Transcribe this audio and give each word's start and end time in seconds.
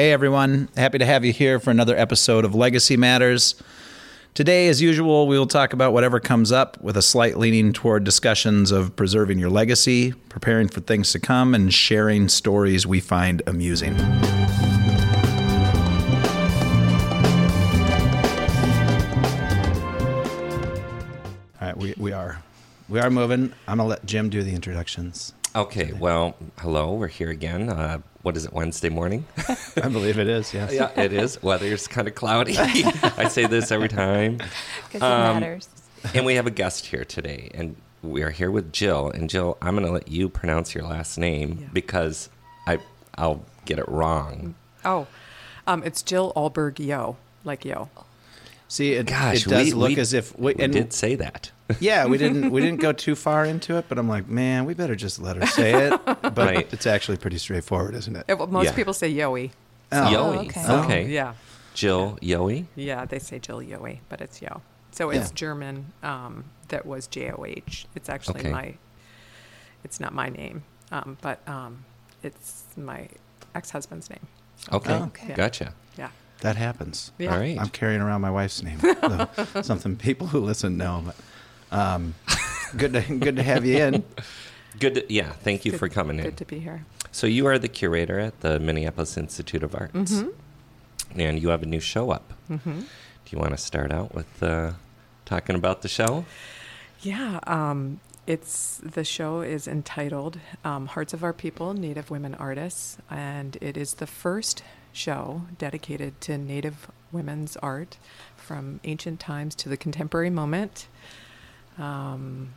Hey 0.00 0.12
everyone, 0.12 0.70
happy 0.78 0.96
to 0.96 1.04
have 1.04 1.26
you 1.26 1.32
here 1.34 1.60
for 1.60 1.70
another 1.70 1.94
episode 1.94 2.46
of 2.46 2.54
Legacy 2.54 2.96
Matters. 2.96 3.62
Today, 4.32 4.68
as 4.68 4.80
usual, 4.80 5.26
we 5.26 5.38
will 5.38 5.46
talk 5.46 5.74
about 5.74 5.92
whatever 5.92 6.18
comes 6.18 6.50
up 6.50 6.80
with 6.80 6.96
a 6.96 7.02
slight 7.02 7.36
leaning 7.36 7.74
toward 7.74 8.02
discussions 8.02 8.70
of 8.70 8.96
preserving 8.96 9.38
your 9.38 9.50
legacy, 9.50 10.12
preparing 10.30 10.68
for 10.68 10.80
things 10.80 11.12
to 11.12 11.18
come, 11.18 11.54
and 11.54 11.74
sharing 11.74 12.30
stories 12.30 12.86
we 12.86 12.98
find 12.98 13.42
amusing. 13.46 13.94
All 21.60 21.68
right, 21.68 21.76
we, 21.76 21.92
we 21.98 22.12
are 22.12 22.42
we 22.88 23.00
are 23.00 23.10
moving. 23.10 23.52
I'm 23.68 23.76
gonna 23.76 23.86
let 23.86 24.06
Jim 24.06 24.30
do 24.30 24.42
the 24.42 24.54
introductions. 24.54 25.34
Okay, 25.54 25.92
well, 25.92 26.36
hello, 26.60 26.94
we're 26.94 27.08
here 27.08 27.28
again. 27.28 27.68
Uh, 27.68 27.98
what 28.22 28.36
is 28.36 28.44
it, 28.44 28.52
Wednesday 28.52 28.88
morning? 28.90 29.26
I 29.82 29.88
believe 29.88 30.18
it 30.18 30.28
is. 30.28 30.52
Yes. 30.52 30.72
yeah, 30.72 30.90
it 31.00 31.12
is. 31.12 31.42
Weather's 31.42 31.86
kind 31.88 32.06
of 32.08 32.14
cloudy. 32.14 32.56
I 32.58 33.28
say 33.28 33.46
this 33.46 33.70
every 33.72 33.88
time. 33.88 34.38
Because 34.92 35.02
Um, 35.02 35.36
it 35.38 35.40
matters. 35.40 35.68
And 36.14 36.24
we 36.26 36.34
have 36.34 36.46
a 36.46 36.50
guest 36.50 36.86
here 36.86 37.04
today, 37.04 37.50
and 37.54 37.76
we 38.02 38.22
are 38.22 38.30
here 38.30 38.50
with 38.50 38.72
Jill. 38.72 39.10
And 39.10 39.28
Jill, 39.30 39.56
I'm 39.62 39.74
going 39.74 39.86
to 39.86 39.92
let 39.92 40.08
you 40.08 40.28
pronounce 40.28 40.74
your 40.74 40.84
last 40.84 41.18
name 41.18 41.58
Yeah. 41.60 41.68
because 41.72 42.28
I 42.66 42.78
I'll 43.16 43.44
get 43.66 43.78
it 43.78 43.88
wrong. 43.88 44.54
Oh, 44.84 45.06
um, 45.66 45.82
it's 45.84 46.00
Jill 46.02 46.32
Ahlberg 46.36 46.74
Yohe, 46.76 47.16
like 47.44 47.64
Yo. 47.64 47.88
See, 48.70 48.92
it, 48.92 49.06
Gosh, 49.08 49.44
it 49.44 49.50
does 49.50 49.66
we, 49.66 49.72
look 49.72 49.88
we- 49.88 49.96
as 49.98 50.12
if 50.14 50.38
we, 50.38 50.54
we 50.54 50.66
did 50.68 50.92
say 50.92 51.16
that. 51.16 51.50
yeah, 51.80 52.06
we 52.06 52.18
didn't 52.18 52.50
we 52.52 52.60
didn't 52.60 52.80
go 52.80 52.92
too 53.06 53.16
far 53.16 53.44
into 53.44 53.76
it, 53.76 53.86
but 53.88 53.98
I'm 53.98 54.08
like, 54.08 54.28
man, 54.28 54.64
we 54.64 54.74
better 54.74 54.94
just 54.94 55.20
let 55.20 55.36
her 55.36 55.46
say 55.46 55.88
it. 55.88 56.00
But 56.06 56.36
Right. 56.38 56.72
it's 56.72 56.86
actually 56.86 57.16
pretty 57.16 57.38
straightforward, 57.38 57.96
isn't 57.96 58.14
it? 58.14 58.26
Yeah, 58.28 58.36
well, 58.36 58.46
most 58.46 58.66
Yeah. 58.66 58.74
people 58.74 58.92
say 58.94 59.12
Yoey. 59.12 59.50
Oh. 59.90 59.96
Yoey. 59.96 60.46
okay. 60.48 60.72
Okay. 60.72 61.06
Yeah, 61.08 61.34
Jill 61.74 62.16
Yoey. 62.22 62.66
yeah, 62.76 63.04
they 63.06 63.18
say 63.18 63.40
Jill 63.40 63.58
Yoey, 63.58 63.98
but 64.08 64.20
it's 64.20 64.40
Yo. 64.40 64.62
So 64.92 65.10
it's 65.10 65.30
Yeah. 65.30 65.34
German. 65.34 65.92
Um, 66.04 66.44
that 66.68 66.86
was 66.86 67.08
J 67.08 67.32
O 67.32 67.44
H. 67.44 67.86
It's 67.96 68.08
actually 68.08 68.40
Okay. 68.40 68.50
my. 68.52 68.74
It's 69.82 69.98
not 69.98 70.12
my 70.14 70.28
name, 70.28 70.62
um, 70.92 71.18
but 71.20 71.40
um, 71.48 71.84
it's 72.22 72.64
my 72.76 73.08
ex-husband's 73.54 74.08
name. 74.10 74.26
Okay. 74.72 74.92
Oh. 74.94 75.04
Okay. 75.06 75.34
Gotcha. 75.34 75.74
Yeah. 75.98 76.10
That 76.40 76.56
happens. 76.56 77.12
Yeah. 77.18 77.32
All 77.34 77.38
right. 77.40 77.58
I'm 77.58 77.68
carrying 77.68 78.00
around 78.00 78.20
my 78.22 78.30
wife's 78.30 78.62
name. 78.62 78.80
so 78.80 79.28
something 79.62 79.96
people 79.96 80.26
who 80.28 80.40
listen 80.40 80.76
know. 80.78 81.04
But, 81.04 81.16
um, 81.78 82.14
good 82.76 82.92
to 82.94 83.00
good 83.18 83.36
to 83.36 83.42
have 83.42 83.64
you 83.66 83.76
in. 83.78 84.04
Good. 84.78 84.94
To, 84.94 85.12
yeah. 85.12 85.32
Thank 85.32 85.64
you 85.64 85.72
Good- 85.72 85.78
for 85.78 85.88
coming 85.88 86.18
in. 86.18 86.24
Good 86.24 86.36
to 86.38 86.44
be 86.44 86.58
here. 86.60 86.84
So 87.12 87.26
you 87.26 87.46
are 87.46 87.58
the 87.58 87.68
curator 87.68 88.18
at 88.20 88.40
the 88.40 88.58
Minneapolis 88.60 89.16
Institute 89.16 89.62
of 89.62 89.74
Arts, 89.74 89.92
Mm-hmm. 89.94 91.20
and 91.20 91.42
you 91.42 91.48
have 91.48 91.62
a 91.62 91.66
new 91.66 91.80
show 91.80 92.10
up. 92.10 92.32
Mm-hmm. 92.48 92.80
Do 92.80 92.86
you 93.30 93.38
want 93.38 93.50
to 93.50 93.56
start 93.58 93.90
out 93.92 94.14
with 94.14 94.42
uh, 94.42 94.72
talking 95.24 95.56
about 95.56 95.82
the 95.82 95.88
show? 95.88 96.24
Yeah, 97.02 97.40
um, 97.46 97.98
it's 98.26 98.80
the 98.84 99.02
show 99.04 99.40
is 99.40 99.66
entitled 99.66 100.38
um, 100.64 100.86
"Hearts 100.86 101.12
of 101.12 101.24
Our 101.24 101.32
People: 101.32 101.74
Native 101.74 102.10
Women 102.10 102.34
Artists," 102.36 102.96
and 103.10 103.58
it 103.60 103.76
is 103.76 103.94
the 103.94 104.06
first 104.06 104.62
show 104.92 105.42
dedicated 105.58 106.20
to 106.22 106.38
Native 106.38 106.90
women's 107.12 107.56
art 107.58 107.98
from 108.36 108.80
ancient 108.84 109.20
times 109.20 109.54
to 109.56 109.68
the 109.68 109.76
contemporary 109.76 110.30
moment. 110.30 110.86
Um, 111.78 112.50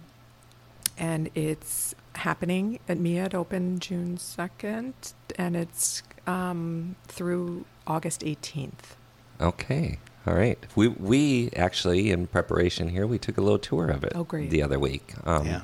and 0.98 1.30
it's 1.34 1.96
happening 2.16 2.80
at 2.88 2.98
Mia. 3.00 3.26
It 3.26 3.34
opened 3.36 3.82
June 3.82 4.18
second, 4.18 4.94
and 5.38 5.56
it's 5.56 6.04
um, 6.28 6.96
through 7.08 7.66
August 7.88 8.24
eighteenth. 8.24 8.96
Okay. 9.42 10.00
All 10.28 10.36
right. 10.36 10.60
We 10.76 10.88
we 10.88 11.50
actually 11.56 12.12
in 12.12 12.28
preparation 12.28 12.90
here 12.90 13.06
we 13.08 13.18
took 13.18 13.38
a 13.38 13.42
little 13.42 13.60
tour 13.60 13.90
of 13.90 14.04
it. 14.04 14.14
Oh, 14.16 14.24
great. 14.24 14.50
The 14.50 14.62
other 14.62 14.80
week. 14.80 15.14
Um, 15.26 15.46
Yeah. 15.46 15.62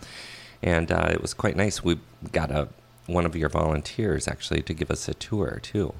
And 0.61 0.91
uh, 0.91 1.09
it 1.11 1.21
was 1.21 1.33
quite 1.33 1.55
nice. 1.55 1.83
We 1.83 1.99
got 2.33 2.51
a 2.51 2.67
one 3.05 3.25
of 3.25 3.35
your 3.35 3.49
volunteers 3.49 4.27
actually 4.27 4.61
to 4.63 4.73
give 4.73 4.91
us 4.91 5.07
a 5.07 5.13
tour 5.13 5.59
too 5.63 5.93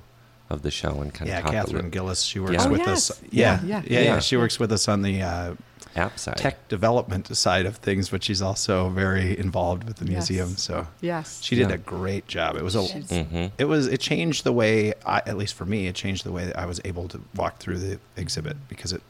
of 0.50 0.62
the 0.62 0.72
show 0.72 1.02
and 1.02 1.14
kind 1.14 1.30
Yeah, 1.30 1.38
of 1.40 1.44
talk 1.46 1.52
a 1.54 1.56
Catherine 1.56 1.76
little 1.76 1.92
Gillis. 1.92 2.22
She 2.24 2.40
works 2.40 2.54
Yeah. 2.54 2.66
Oh, 2.66 2.72
with 2.72 2.80
yes. 2.82 3.12
us. 3.12 3.22
Yeah, 3.32 3.60
Yeah, 3.62 3.68
yeah, 3.68 3.82
yeah, 3.86 4.00
yeah, 4.00 4.06
yeah. 4.16 4.20
She 4.20 4.38
works 4.38 4.60
with 4.60 4.72
us 4.72 4.88
on 4.88 5.02
the 5.04 5.22
uh, 5.22 5.56
app 5.96 6.18
side. 6.18 6.38
tech 6.38 6.68
development 6.70 7.36
side 7.36 7.66
of 7.66 7.78
things, 7.78 8.10
but 8.10 8.24
she's 8.24 8.42
also 8.42 8.90
very 8.90 9.38
involved 9.38 9.84
with 9.84 9.98
the 9.98 10.06
Yes. 10.06 10.30
museum. 10.30 10.58
So 10.58 10.88
Yes. 11.02 11.40
she 11.44 11.56
did 11.56 11.70
Yeah. 11.70 11.76
a 11.76 11.78
great 11.78 12.28
job. 12.28 12.56
It 12.56 12.64
was 12.64 12.76
a 12.76 12.88
She's- 12.88 13.10
hmm 13.12 13.48
it 13.58 13.66
was 13.66 13.88
it 13.88 14.00
changed 14.00 14.44
the 14.44 14.54
way 14.54 14.94
I, 15.06 15.18
at 15.26 15.38
least 15.38 15.54
for 15.54 15.66
me 15.66 15.88
it 15.88 15.96
changed 15.96 16.24
the 16.26 16.32
way 16.32 16.46
that 16.46 16.58
I 16.58 16.66
was 16.66 16.80
able 16.84 17.08
to 17.10 17.22
walk 17.36 17.60
through 17.60 17.80
the 17.80 18.00
exhibit 18.18 18.58
because 18.68 18.92
it 18.94 19.02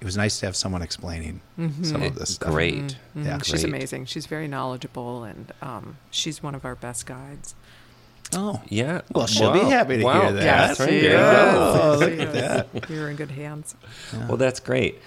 it 0.00 0.04
was 0.04 0.16
nice 0.16 0.38
to 0.38 0.46
have 0.46 0.54
someone 0.54 0.80
explaining 0.80 1.40
some 1.82 2.02
of 2.04 2.14
this 2.14 2.34
stuff. 2.34 2.52
Great. 2.52 2.96
Mhm. 3.16 3.24
Yeah. 3.24 3.38
She's 3.42 3.62
Great. 3.62 3.64
amazing. 3.74 4.04
She's 4.06 4.26
very 4.26 4.46
knowledgeable, 4.46 5.24
and 5.24 5.52
um, 5.60 5.96
she's 6.12 6.40
one 6.40 6.54
of 6.54 6.64
our 6.64 6.76
best 6.76 7.04
guides. 7.04 7.56
Oh, 8.34 8.60
Yeah. 8.68 9.00
Well, 9.14 9.26
she'll 9.26 9.52
be 9.52 9.60
happy 9.60 9.98
to 9.98 10.04
Wow. 10.04 10.20
hear 10.22 10.32
that. 10.32 10.42
Yeah, 10.44 10.66
That's 10.66 10.80
right. 10.80 10.88
she 10.90 11.00
There 11.00 11.54
Oh, 11.56 11.96
look 11.98 12.18
at 12.18 12.32
that. 12.34 12.90
You're 12.90 13.08
in 13.10 13.16
good 13.16 13.30
hands. 13.30 13.74
Well, 14.28 14.36
that's 14.36 14.60
great. 14.60 15.00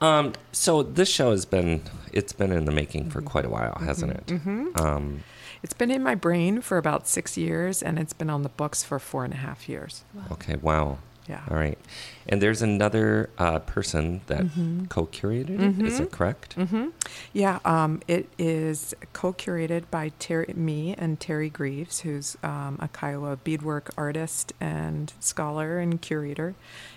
Um, 0.00 0.34
so 0.52 0.82
this 0.84 1.08
show 1.08 1.32
has 1.32 1.44
been 1.44 1.82
it's 2.12 2.32
been 2.32 2.52
in 2.52 2.64
the 2.64 2.72
making 2.72 3.10
for 3.10 3.20
quite 3.20 3.44
a 3.44 3.48
while, 3.48 3.76
hasn't 3.80 4.12
it? 4.12 4.26
Mhm. 4.26 4.80
Um, 4.80 5.24
It's 5.62 5.74
been 5.74 5.90
in 5.90 6.04
my 6.04 6.14
brain 6.14 6.60
for 6.60 6.78
about 6.78 7.08
six 7.08 7.36
years, 7.36 7.82
and 7.82 7.98
it's 7.98 8.12
been 8.12 8.30
on 8.30 8.42
the 8.44 8.48
books 8.48 8.84
for 8.84 9.00
four 9.00 9.24
and 9.24 9.34
a 9.34 9.38
half 9.38 9.68
years. 9.68 10.04
okay. 10.30 10.54
Wow. 10.62 10.98
Yeah. 11.28 11.42
All 11.50 11.56
right. 11.58 11.78
And 12.26 12.40
there's 12.40 12.62
another 12.62 13.28
uh, 13.38 13.58
person 13.60 14.22
that 14.28 14.46
co-curated 14.88 15.60
it. 15.60 15.86
Is 15.86 16.00
it 16.00 16.10
correct? 16.10 16.54
hmm 16.54 16.88
Yeah, 17.32 17.58
um, 17.64 18.00
it 18.08 18.28
is 18.38 18.94
co-curated 19.12 19.84
by 19.90 20.12
Teri, 20.18 20.54
me 20.56 20.94
and 20.96 21.20
Teri 21.20 21.52
Greeves, 21.52 22.00
who's 22.00 22.36
um, 22.42 22.78
a 22.80 22.88
Kiowa 22.88 23.36
beadwork 23.36 23.90
artist 23.96 24.52
and 24.60 25.12
scholar 25.20 25.78
and 25.78 26.00
curator, 26.00 26.54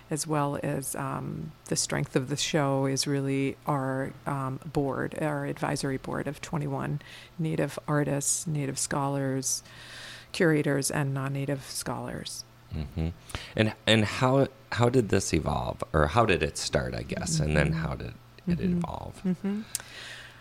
as 0.10 0.26
well 0.28 0.58
as 0.64 0.96
um, 0.96 1.52
the 1.66 1.76
strength 1.76 2.16
of 2.16 2.30
the 2.30 2.38
show 2.38 2.86
is 2.86 3.06
really 3.08 3.58
our 3.68 4.12
um, 4.26 4.60
board, 4.66 5.18
our 5.22 5.46
advisory 5.46 5.98
board 5.98 6.28
of 6.28 6.40
21 6.42 7.02
Native 7.38 7.78
artists, 7.88 8.48
Native 8.48 8.80
scholars, 8.80 9.62
curators, 10.32 10.90
and 10.90 11.14
non-Native 11.14 11.64
scholars. 11.64 12.44
Hmm 12.74 13.10
And 13.56 13.74
and 13.86 14.06
how 14.06 14.48
how 14.72 14.90
did 14.90 15.10
this 15.10 15.34
evolve, 15.34 15.84
or 15.94 16.08
how 16.08 16.26
did 16.26 16.42
it 16.44 16.58
start? 16.58 16.94
I 16.96 17.04
guess, 17.04 17.40
and 17.40 17.56
then 17.58 17.74
how 17.74 17.96
did 17.96 18.14
it 18.48 18.60
Mhm. 18.60 18.78
evolve? 18.78 19.20
hmm 19.20 19.62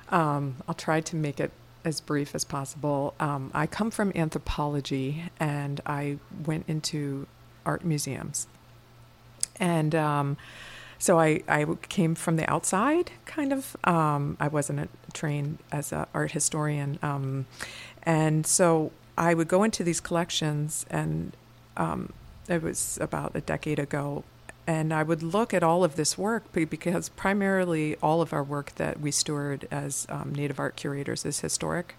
Um, 0.09 0.57
I'll 0.67 0.75
try 0.75 1.01
to 1.01 1.17
make 1.17 1.39
it 1.41 1.53
as 1.85 2.01
brief 2.01 2.35
as 2.35 2.45
possible. 2.45 3.15
Um, 3.21 3.51
I 3.55 3.67
come 3.67 3.91
from 3.91 4.13
anthropology, 4.15 5.25
and 5.39 5.81
I 5.87 6.19
went 6.47 6.65
into 6.69 7.27
art 7.65 7.85
museums, 7.85 8.47
and 9.59 9.95
um, 9.95 10.37
so 10.99 11.19
I, 11.19 11.43
I 11.49 11.65
came 11.89 12.15
from 12.15 12.37
the 12.37 12.49
outside, 12.51 13.13
kind 13.27 13.53
of. 13.53 13.77
Um, 13.85 14.37
I 14.41 14.49
wasn't 14.49 14.81
a, 14.81 14.89
trained 15.13 15.59
as 15.73 15.93
an 15.93 16.07
art 16.15 16.33
historian, 16.33 16.99
um, 17.03 17.47
and 18.03 18.47
so 18.47 18.93
I 19.17 19.35
would 19.35 19.49
go 19.49 19.63
into 19.63 19.85
these 19.85 20.01
collections, 20.01 20.87
and 20.91 21.37
um, 21.77 22.13
it 22.51 22.63
was 22.63 22.99
about 23.01 23.37
a 23.37 23.41
decade 23.41 23.79
ago, 23.79 24.25
and 24.67 24.93
I 24.93 25.03
would 25.03 25.23
look 25.23 25.55
at 25.55 25.63
all 25.63 25.85
of 25.85 25.97
this 25.97 26.19
work 26.19 26.53
because 26.53 27.09
primarily 27.11 27.97
all 27.97 28.21
of 28.21 28.33
our 28.33 28.43
work 28.43 28.75
that 28.77 29.01
we 29.01 29.11
steward 29.11 29.67
as 29.71 30.07
um, 30.09 30.35
Native 30.35 30.59
art 30.59 30.77
curators 30.77 31.25
is 31.25 31.41
historic. 31.41 31.95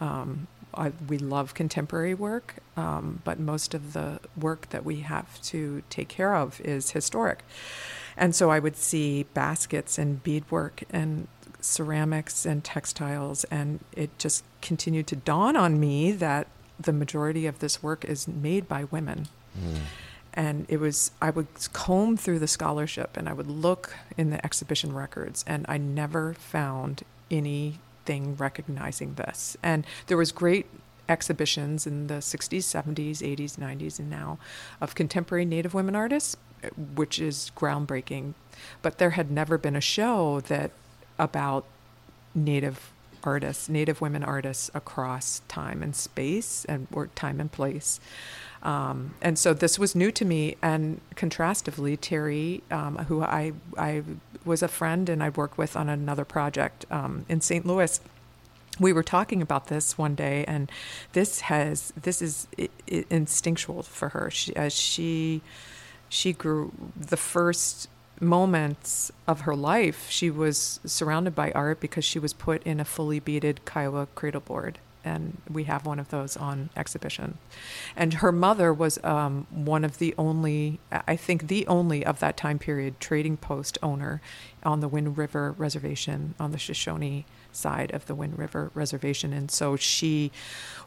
Um, 0.00 0.46
I, 0.72 0.92
we 1.08 1.18
love 1.18 1.54
contemporary 1.54 2.14
work, 2.14 2.56
um, 2.76 3.20
but 3.24 3.40
most 3.40 3.74
of 3.74 3.92
the 3.92 4.20
work 4.36 4.68
that 4.70 4.84
we 4.84 5.00
have 5.00 5.42
to 5.42 5.82
take 5.90 6.08
care 6.08 6.34
of 6.34 6.60
is 6.60 6.92
historic. 6.92 7.44
And 8.16 8.34
so 8.34 8.50
I 8.50 8.60
would 8.60 8.76
see 8.76 9.24
baskets 9.34 9.98
and 9.98 10.22
beadwork 10.22 10.84
and 10.90 11.26
ceramics 11.60 12.46
and 12.46 12.62
textiles, 12.62 13.44
and 13.44 13.80
it 13.92 14.16
just 14.18 14.44
continued 14.62 15.06
to 15.08 15.16
dawn 15.16 15.56
on 15.56 15.80
me 15.80 16.12
that 16.12 16.46
the 16.78 16.92
majority 16.92 17.46
of 17.46 17.58
this 17.58 17.82
work 17.82 18.04
is 18.04 18.26
made 18.26 18.68
by 18.68 18.84
women 18.84 19.28
And 20.32 20.66
it 20.68 20.78
was 20.78 21.10
i 21.20 21.30
would 21.30 21.48
comb 21.72 22.16
through 22.16 22.38
the 22.38 22.46
scholarship 22.48 23.16
and 23.16 23.28
i 23.28 23.32
would 23.32 23.48
look 23.48 23.94
in 24.16 24.30
the 24.30 24.44
exhibition 24.44 24.92
records 24.92 25.44
and 25.46 25.66
i 25.68 25.76
never 25.76 26.34
found 26.34 27.02
anything 27.30 28.36
recognizing 28.36 29.14
this. 29.14 29.56
And 29.62 29.86
there 30.06 30.16
was 30.16 30.32
great 30.32 30.66
exhibitions 31.08 31.86
in 31.86 32.06
the 32.06 32.14
60s 32.14 32.58
70s 32.60 33.18
80s 33.18 33.56
90s 33.56 33.98
and 33.98 34.08
now 34.08 34.38
of 34.80 34.94
contemporary 34.94 35.44
native 35.44 35.74
women 35.74 35.96
artists 35.96 36.36
which 36.94 37.18
is 37.18 37.50
groundbreaking. 37.56 38.34
But 38.82 38.98
there 38.98 39.10
had 39.10 39.30
never 39.30 39.58
been 39.58 39.76
a 39.76 39.80
show 39.80 40.40
that 40.42 40.70
about 41.18 41.64
native 42.34 42.92
artists 43.22 43.68
native 43.68 44.00
women 44.00 44.22
artists 44.22 44.70
across 44.72 45.42
time 45.48 45.82
and 45.82 45.94
space 45.94 46.64
and 46.66 46.86
or 46.92 47.08
time 47.08 47.40
and 47.40 47.52
place 47.52 48.00
Um, 48.62 49.14
and 49.22 49.38
so 49.38 49.54
this 49.54 49.78
was 49.78 49.94
new 49.94 50.10
to 50.12 50.24
me. 50.24 50.56
And 50.62 51.00
contrastively, 51.16 51.98
Teri, 51.98 52.62
um, 52.72 52.96
who 53.06 53.22
I, 53.22 53.52
I 53.78 54.02
was 54.44 54.62
a 54.62 54.68
friend 54.68 55.08
and 55.08 55.22
I'd 55.22 55.36
worked 55.36 55.58
with 55.58 55.76
on 55.76 55.88
another 55.88 56.24
project 56.24 56.86
um, 56.90 57.24
in 57.28 57.40
St. 57.40 57.64
Louis, 57.66 58.00
we 58.78 58.92
were 58.92 59.02
talking 59.02 59.42
about 59.42 59.66
this 59.66 59.98
one 59.98 60.14
day, 60.14 60.44
and 60.46 60.72
this 61.12 61.40
has 61.40 61.92
this 62.00 62.22
is 62.22 62.48
instinctual 62.86 63.82
for 63.82 64.08
her. 64.10 64.30
She, 64.30 64.56
as 64.56 64.72
she 64.72 65.42
she 66.08 66.32
grew 66.32 66.72
the 66.96 67.18
first 67.18 67.88
moments 68.20 69.12
of 69.26 69.42
her 69.42 69.54
life, 69.54 70.08
she 70.08 70.30
was 70.30 70.80
surrounded 70.84 71.34
by 71.34 71.52
art 71.52 71.80
because 71.80 72.04
she 72.04 72.18
was 72.18 72.32
put 72.32 72.62
in 72.64 72.80
a 72.80 72.84
fully 72.84 73.20
beaded 73.20 73.64
Kiowa 73.64 74.08
cradle 74.14 74.40
board. 74.40 74.78
And 75.04 75.38
we 75.48 75.64
have 75.64 75.86
one 75.86 75.98
of 75.98 76.08
those 76.08 76.36
on 76.36 76.70
exhibition. 76.76 77.38
And 77.96 78.14
her 78.14 78.32
mother 78.32 78.72
was 78.72 78.98
um, 79.02 79.46
one 79.50 79.84
of 79.84 79.98
the 79.98 80.14
only, 80.18 80.80
I 80.90 81.16
think, 81.16 81.48
the 81.48 81.66
only 81.66 82.04
of 82.04 82.20
that 82.20 82.36
time 82.36 82.58
period 82.58 83.00
trading 83.00 83.36
post 83.36 83.78
owner 83.82 84.20
on 84.62 84.80
the 84.80 84.88
Wind 84.88 85.16
River 85.16 85.54
Reservation 85.56 86.34
on 86.38 86.52
the 86.52 86.58
Shoshone 86.58 87.24
side 87.52 87.92
of 87.92 88.06
the 88.06 88.14
Wind 88.14 88.38
River 88.38 88.70
Reservation. 88.74 89.32
And 89.32 89.50
so 89.50 89.76
she 89.76 90.30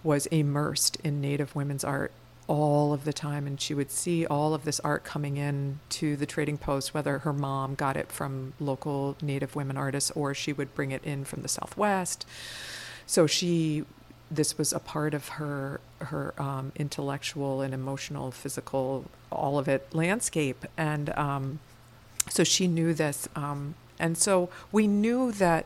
was 0.04 0.26
immersed 0.28 0.98
in 1.04 1.22
Native 1.22 1.56
women's 1.56 1.84
art 1.84 2.12
all 2.48 2.92
of 2.94 3.06
the 3.06 3.14
time 3.14 3.48
and 3.48 3.60
she 3.60 3.74
would 3.74 3.90
see 3.90 4.26
all 4.26 4.54
of 4.54 4.66
this 4.66 4.80
art 4.82 5.04
coming 5.04 5.38
in 5.38 5.80
to 5.90 6.16
the 6.18 6.26
trading 6.26 6.58
post 6.58 6.94
whether 6.94 7.20
her 7.20 7.32
mom 7.32 7.74
got 7.74 7.96
it 7.96 8.12
from 8.12 8.54
local 8.60 9.16
native 9.22 9.56
women 9.56 9.78
artists 9.78 10.12
or 10.12 10.34
she 10.34 10.52
would 10.52 10.74
bring 10.76 10.92
it 10.92 11.04
in 11.06 11.24
from 11.24 11.42
the 11.42 11.48
southwest 11.48 12.26
so 13.06 13.26
she 13.26 13.86
this 14.36 14.58
was 14.58 14.74
a 14.74 14.80
part 14.80 15.14
of 15.14 15.28
her 15.30 15.80
her 16.00 16.34
um, 16.38 16.72
intellectual 16.76 17.62
and 17.62 17.74
emotional 17.74 18.32
physical 18.32 19.06
all 19.32 19.58
of 19.58 19.68
it 19.68 19.94
landscape 19.94 20.66
and 20.78 21.10
um, 21.12 21.60
so 22.30 22.44
she 22.44 22.68
knew 22.68 22.94
this 22.94 23.28
um, 23.36 23.76
and 24.00 24.18
so 24.18 24.50
we 24.72 24.88
knew 24.88 25.32
that 25.32 25.66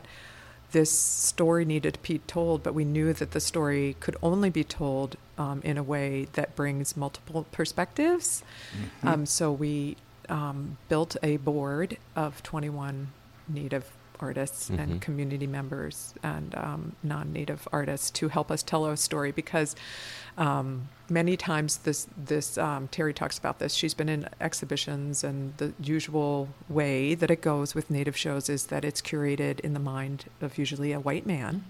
this 0.72 0.90
story 0.90 1.64
needed 1.64 1.94
to 1.94 2.00
be 2.00 2.18
told, 2.26 2.62
but 2.62 2.74
we 2.74 2.84
knew 2.84 3.12
that 3.14 3.30
the 3.30 3.40
story 3.40 3.96
could 4.00 4.16
only 4.22 4.50
be 4.50 4.64
told 4.64 5.16
um, 5.38 5.62
in 5.64 5.78
a 5.78 5.82
way 5.82 6.26
that 6.34 6.54
brings 6.54 6.96
multiple 6.96 7.46
perspectives. 7.52 8.42
Um, 9.02 9.24
so 9.24 9.50
we 9.50 9.96
um, 10.28 10.76
built 10.88 11.16
a 11.22 11.38
board 11.38 11.96
of 12.14 12.42
21 12.42 13.08
Native 13.48 13.90
artists 14.20 14.70
Mhm. 14.70 14.78
and 14.78 15.00
community 15.00 15.46
members 15.46 16.14
and 16.22 16.54
um, 16.54 16.92
non-Native 17.02 17.66
artists 17.72 18.10
to 18.12 18.28
help 18.28 18.50
us 18.50 18.62
tell 18.62 18.84
our 18.84 18.96
story 18.96 19.32
because 19.32 19.74
um, 20.36 20.88
many 21.10 21.36
times 21.36 21.78
this 21.78 22.06
this 22.16 22.56
um, 22.58 22.88
Teri 22.88 23.14
talks 23.14 23.38
about 23.38 23.58
this. 23.58 23.74
She's 23.74 23.94
been 23.94 24.08
in 24.08 24.28
exhibitions, 24.40 25.24
and 25.24 25.52
the 25.56 25.72
usual 25.82 26.48
way 26.68 27.14
that 27.16 27.30
it 27.30 27.40
goes 27.40 27.74
with 27.74 27.90
Native 27.90 28.16
shows 28.16 28.48
is 28.48 28.66
that 28.66 28.84
it's 28.84 29.00
curated 29.02 29.58
in 29.60 29.72
the 29.74 29.80
mind 29.80 30.26
of 30.40 30.56
usually 30.58 30.92
a 30.92 31.00
white 31.00 31.26
man, 31.26 31.64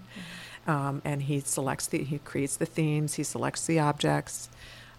um, 0.67 1.01
and 1.03 1.23
he 1.23 1.39
selects 1.39 1.87
the 1.87 2.03
he 2.03 2.19
creates 2.19 2.57
the 2.57 2.65
themes, 2.67 3.15
he 3.15 3.23
selects 3.23 3.65
the 3.65 3.79
objects, 3.79 4.49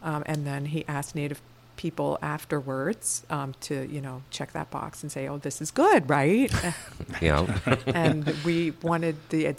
um, 0.02 0.24
and 0.26 0.44
then 0.46 0.66
he 0.66 0.84
asks 0.88 1.14
Native 1.14 1.40
people 1.80 2.18
afterwards 2.20 3.24
um, 3.30 3.54
to 3.58 3.88
you 3.90 4.02
know 4.02 4.20
check 4.28 4.52
that 4.52 4.70
box 4.70 5.02
and 5.02 5.10
say, 5.10 5.26
oh, 5.26 5.38
this 5.38 5.62
is 5.62 5.70
good, 5.70 6.08
right? 6.10 6.52
Yeah. 7.22 7.58
and 7.86 8.34
we 8.44 8.72
wanted 8.82 9.16
the 9.30 9.56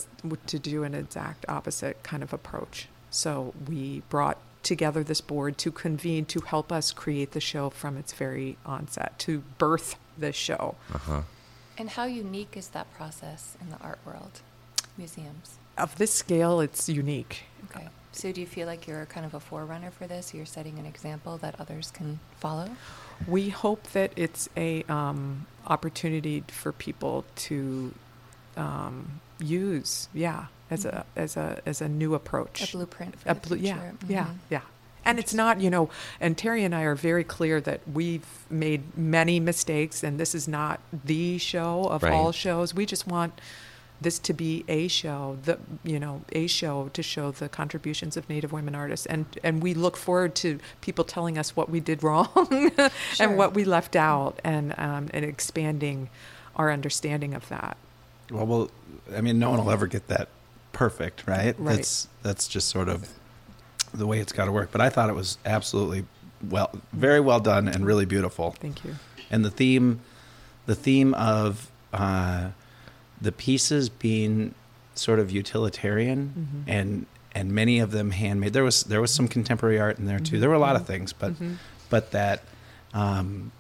to 0.47 0.59
do 0.59 0.83
an 0.83 0.94
exact 0.94 1.45
opposite 1.50 2.03
kind 2.03 2.21
of 2.21 2.31
approach. 2.31 2.88
So 3.09 3.53
we 3.68 4.03
brought 4.09 4.38
together 4.62 5.03
this 5.03 5.19
board 5.19 5.57
to 5.57 5.71
convene 5.71 6.25
to 6.25 6.41
help 6.41 6.71
us 6.71 6.94
create 6.94 7.31
the 7.31 7.41
show 7.41 7.71
from 7.71 7.97
its 7.97 8.13
very 8.13 8.57
onset, 8.65 9.18
to 9.25 9.39
birth 9.57 9.95
the 10.18 10.31
show. 10.31 10.75
Uh 10.94 10.97
huh. 11.00 11.21
And 11.77 11.89
how 11.89 12.06
unique 12.06 12.56
is 12.56 12.68
that 12.69 12.94
process 12.94 13.57
in 13.59 13.71
the 13.71 13.79
art 13.81 14.00
world, 14.06 14.41
museums? 14.95 15.57
Of 15.75 15.97
this 15.97 16.13
scale, 16.13 16.62
it's 16.62 16.88
unique. 16.88 17.45
Okay. 17.65 17.88
So 18.13 18.31
do 18.31 18.42
you 18.42 18.48
feel 18.48 18.68
like 18.68 18.88
you're 18.88 19.06
kind 19.06 19.25
of 19.25 19.34
a 19.34 19.40
forerunner 19.40 19.90
for 19.92 20.06
this? 20.06 20.34
You're 20.34 20.46
setting 20.46 20.78
an 20.78 20.86
example 20.86 21.38
that 21.38 21.60
others 21.60 21.92
can 21.92 22.19
follow? 22.38 22.69
We 23.28 23.50
hope 23.50 23.84
that 23.94 24.12
it's 24.16 24.50
a 24.58 24.84
um, 24.84 25.46
opportunity 25.66 26.44
for 26.48 26.72
people 26.74 27.24
to 27.48 27.94
um, 28.58 29.22
use, 29.40 30.10
yeah, 30.13 30.46
as 30.69 30.84
a 30.86 31.06
as 31.16 31.38
a 31.38 31.62
as 31.66 31.81
a 31.81 31.88
new 31.88 32.13
approach. 32.16 32.68
A 32.74 32.75
blueprint 32.78 33.18
for 33.19 33.30
A 33.30 33.34
the 33.34 33.40
blu- 33.40 33.58
future? 33.60 33.94
yeah, 34.08 34.10
yeah, 34.10 34.25
Mhm. 34.25 34.36
yeah. 34.50 34.62
And 35.04 35.18
it's 35.18 35.34
not, 35.34 35.60
you 35.62 35.69
know, 35.72 35.90
and 36.19 36.38
Teri 36.38 36.64
and 36.64 36.75
I 36.75 36.81
are 36.84 36.94
very 36.96 37.24
clear 37.24 37.60
that 37.62 37.80
we've 37.92 38.25
made 38.52 38.96
many 38.98 39.40
mistakes, 39.40 40.04
and 40.04 40.19
this 40.19 40.36
is 40.36 40.48
not 40.48 40.80
the 40.94 41.38
show 41.40 41.86
of 41.86 42.04
Right. 42.04 42.14
all 42.14 42.31
shows. 42.31 42.75
We 42.75 42.86
just 42.86 43.07
want 43.07 43.40
this 44.01 44.18
to 44.19 44.33
be 44.33 44.65
a 44.68 44.88
show, 44.88 45.38
the 45.44 45.59
you 45.83 46.00
know, 46.00 46.21
a 46.31 46.48
show 46.48 46.89
to 46.94 47.03
show 47.03 47.31
the 47.31 47.48
contributions 47.48 48.18
of 48.18 48.27
Native 48.27 48.51
women 48.51 48.74
artists, 48.75 49.06
and 49.06 49.25
and 49.44 49.62
we 49.62 49.74
look 49.74 49.95
forward 49.95 50.36
to 50.36 50.59
people 50.81 51.06
telling 51.06 51.38
us 51.38 51.56
what 51.56 51.69
we 51.69 51.80
did 51.80 52.03
wrong 52.03 52.27
Sure. 52.75 52.89
and 53.19 53.38
what 53.38 53.53
we 53.53 53.63
left 53.63 53.95
out, 53.95 54.39
and 54.44 54.74
um, 54.77 55.09
and 55.13 55.24
expanding 55.24 56.09
our 56.56 56.71
understanding 56.71 57.33
of 57.33 57.48
that. 57.50 57.77
Well, 58.31 58.45
well, 58.45 58.71
I 59.15 59.21
mean, 59.21 59.39
no 59.39 59.51
one 59.51 59.63
will 59.63 59.71
ever 59.71 59.88
get 59.88 60.07
that 60.07 60.30
perfect, 60.74 61.27
right? 61.27 61.56
Right. 61.59 61.75
That's 61.75 62.07
that's 62.24 62.47
just 62.47 62.69
sort 62.69 62.89
of 62.89 63.07
the 63.94 64.07
way 64.07 64.19
it's 64.19 64.33
got 64.33 64.45
to 64.45 64.51
work. 64.51 64.71
But 64.71 64.81
I 64.81 64.89
thought 64.89 65.09
it 65.09 65.15
was 65.15 65.38
absolutely 65.45 66.06
well, 66.50 66.71
very 66.92 67.19
well 67.19 67.39
done, 67.39 67.68
and 67.68 67.86
really 67.86 68.06
beautiful. 68.06 68.51
Thank 68.51 68.83
you. 68.83 68.95
And 69.30 69.45
the 69.45 69.51
theme, 69.51 70.01
the 70.65 70.75
theme 70.75 71.13
of 71.13 71.69
uh, 71.94 72.50
the 73.21 73.31
pieces 73.31 73.89
being 73.89 74.53
sort 74.95 75.19
of 75.19 75.31
utilitarian 75.31 76.65
Mhm. 76.68 76.71
and 76.73 77.06
and 77.33 77.50
many 77.53 77.79
of 77.79 77.91
them 77.91 78.12
handmade. 78.12 78.51
There 78.51 78.63
was 78.63 78.83
there 78.83 79.00
was 79.00 79.13
some 79.13 79.27
contemporary 79.29 79.79
art 79.79 79.97
in 80.00 80.06
there 80.06 80.19
too. 80.19 80.39
There 80.39 80.50
were 80.50 80.56
a 80.56 80.59
lot 80.59 80.75
of 80.75 80.81
Mhm. 80.83 80.88
things, 80.88 81.13
but 81.13 81.33
Mhm. 81.39 81.56
but 81.89 82.12
that 82.12 82.44
um, 82.94 83.51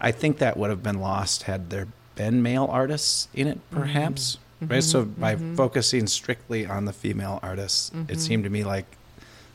I 0.00 0.12
think 0.12 0.38
that 0.38 0.56
would 0.56 0.70
have 0.70 0.82
been 0.82 0.98
lost 1.00 1.42
had 1.42 1.68
there 1.70 1.88
been 2.14 2.42
male 2.42 2.66
artists 2.70 3.28
in 3.34 3.46
it, 3.46 3.58
perhaps. 3.70 4.38
Right. 4.62 4.82
So 4.82 5.04
by 5.04 5.36
focusing 5.54 6.06
strictly 6.06 6.64
on 6.66 6.86
the 6.86 6.92
female 6.94 7.38
artists, 7.42 7.90
it 8.08 8.18
seemed 8.20 8.44
to 8.44 8.50
me 8.50 8.64
like 8.64 8.86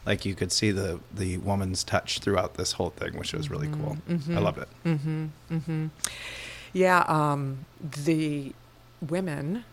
like 0.05 0.23
you 0.25 0.35
could 0.35 0.51
see 0.51 0.69
the 0.71 0.99
the 1.11 1.37
woman's 1.39 1.83
touch 1.83 2.19
throughout 2.19 2.55
this 2.55 2.73
whole 2.73 2.91
thing, 2.91 3.17
which 3.17 3.33
was 3.33 3.49
really 3.49 3.67
cool. 3.69 3.97
I 4.07 4.11
Mhm. 4.13 4.41
loved 4.43 4.57
it. 4.59 4.67
Mm-hmm. 4.85 5.25
Mm-hmm. 5.51 5.85
Yeah, 6.73 6.99
um, 7.07 7.65
the 8.05 8.53
women 9.01 9.65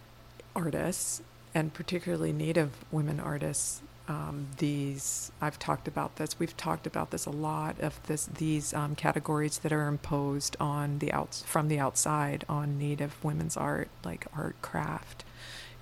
artists, 0.57 1.23
and 1.55 1.73
particularly 1.73 2.33
Native 2.33 2.71
women 2.91 3.21
artists, 3.21 3.83
um, 4.09 4.47
these 4.57 5.31
I've 5.41 5.59
talked 5.59 5.87
about 5.87 6.17
this. 6.17 6.39
We've 6.39 6.57
talked 6.57 6.87
about 6.87 7.11
this 7.11 7.27
a 7.27 7.31
lot 7.31 7.79
of 7.81 8.01
this 8.07 8.25
these 8.27 8.73
um, 8.73 8.97
categories 8.97 9.59
that 9.59 9.73
are 9.73 9.87
imposed 9.87 10.57
on 10.59 10.99
the 10.99 11.13
outs 11.13 11.43
from 11.43 11.69
the 11.69 11.79
outside 11.79 12.45
on 12.49 12.79
Native 12.79 13.23
women's 13.23 13.57
art, 13.57 13.89
like 14.05 14.27
art 14.35 14.57
craft, 14.63 15.25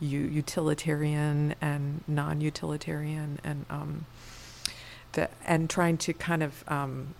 u- 0.00 0.18
utilitarian 0.18 1.54
and 1.60 2.02
non-utilitarian, 2.08 3.38
and 3.44 3.64
um, 3.70 4.06
the 5.12 5.28
and 5.46 5.70
trying 5.70 5.96
to 5.98 6.12
kind 6.12 6.42
of 6.42 6.64
um, 6.68 7.14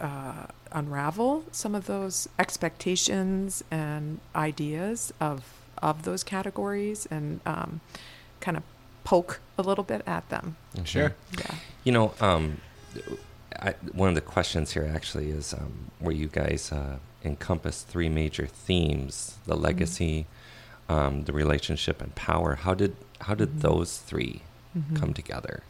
uh, 0.00 0.46
unravel 0.74 1.44
some 1.52 1.74
of 1.74 1.86
those 1.86 2.28
expectations 2.38 3.62
and 3.70 4.18
ideas 4.34 5.12
of 5.20 5.44
of 5.82 6.02
those 6.04 6.22
categories 6.24 7.06
and 7.10 7.40
um, 7.46 7.80
kind 8.40 8.56
of 8.56 8.62
poke 9.04 9.40
a 9.58 9.62
little 9.62 9.84
bit 9.84 10.02
at 10.06 10.28
them. 10.30 10.56
Sure. 10.84 11.14
Yeah. 11.38 11.54
You 11.84 11.92
know, 11.92 12.14
um, 12.20 12.60
I, 13.60 13.74
one 13.92 14.08
of 14.08 14.14
the 14.14 14.20
questions 14.20 14.72
here 14.72 14.90
actually 14.94 15.30
is 15.30 15.52
um, 15.52 15.90
where 15.98 16.14
you 16.14 16.28
guys 16.28 16.72
uh, 16.72 16.96
encompass 17.24 17.82
three 17.82 18.08
major 18.08 18.46
themes: 18.46 19.36
the 19.46 19.56
legacy, 19.56 20.26
um, 20.88 21.24
the 21.24 21.32
relationship, 21.32 22.00
and 22.00 22.14
power. 22.14 22.54
How 22.56 22.74
did 22.74 22.96
how 23.20 23.34
did 23.34 23.50
Mhm. 23.56 23.60
those 23.60 23.98
3 23.98 24.42
Mhm. 24.76 24.96
come 25.00 25.12
together? 25.14 25.62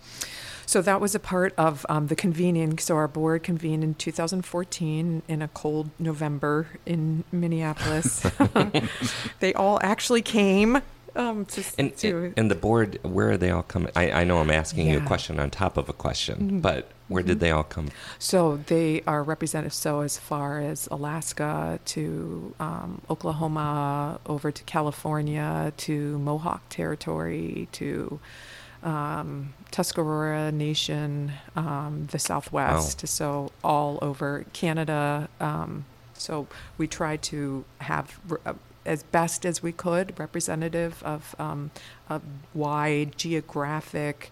So 0.66 0.82
that 0.82 1.00
was 1.00 1.14
a 1.14 1.20
part 1.20 1.54
of 1.58 1.84
um, 1.88 2.06
the 2.08 2.16
convening. 2.16 2.78
So 2.78 2.96
our 2.96 3.08
board 3.08 3.42
convened 3.42 3.84
in 3.84 3.94
2014 3.94 5.22
in 5.28 5.42
a 5.42 5.48
cold 5.48 5.90
November 5.98 6.66
in 6.86 7.24
Minneapolis. 7.32 8.24
they 9.40 9.54
all 9.54 9.78
actually 9.82 10.22
came 10.22 10.80
um, 11.16 11.44
to, 11.46 11.62
And, 11.78 11.96
to 11.98 12.32
and 12.36 12.50
the 12.50 12.56
board, 12.56 12.98
where 13.04 13.30
are 13.30 13.36
they 13.36 13.50
all 13.50 13.62
coming? 13.62 13.92
I, 13.94 14.10
I 14.10 14.24
know 14.24 14.38
I'm 14.38 14.50
asking 14.50 14.88
you 14.88 14.98
a 14.98 15.00
question 15.02 15.38
on 15.38 15.48
top 15.50 15.76
of 15.76 15.88
a 15.88 15.92
question, 15.92 16.50
Mhm. 16.58 16.62
but 16.62 16.90
where 17.06 17.22
did 17.22 17.36
Mhm. 17.36 17.40
they 17.40 17.50
all 17.52 17.62
come? 17.62 17.88
So 18.18 18.56
they 18.66 19.02
are 19.06 19.22
represented 19.22 19.72
so 19.72 20.00
as 20.00 20.18
far 20.18 20.58
as 20.58 20.88
Alaska 20.90 21.78
to 21.84 22.54
um, 22.58 23.00
Oklahoma, 23.08 24.18
over 24.26 24.50
to 24.50 24.62
California 24.64 25.72
to 25.76 26.18
Mohawk 26.18 26.62
territory 26.68 27.68
to 27.72 28.18
um, 28.84 29.54
Tuscarora 29.70 30.52
Nation, 30.52 31.32
um, 31.56 32.06
the 32.12 32.18
Southwest, 32.18 33.06
so 33.08 33.50
all 33.64 33.98
over 34.02 34.44
Canada. 34.52 35.28
Um, 35.40 35.86
so 36.12 36.46
we 36.78 36.86
tried 36.86 37.22
to 37.24 37.64
have, 37.78 38.20
uh, 38.46 38.54
as 38.86 39.02
best 39.02 39.44
as 39.46 39.62
we 39.62 39.72
could, 39.72 40.18
representative 40.18 41.02
of 41.02 41.34
um, 41.38 41.70
a 42.08 42.20
wide 42.52 43.16
geographic 43.16 44.30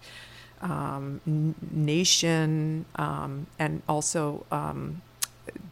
um, 0.61 1.19
n- 1.27 1.55
nation 1.71 2.85
um, 2.95 3.47
and 3.59 3.81
also 3.89 4.45
um, 4.51 5.01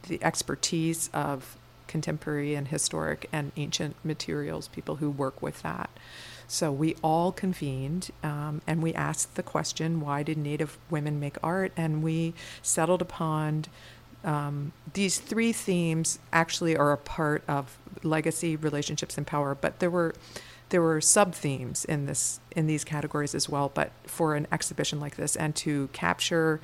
the 0.09 0.21
expertise 0.23 1.09
of 1.13 1.55
contemporary 1.87 2.55
and 2.55 2.69
historic 2.69 3.29
and 3.31 3.51
ancient 3.55 3.95
materials, 4.03 4.67
people 4.69 4.95
who 4.97 5.09
work 5.09 5.41
with 5.41 5.61
that. 5.61 5.89
So 6.51 6.69
we 6.69 6.97
all 7.01 7.31
convened 7.31 8.09
um, 8.23 8.61
and 8.67 8.83
we 8.83 8.93
asked 8.93 9.35
the 9.35 9.41
question 9.41 10.01
why 10.01 10.21
did 10.21 10.37
Native 10.37 10.77
women 10.89 11.17
make 11.17 11.37
art? 11.41 11.71
And 11.77 12.03
we 12.03 12.33
settled 12.61 13.01
upon 13.01 13.67
um, 14.25 14.73
these 14.91 15.17
three 15.19 15.53
themes 15.53 16.19
actually 16.33 16.75
are 16.75 16.91
a 16.91 16.97
part 16.97 17.45
of 17.47 17.77
legacy, 18.03 18.57
relationships, 18.57 19.17
and 19.17 19.25
power, 19.25 19.55
but 19.55 19.79
there 19.79 19.89
were 19.89 20.13
there 20.67 20.81
were 20.81 20.99
sub 20.99 21.33
themes 21.33 21.85
in 21.85 22.05
this 22.05 22.41
in 22.53 22.67
these 22.67 22.83
categories 22.83 23.33
as 23.33 23.47
well. 23.47 23.71
But 23.73 23.93
for 24.03 24.35
an 24.35 24.45
exhibition 24.51 24.99
like 24.99 25.15
this, 25.15 25.37
and 25.37 25.55
to 25.55 25.87
capture 25.93 26.59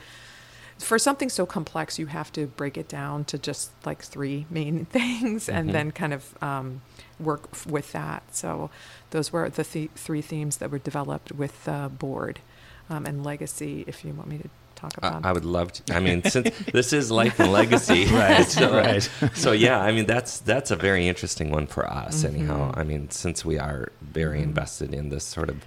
for 0.80 1.00
something 1.00 1.30
so 1.30 1.46
complex, 1.46 1.98
you 2.00 2.06
have 2.08 2.32
to 2.34 2.48
break 2.48 2.78
it 2.78 2.88
down 2.88 3.26
to 3.26 3.38
just 3.38 3.72
like 3.86 4.04
three 4.04 4.46
main 4.50 4.86
things, 4.92 5.50
and 5.50 5.70
Mhm. 5.70 5.74
then 5.74 5.92
kind 5.92 6.14
of 6.14 6.44
um, 6.44 6.82
work 7.20 7.48
f- 7.52 7.66
with 7.68 7.92
that. 7.94 8.24
So 8.36 8.70
those 9.12 9.32
were 9.34 9.50
the 9.50 9.64
th- 9.64 9.92
three 9.96 10.22
themes 10.22 10.58
that 10.58 10.70
were 10.72 10.80
developed 10.80 11.32
with 11.32 11.64
the 11.66 11.90
board 11.98 12.40
um, 12.90 13.06
and 13.06 13.24
legacy. 13.24 13.84
If 13.88 14.06
you 14.06 14.14
want 14.14 14.30
me 14.30 14.38
to 14.38 14.50
talk 14.76 14.94
I, 15.02 15.08
about, 15.08 15.26
I 15.26 15.32
would 15.34 15.46
love 15.46 15.72
to. 15.74 15.96
I 15.96 16.00
mean, 16.00 16.22
since 16.24 16.50
this 16.72 16.94
is 16.94 17.10
life 17.10 17.40
and 17.40 17.52
legacy, 17.52 18.06
Right, 18.12 18.46
So, 18.46 18.72
right. 18.72 19.10
So 19.34 19.52
yeah, 19.54 19.80
I 19.82 19.92
mean 19.92 20.06
that's 20.06 20.40
that's 20.40 20.70
a 20.72 20.76
very 20.76 21.08
interesting 21.08 21.50
one 21.52 21.66
for 21.68 21.86
us. 21.92 22.24
Anyhow, 22.24 22.72
Mhm. 22.72 22.78
I 22.78 22.84
mean, 22.84 23.10
since 23.10 23.44
we 23.44 23.58
are 23.58 23.92
very 24.02 24.40
Mhm. 24.40 24.44
invested 24.44 24.94
in 24.94 25.10
this 25.10 25.24
sort 25.24 25.50
of 25.50 25.58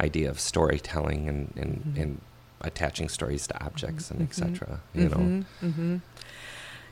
idea 0.00 0.28
of 0.28 0.40
storytelling 0.40 1.28
and 1.28 1.52
and, 1.56 1.84
Mhm. 1.96 2.02
and 2.02 2.20
attaching 2.66 3.08
stories 3.08 3.46
to 3.46 3.64
objects 3.64 4.10
and 4.10 4.20
etc. 4.22 4.80
You 4.94 5.08
know, 5.08 5.44
hmm 5.60 5.96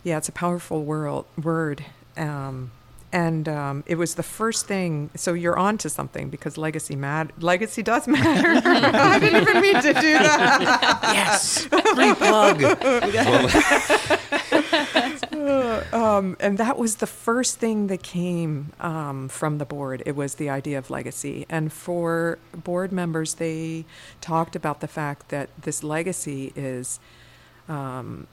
Yeah, 0.02 0.18
it's 0.18 0.28
a 0.28 0.32
powerful 0.32 0.84
world, 0.84 1.26
word. 1.42 1.84
Um, 2.16 2.70
and 3.12 3.48
um, 3.48 3.84
it 3.86 3.94
was 3.96 4.16
the 4.16 4.24
first 4.24 4.66
thing. 4.66 5.08
So 5.14 5.34
you're 5.34 5.56
on 5.56 5.78
to 5.78 5.88
something 5.88 6.30
because 6.30 6.58
legacy 6.58 6.96
mat- 6.96 7.30
legacy 7.42 7.82
does 7.82 8.08
matter. 8.08 8.60
I 8.68 9.18
didn't 9.20 9.42
even 9.42 9.60
mean 9.62 9.74
to 9.74 9.92
do 9.94 10.12
that. 10.18 11.00
Yes, 11.14 11.64
free 11.94 12.14
plug. 12.14 12.60
um, 15.92 16.36
and 16.40 16.58
that 16.58 16.78
was 16.78 16.96
the 16.96 17.06
first 17.06 17.58
thing 17.58 17.86
that 17.88 18.02
came 18.02 18.72
um, 18.80 19.28
from 19.28 19.58
the 19.58 19.64
board. 19.64 20.02
It 20.06 20.16
was 20.16 20.36
the 20.36 20.50
idea 20.50 20.78
of 20.78 20.90
legacy. 20.90 21.46
And 21.48 21.72
for 21.72 22.38
board 22.52 22.92
members, 22.92 23.34
they 23.34 23.84
talked 24.20 24.56
about 24.56 24.80
the 24.80 24.88
fact 24.88 25.28
that 25.28 25.50
this 25.62 25.82
legacy 25.82 26.52
is 26.56 27.00
um, 27.68 28.26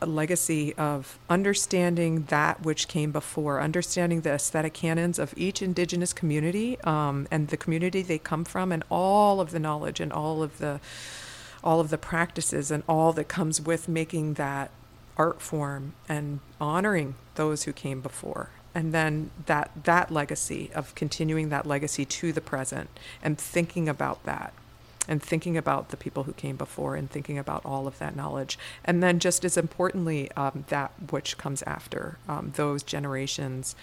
a 0.00 0.06
legacy 0.06 0.74
of 0.74 1.18
understanding 1.30 2.24
that 2.24 2.62
which 2.62 2.88
came 2.88 3.12
before, 3.12 3.60
understanding 3.60 4.22
the 4.22 4.32
aesthetic 4.32 4.74
canons 4.74 5.18
of 5.18 5.32
each 5.36 5.62
indigenous 5.62 6.12
community 6.12 6.78
um, 6.80 7.28
and 7.30 7.48
the 7.48 7.56
community 7.56 8.02
they 8.02 8.18
come 8.18 8.44
from, 8.44 8.72
and 8.72 8.82
all 8.90 9.40
of 9.40 9.52
the 9.52 9.60
knowledge 9.60 10.00
and 10.00 10.12
all 10.12 10.42
of 10.42 10.58
the 10.58 10.80
all 11.64 11.78
of 11.78 11.90
the 11.90 11.98
practices 11.98 12.72
and 12.72 12.82
all 12.88 13.12
that 13.12 13.28
comes 13.28 13.60
with 13.60 13.88
making 13.88 14.34
that 14.34 14.68
art 15.16 15.40
form 15.40 15.94
and 16.08 16.40
honoring 16.60 17.14
those 17.34 17.64
who 17.64 17.72
came 17.72 18.00
before. 18.00 18.50
And 18.74 18.94
then 18.94 19.30
that 19.46 19.70
that 19.84 20.10
legacy 20.10 20.70
of 20.74 20.94
continuing 20.94 21.50
that 21.50 21.66
legacy 21.66 22.04
to 22.06 22.32
the 22.32 22.40
present 22.40 22.88
and 23.22 23.38
thinking 23.38 23.88
about 23.88 24.24
that 24.24 24.54
and 25.08 25.22
thinking 25.22 25.56
about 25.56 25.88
the 25.88 25.96
people 25.96 26.22
who 26.24 26.32
came 26.32 26.56
before 26.56 26.94
and 26.94 27.10
thinking 27.10 27.36
about 27.36 27.64
all 27.64 27.86
of 27.86 27.98
that 27.98 28.16
knowledge. 28.16 28.58
And 28.84 29.02
then 29.02 29.18
just 29.18 29.44
as 29.44 29.56
importantly 29.56 30.30
um, 30.32 30.64
that 30.68 30.92
which 31.10 31.36
comes 31.36 31.62
after 31.62 32.18
um, 32.28 32.52
those 32.56 32.82
generations 32.82 33.74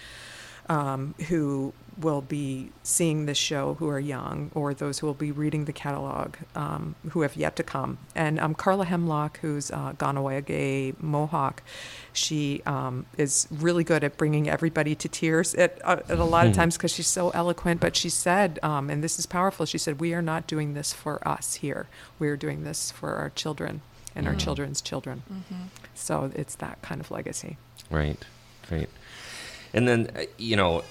um, 0.70 1.14
who 1.28 1.72
will 1.98 2.22
be 2.22 2.70
seeing 2.82 3.26
this 3.26 3.36
show 3.36 3.74
who 3.74 3.86
are 3.88 4.00
young 4.00 4.50
or 4.54 4.72
those 4.72 5.00
who 5.00 5.06
will 5.06 5.12
be 5.12 5.30
reading 5.30 5.66
the 5.66 5.72
catalog 5.72 6.34
um, 6.54 6.94
who 7.10 7.20
have 7.20 7.36
yet 7.36 7.56
to 7.56 7.62
come. 7.62 7.98
And 8.14 8.40
um, 8.40 8.54
Carla 8.54 8.86
Hemlock, 8.86 9.38
who's 9.40 9.70
uh, 9.70 9.92
Kahnawake 9.98 10.94
Mohawk, 11.02 11.62
she 12.14 12.62
um, 12.64 13.04
is 13.18 13.46
really 13.50 13.84
good 13.84 14.02
at 14.02 14.16
bringing 14.16 14.48
everybody 14.48 14.94
to 14.94 15.08
tears 15.08 15.54
at, 15.56 15.78
uh, 15.84 15.98
at 16.08 16.18
a 16.18 16.24
lot 16.24 16.46
of 16.46 16.54
times 16.54 16.78
because 16.78 16.92
she's 16.94 17.06
so 17.08 17.28
eloquent. 17.30 17.80
But 17.80 17.96
she 17.96 18.08
said, 18.08 18.58
um, 18.62 18.88
and 18.88 19.04
this 19.04 19.18
is 19.18 19.26
powerful, 19.26 19.66
she 19.66 19.76
said, 19.78 20.00
We 20.00 20.14
are 20.14 20.22
not 20.22 20.46
doing 20.46 20.72
this 20.74 20.92
for 20.94 21.26
us 21.28 21.54
here. 21.56 21.86
We 22.18 22.28
are 22.28 22.36
doing 22.36 22.64
this 22.64 22.90
for 22.90 23.16
our 23.16 23.30
children 23.30 23.82
and 24.14 24.26
our 24.26 24.34
Mm. 24.34 24.40
children's 24.40 24.80
children. 24.80 25.22
Mm-hmm. 25.30 25.64
So 25.94 26.30
it's 26.34 26.54
that 26.56 26.80
kind 26.82 27.00
of 27.00 27.10
legacy. 27.10 27.58
right, 27.90 28.24
right. 28.70 28.88
And 29.74 29.86
then 29.88 30.10
uh, 30.16 30.22
you 30.38 30.56
know, 30.56 30.82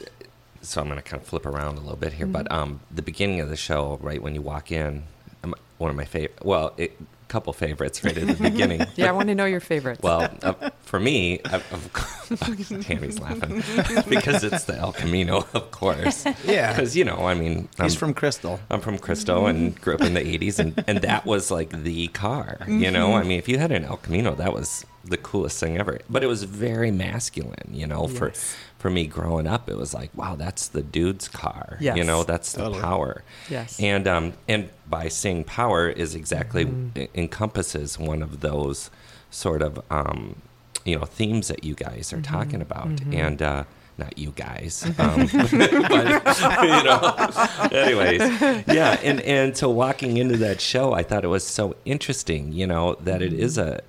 so 0.62 0.81
I'm 0.81 0.88
going 0.88 0.98
to 0.98 1.03
kind 1.03 1.21
of 1.21 1.27
flip 1.27 1.45
around 1.45 1.77
a 1.77 1.81
little 1.81 1.95
bit 1.98 2.13
here, 2.13 2.25
but 2.27 2.48
Mhm. 2.50 2.53
um, 2.55 2.79
the 2.91 3.01
beginning 3.01 3.39
of 3.41 3.50
the 3.50 3.55
show, 3.55 3.98
right 4.01 4.21
when 4.21 4.36
you 4.36 4.41
walk 4.41 4.71
in, 4.71 5.03
um, 5.43 5.55
one 5.77 5.89
of 5.89 5.95
my 5.95 6.05
favorite, 6.05 6.38
well, 6.43 6.74
a 6.77 6.89
couple 7.29 7.53
favorites 7.53 8.03
right 8.03 8.17
at 8.17 8.27
the 8.27 8.33
beginning. 8.50 8.86
Yeah, 8.95 9.07
I 9.09 9.12
want 9.13 9.29
to 9.29 9.36
know 9.36 9.45
your 9.45 9.59
favorites. 9.62 10.01
Well, 10.03 10.29
uh, 10.41 10.69
for 10.81 11.00
me, 11.00 11.39
of, 11.41 11.63
of, 11.71 12.81
Tammy's 12.86 13.19
laughing 13.19 13.63
because 14.09 14.43
it's 14.43 14.65
the 14.65 14.75
El 14.75 14.91
Camino, 14.93 15.45
of 15.53 15.71
course. 15.71 16.25
Yeah. 16.43 16.74
Because 16.74 16.95
you 16.98 17.05
know, 17.05 17.25
I 17.27 17.36
mean, 17.36 17.69
I'm 17.77 17.86
He's 17.86 17.95
from 17.95 18.13
Crystal. 18.13 18.59
I'm 18.69 18.81
from 18.81 18.98
Crystal 18.98 19.48
and 19.48 19.79
grew 19.79 19.95
up 19.95 20.01
in 20.01 20.13
the 20.13 20.21
'80s, 20.21 20.59
and 20.59 20.83
and 20.88 21.00
that 21.01 21.25
was 21.25 21.51
like 21.51 21.69
the 21.83 22.07
car. 22.09 22.57
You 22.67 22.91
know, 22.91 23.13
I 23.13 23.24
mean, 23.24 23.38
if 23.39 23.48
you 23.48 23.59
had 23.59 23.71
an 23.71 23.86
El 23.86 23.98
Camino, 23.98 24.36
that 24.36 24.53
was 24.53 24.86
the 25.05 25.17
coolest 25.17 25.59
thing 25.59 25.77
ever. 25.77 26.00
But 26.09 26.24
it 26.24 26.27
was 26.27 26.43
very 26.43 26.91
masculine. 26.91 27.69
You 27.71 27.88
know, 27.88 28.07
for 28.07 28.29
Yes. 28.29 28.55
For 28.79 28.89
me 28.89 29.05
growing 29.05 29.45
up, 29.45 29.69
it 29.69 29.77
was 29.77 29.93
like, 29.93 30.09
wow, 30.15 30.36
that's 30.36 30.67
the 30.69 30.81
dude's 30.81 31.27
car. 31.27 31.77
You 31.81 32.03
know, 32.05 32.24
that's 32.24 32.53
the 32.53 32.71
power. 32.71 33.24
Yes. 33.50 33.79
And 33.79 34.07
um 34.07 34.33
and 34.48 34.69
by 34.89 35.09
saying 35.09 35.43
power 35.43 35.88
is 35.89 36.15
exactly 36.15 36.65
Mhm. 36.65 37.09
encompasses 37.13 38.00
one 38.00 38.24
of 38.24 38.39
those 38.39 38.89
sort 39.29 39.62
of 39.62 39.79
um 39.91 40.41
you 40.86 40.98
know 40.98 41.05
themes 41.05 41.50
that 41.50 41.63
you 41.63 41.75
guys 41.75 42.12
are 42.13 42.21
talking 42.21 42.62
about 42.62 42.88
mhm. 42.88 43.13
and 43.13 43.41
uh 43.41 43.63
not 43.98 44.17
you 44.17 44.31
guys 44.31 44.83
um, 44.98 45.27
but 45.33 46.63
you 46.63 46.83
know 46.88 47.77
anyways 47.77 48.21
yeah 48.67 48.98
and 49.03 49.19
and 49.21 49.57
so 49.57 49.69
walking 49.69 50.17
into 50.17 50.38
that 50.38 50.62
show 50.62 50.93
i 50.93 51.03
thought 51.03 51.24
it 51.25 51.27
was 51.27 51.45
so 51.45 51.75
interesting 51.86 52.51
you 52.53 52.65
know 52.65 52.95
that 53.01 53.21
it 53.21 53.33
is 53.33 53.57
a 53.57 53.81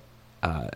uh, 0.43 0.67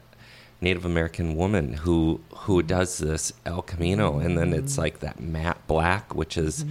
Native 0.61 0.85
American 0.85 1.35
woman 1.35 1.73
who 1.73 2.21
who 2.45 2.61
does 2.63 2.97
this 2.99 3.33
El 3.45 3.61
Camino, 3.61 4.19
and 4.19 4.37
then 4.37 4.53
it's 4.53 4.77
like 4.77 4.99
that 4.99 5.19
matte 5.19 5.57
black, 5.67 6.13
which 6.15 6.37
is 6.37 6.63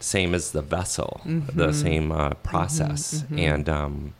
same 0.00 0.34
as 0.34 0.50
the 0.50 0.62
vessel, 0.62 1.20
the 1.24 1.68
Mhm. 1.68 1.74
same 1.74 2.12
uh, 2.12 2.30
process, 2.42 3.24
mhm. 3.30 3.38
and 3.38 3.68
um, 3.68 4.14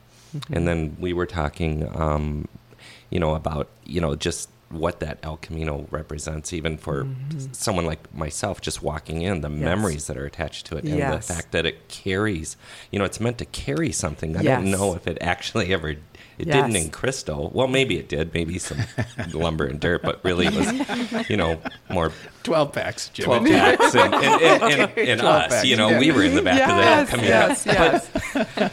and 0.50 0.66
then 0.66 0.96
we 0.98 1.12
were 1.12 1.26
talking, 1.26 1.88
um, 1.94 2.46
you 3.10 3.18
know, 3.20 3.34
about 3.34 3.68
you 3.84 4.00
know 4.00 4.14
just 4.14 4.48
what 4.70 5.00
that 5.00 5.18
El 5.22 5.36
Camino 5.36 5.86
represents, 5.90 6.50
even 6.54 6.78
for 6.78 7.04
Mhm. 7.04 7.54
someone 7.54 7.84
like 7.84 8.14
myself, 8.14 8.62
just 8.62 8.82
walking 8.82 9.20
in, 9.20 9.42
the 9.42 9.50
Yes. 9.50 9.58
memories 9.58 10.06
that 10.06 10.16
are 10.16 10.24
attached 10.24 10.64
to 10.66 10.76
it, 10.78 10.84
and 10.84 10.96
Yes. 10.96 11.26
the 11.28 11.34
fact 11.34 11.52
that 11.52 11.66
it 11.66 11.88
carries, 11.88 12.56
you 12.90 12.98
know, 12.98 13.04
it's 13.04 13.20
meant 13.20 13.36
to 13.38 13.44
carry 13.44 13.92
something. 13.92 14.34
I 14.34 14.40
Yes. 14.40 14.62
don't 14.62 14.70
know 14.70 14.94
if 14.94 15.06
it 15.06 15.18
actually 15.20 15.74
ever. 15.74 15.96
It 16.38 16.46
didn't 16.46 16.76
in 16.76 16.90
crystal. 16.90 17.50
Well, 17.54 17.68
maybe 17.68 17.98
it 17.98 18.08
did. 18.08 18.32
Maybe 18.34 18.58
some 18.58 18.78
lumber 19.32 19.64
and 19.66 19.78
dirt, 19.80 20.02
but 20.02 20.24
really 20.24 20.46
it 20.46 20.54
was, 20.54 21.28
you 21.30 21.36
know, 21.36 21.60
more 21.90 22.12
12 22.42 22.72
packs, 22.72 23.08
Jimmy. 23.10 23.26
12 23.26 23.44
packs 23.46 23.94
and, 23.94 24.14
and, 24.14 24.42
and, 24.42 24.62
and, 24.62 24.98
and 25.08 25.20
12 25.20 25.34
us. 25.42 25.48
packs, 25.52 25.66
You 25.66 25.76
know, 25.76 25.90
yeah. 25.90 25.98
we 25.98 26.10
were 26.10 26.24
in 26.24 26.34
the 26.34 26.42
back 26.42 26.58
yes, 26.58 26.70
of 26.70 26.76
the 26.76 26.84
El 26.86 27.06
Camino. 27.06 27.28
yes, 27.28 27.66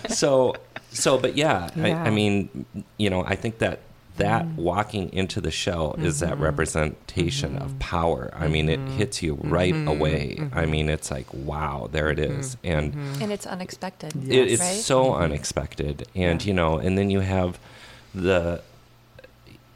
yes. 0.08 0.18
So, 0.18 0.56
so, 0.92 1.18
but 1.18 1.36
yeah, 1.38 1.70
I, 1.76 1.88
Yeah. 1.90 2.04
I 2.04 2.10
mean, 2.10 2.66
you 2.98 3.10
know, 3.10 3.24
I 3.24 3.36
think 3.36 3.60
that 3.60 3.80
that 4.20 4.46
Mm. 4.46 4.56
walking 4.56 5.12
into 5.12 5.42
the 5.42 5.52
show 5.52 5.96
is 5.98 6.20
that 6.20 6.36
Mhm. 6.38 6.42
representation 6.42 7.58
of 7.58 7.72
Mhm. 7.74 7.80
power. 7.80 8.32
I 8.34 8.48
mean, 8.48 8.70
it 8.70 8.80
Mhm. 8.80 8.96
hits 8.98 9.22
you 9.22 9.38
right 9.42 9.74
Mhm. 9.74 9.88
away. 9.90 10.40
I 10.54 10.66
mean, 10.66 10.88
it's 10.90 11.10
like, 11.12 11.28
wow, 11.34 11.90
there 11.92 12.10
it 12.10 12.20
is. 12.20 12.56
And. 12.64 12.94
And 13.22 13.32
it's 13.32 13.46
unexpected. 13.48 14.14
Yes. 14.16 14.30
it, 14.38 14.52
it's 14.54 14.62
right? 14.62 14.76
so 14.76 15.14
unexpected. 15.16 16.08
And, 16.16 16.42
Yeah. 16.42 16.48
you 16.48 16.54
know, 16.54 16.78
and 16.78 16.98
then 16.98 17.10
you 17.10 17.20
have 17.22 17.60
the, 18.14 18.62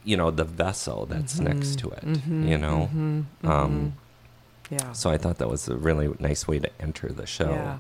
you 0.04 0.16
know, 0.18 0.32
the 0.32 0.44
vessel 0.44 1.06
that's 1.06 1.40
next 1.40 1.72
Mhm. 1.72 1.78
to 1.78 1.90
it, 1.92 2.06
Mhm. 2.06 2.48
you 2.50 2.58
know? 2.58 2.90
Mhm. 2.96 3.26
Um, 3.50 3.94
Yeah. 4.70 4.94
So 4.94 5.12
I 5.12 5.18
thought 5.18 5.38
that 5.38 5.50
was 5.50 5.68
a 5.68 5.76
really 5.76 6.10
nice 6.20 6.48
way 6.48 6.58
to 6.58 6.70
enter 6.82 7.10
the 7.12 7.28
show. 7.28 7.52
Yeah. 7.52 7.78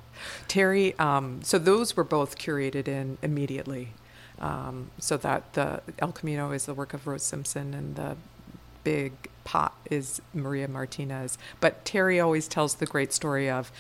Teri, 0.48 1.00
um, 1.00 1.40
so 1.42 1.58
those 1.58 1.96
were 1.98 2.04
both 2.04 2.38
curated 2.38 2.88
in 2.88 3.18
immediately. 3.24 3.94
Um, 4.44 4.92
so 5.00 5.16
that 5.18 5.54
the 5.54 5.82
El 6.00 6.12
Camino 6.12 6.52
is 6.52 6.66
the 6.66 6.74
work 6.74 6.94
of 6.94 7.08
Rose 7.08 7.24
Simpson 7.24 7.74
and 7.74 7.96
the 7.96 8.18
big 8.84 9.14
pot 9.46 9.74
is 9.90 10.22
Maria 10.34 10.68
Martinez. 10.68 11.38
But 11.62 11.86
Teri 11.86 12.22
always 12.22 12.50
tells 12.50 12.76
the 12.76 12.86
great 12.86 13.14
story 13.14 13.50
of 13.50 13.72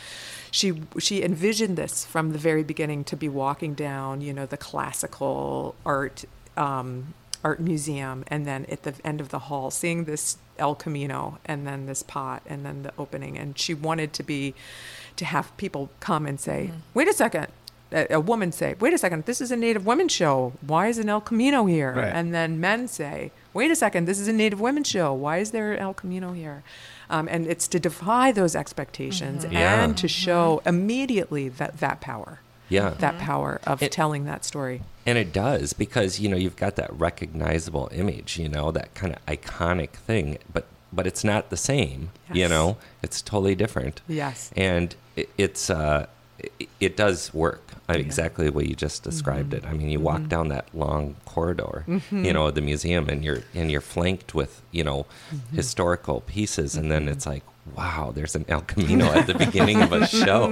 she 0.51 0.82
she 1.00 1.22
envisioned 1.22 1.77
this 1.77 2.05
from 2.05 2.32
the 2.32 2.38
very 2.38 2.63
beginning 2.63 3.03
to 3.05 3.17
be 3.17 3.27
walking 3.27 3.74
down, 3.74 4.22
you 4.22 4.32
know, 4.32 4.46
the 4.46 4.55
classical 4.58 5.75
art 5.86 6.24
um, 6.55 7.13
art 7.43 7.60
museum, 7.60 8.24
and 8.27 8.46
then 8.46 8.65
at 8.70 8.84
the 8.84 8.93
end 9.03 9.20
of 9.20 9.29
the 9.29 9.39
hall, 9.39 9.70
seeing 9.70 10.05
this 10.05 10.38
El 10.58 10.75
Camino, 10.75 11.39
and 11.43 11.67
then 11.67 11.88
this 11.88 12.03
pot, 12.03 12.41
and 12.46 12.65
then 12.65 12.84
the 12.84 12.93
opening, 12.98 13.38
and 13.38 13.60
she 13.60 13.74
wanted 13.74 14.13
to 14.13 14.24
be 14.24 14.53
to 15.17 15.25
have 15.25 15.55
people 15.58 15.89
come 16.00 16.25
and 16.25 16.39
say, 16.39 16.72
"Wait 16.93 17.10
a 17.10 17.13
second." 17.13 17.48
A, 17.94 18.16
a 18.16 18.20
woman 18.20 18.52
say, 18.52 18.76
"Wait 18.80 18.94
a 18.94 18.98
second, 18.98 19.26
this 19.26 19.40
is 19.42 19.52
a 19.52 19.56
Native 19.56 19.86
women 19.86 20.08
show. 20.08 20.54
Why 20.62 20.88
is 20.88 20.98
an 20.98 21.10
El 21.10 21.22
Camino 21.22 21.66
here?" 21.66 21.94
Right. 21.94 22.06
And 22.14 22.34
then 22.34 22.60
men 22.60 22.88
say, 22.88 23.32
"Wait 23.54 23.70
a 23.72 23.76
second, 23.76 24.06
this 24.06 24.20
is 24.20 24.28
a 24.28 24.34
Native 24.34 24.60
women 24.60 24.84
show. 24.84 25.14
Why 25.14 25.38
is 25.38 25.52
there 25.52 25.74
an 25.74 25.80
El 25.80 25.94
Camino 25.94 26.32
here?" 26.34 26.64
Um, 27.10 27.28
and 27.30 27.46
it's 27.48 27.68
to 27.70 27.80
defy 27.80 28.32
those 28.32 28.56
expectations 28.56 29.46
Yeah. 29.50 29.84
and 29.84 29.96
to 29.98 30.08
show 30.08 30.62
immediately 30.66 31.50
that 31.50 31.80
that 31.80 32.02
power, 32.02 32.40
Yeah. 32.70 32.92
that 33.00 33.20
power 33.20 33.60
of 33.68 33.84
It- 33.84 33.92
telling 33.92 34.26
that 34.26 34.44
story. 34.46 34.82
And 35.06 35.18
it 35.18 35.32
does 35.34 35.74
because 35.74 36.20
you 36.20 36.30
know 36.30 36.38
you've 36.38 36.56
got 36.56 36.76
that 36.78 36.92
recognizable 36.98 37.90
image, 37.94 38.38
you 38.40 38.48
know 38.50 38.72
that 38.72 38.94
kind 38.96 39.14
of 39.14 39.26
iconic 39.28 39.92
thing, 39.92 40.38
but 40.52 40.66
but 40.96 41.08
it's 41.08 41.24
not 41.24 41.50
the 41.50 41.58
same. 41.58 42.12
You 42.32 42.48
know, 42.48 42.78
it's 43.02 43.20
totally 43.22 43.56
different. 43.56 44.02
Yes. 44.08 44.52
And 44.56 44.96
it, 45.16 45.28
it's 45.40 45.70
uh, 45.72 46.06
it, 46.60 46.70
it 46.80 46.98
does 46.98 47.34
work 47.34 47.74
uh, 47.90 47.94
exactly 47.94 48.46
the 48.46 48.52
way 48.52 48.64
you 48.64 48.76
just 48.76 49.04
described 49.04 49.52
mm-hmm. 49.54 49.66
it. 49.66 49.70
I 49.70 49.74
mean, 49.74 49.90
you 49.90 50.00
walk 50.00 50.20
mm-hmm. 50.20 50.28
down 50.28 50.48
that 50.50 50.74
long 50.74 51.16
corridor, 51.26 51.84
you 51.88 51.96
mm-hmm. 51.96 52.22
know, 52.32 52.52
the 52.52 52.62
museum, 52.62 53.10
and 53.10 53.24
you're 53.24 53.42
and 53.54 53.72
you're 53.72 53.82
flanked 53.82 54.34
with 54.34 54.62
you 54.72 54.84
know 54.84 55.06
historical 55.54 56.22
pieces, 56.22 56.76
and 56.76 56.92
then 56.92 57.08
it's 57.08 57.26
like. 57.26 57.44
Wow, 57.78 58.12
there's 58.14 58.36
an 58.36 58.44
El 58.50 58.60
Camino 58.60 59.06
at 59.06 59.26
the 59.26 59.36
beginning 59.36 59.82
of 59.82 59.94
a 59.94 60.06
show, 60.26 60.50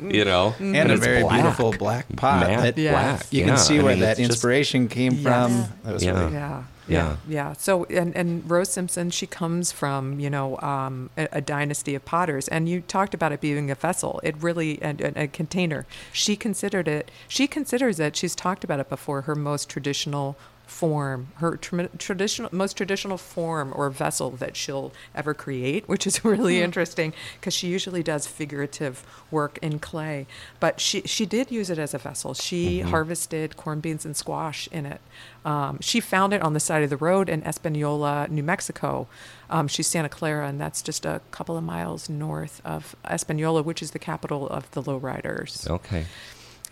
you 0.00 0.24
know, 0.24 0.54
and 0.58 0.90
a 0.90 0.96
very 0.96 1.20
black. 1.20 1.42
beautiful 1.42 1.72
black 1.72 2.06
pot. 2.16 2.40
Matte 2.40 2.74
that 2.74 2.78
Yes. 2.80 2.92
black. 2.92 3.32
You 3.34 3.40
yeah. 3.40 3.46
can 3.48 3.58
see 3.58 3.78
I 3.78 3.82
where 3.82 3.92
mean, 3.92 4.00
that 4.00 4.12
it's 4.12 4.20
just- 4.20 4.30
inspiration 4.30 4.88
came 4.88 5.12
Yes. 5.12 5.22
from. 5.22 5.68
That 5.84 5.92
was 5.92 6.02
Yeah. 6.02 6.18
really 6.18 6.32
Yeah. 6.32 6.62
Yeah. 6.88 7.16
Yeah. 7.28 7.52
So, 7.52 7.84
and, 7.84 8.14
and 8.16 8.48
Rose 8.50 8.70
Simpson, 8.70 9.10
she 9.10 9.26
comes 9.26 9.72
from, 9.72 10.18
you 10.20 10.30
know, 10.30 10.58
um, 10.60 11.10
a, 11.16 11.28
a 11.32 11.40
dynasty 11.40 11.94
of 11.94 12.04
potters. 12.04 12.48
And 12.48 12.68
you 12.68 12.80
talked 12.80 13.14
about 13.14 13.32
it 13.32 13.40
being 13.40 13.70
a 13.70 13.74
vessel. 13.74 14.20
It 14.22 14.34
really, 14.40 14.80
and, 14.82 15.00
and 15.00 15.16
a 15.16 15.28
container. 15.28 15.86
She 16.12 16.36
considered 16.36 16.88
it, 16.88 17.10
she 17.28 17.46
considers 17.46 18.00
it, 18.00 18.16
she's 18.16 18.34
talked 18.34 18.64
about 18.64 18.80
it 18.80 18.88
before, 18.88 19.22
her 19.22 19.34
most 19.34 19.68
traditional 19.68 20.36
form, 20.68 21.28
her 21.36 21.56
tra- 21.56 21.88
traditional, 21.98 22.50
most 22.52 22.76
traditional 22.76 23.16
form 23.16 23.72
or 23.74 23.88
vessel 23.88 24.30
that 24.32 24.54
she'll 24.54 24.92
ever 25.14 25.32
create, 25.34 25.88
which 25.88 26.06
is 26.06 26.24
really 26.24 26.60
interesting 26.60 27.12
because 27.40 27.54
she 27.54 27.68
usually 27.68 28.02
does 28.02 28.26
figurative 28.26 29.04
work 29.30 29.58
in 29.62 29.78
clay. 29.78 30.26
But 30.60 30.78
she, 30.78 31.00
she 31.02 31.26
did 31.26 31.50
use 31.50 31.70
it 31.70 31.78
as 31.78 31.94
a 31.94 31.98
vessel. 31.98 32.34
She 32.34 32.80
harvested 32.80 33.56
corn 33.56 33.80
beans 33.80 34.04
and 34.04 34.16
squash 34.16 34.68
in 34.70 34.84
it. 34.86 35.00
Um, 35.44 35.78
she 35.80 36.00
found 36.00 36.34
it 36.34 36.42
on 36.42 36.52
the 36.52 36.60
side 36.60 36.82
of 36.82 36.90
the 36.90 36.96
road 36.96 37.28
in 37.28 37.42
Espanola, 37.44 38.28
New 38.28 38.42
Mexico. 38.42 39.08
Um, 39.48 39.68
she's 39.68 39.86
Santa 39.86 40.10
Clara, 40.10 40.46
and 40.46 40.60
that's 40.60 40.82
just 40.82 41.06
a 41.06 41.22
couple 41.30 41.56
of 41.56 41.64
miles 41.64 42.10
north 42.10 42.60
of 42.64 42.94
Espanola, 43.10 43.62
which 43.62 43.80
is 43.80 43.92
the 43.92 43.98
capital 43.98 44.46
of 44.48 44.70
the 44.72 44.82
lowriders. 44.82 45.68
Okay. 45.68 46.04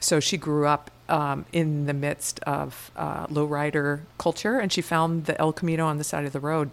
So 0.00 0.20
she 0.20 0.36
grew 0.36 0.66
up 0.66 0.90
um, 1.08 1.46
in 1.52 1.86
the 1.86 1.94
midst 1.94 2.40
of 2.40 2.90
uh, 2.96 3.26
lowrider 3.26 4.00
culture, 4.18 4.58
and 4.58 4.72
she 4.72 4.82
found 4.82 5.26
the 5.26 5.40
El 5.40 5.52
Camino 5.52 5.86
on 5.86 5.98
the 5.98 6.04
side 6.04 6.24
of 6.24 6.32
the 6.32 6.40
road, 6.40 6.70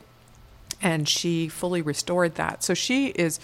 and 0.81 1.07
she 1.07 1.47
fully 1.47 1.81
restored 1.81 2.35
that. 2.35 2.63
So 2.63 2.73
she 2.73 3.07
is 3.07 3.39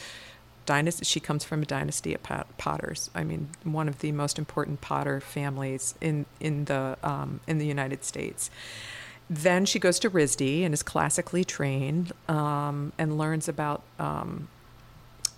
dynasty. 0.65 1.05
She 1.05 1.19
comes 1.19 1.43
from 1.43 1.63
a 1.63 1.65
dynasty 1.65 2.13
of 2.13 2.21
pot- 2.23 2.47
potters. 2.57 3.09
I 3.15 3.23
mean, 3.23 3.49
one 3.63 3.87
of 3.87 3.99
the 3.99 4.11
most 4.11 4.37
important 4.37 4.81
potter 4.81 5.19
families 5.19 5.95
in 6.01 6.25
in 6.39 6.65
the 6.65 6.97
um, 7.03 7.39
in 7.47 7.57
the 7.57 7.65
United 7.65 8.03
States. 8.03 8.49
Then 9.29 9.65
she 9.65 9.77
goes 9.77 9.99
to 9.99 10.09
RISD 10.09 10.63
and 10.63 10.73
is 10.73 10.81
classically 10.81 11.43
trained 11.43 12.13
um, 12.27 12.93
and 12.97 13.15
learns 13.15 13.47
about 13.47 13.83
um, 13.99 14.47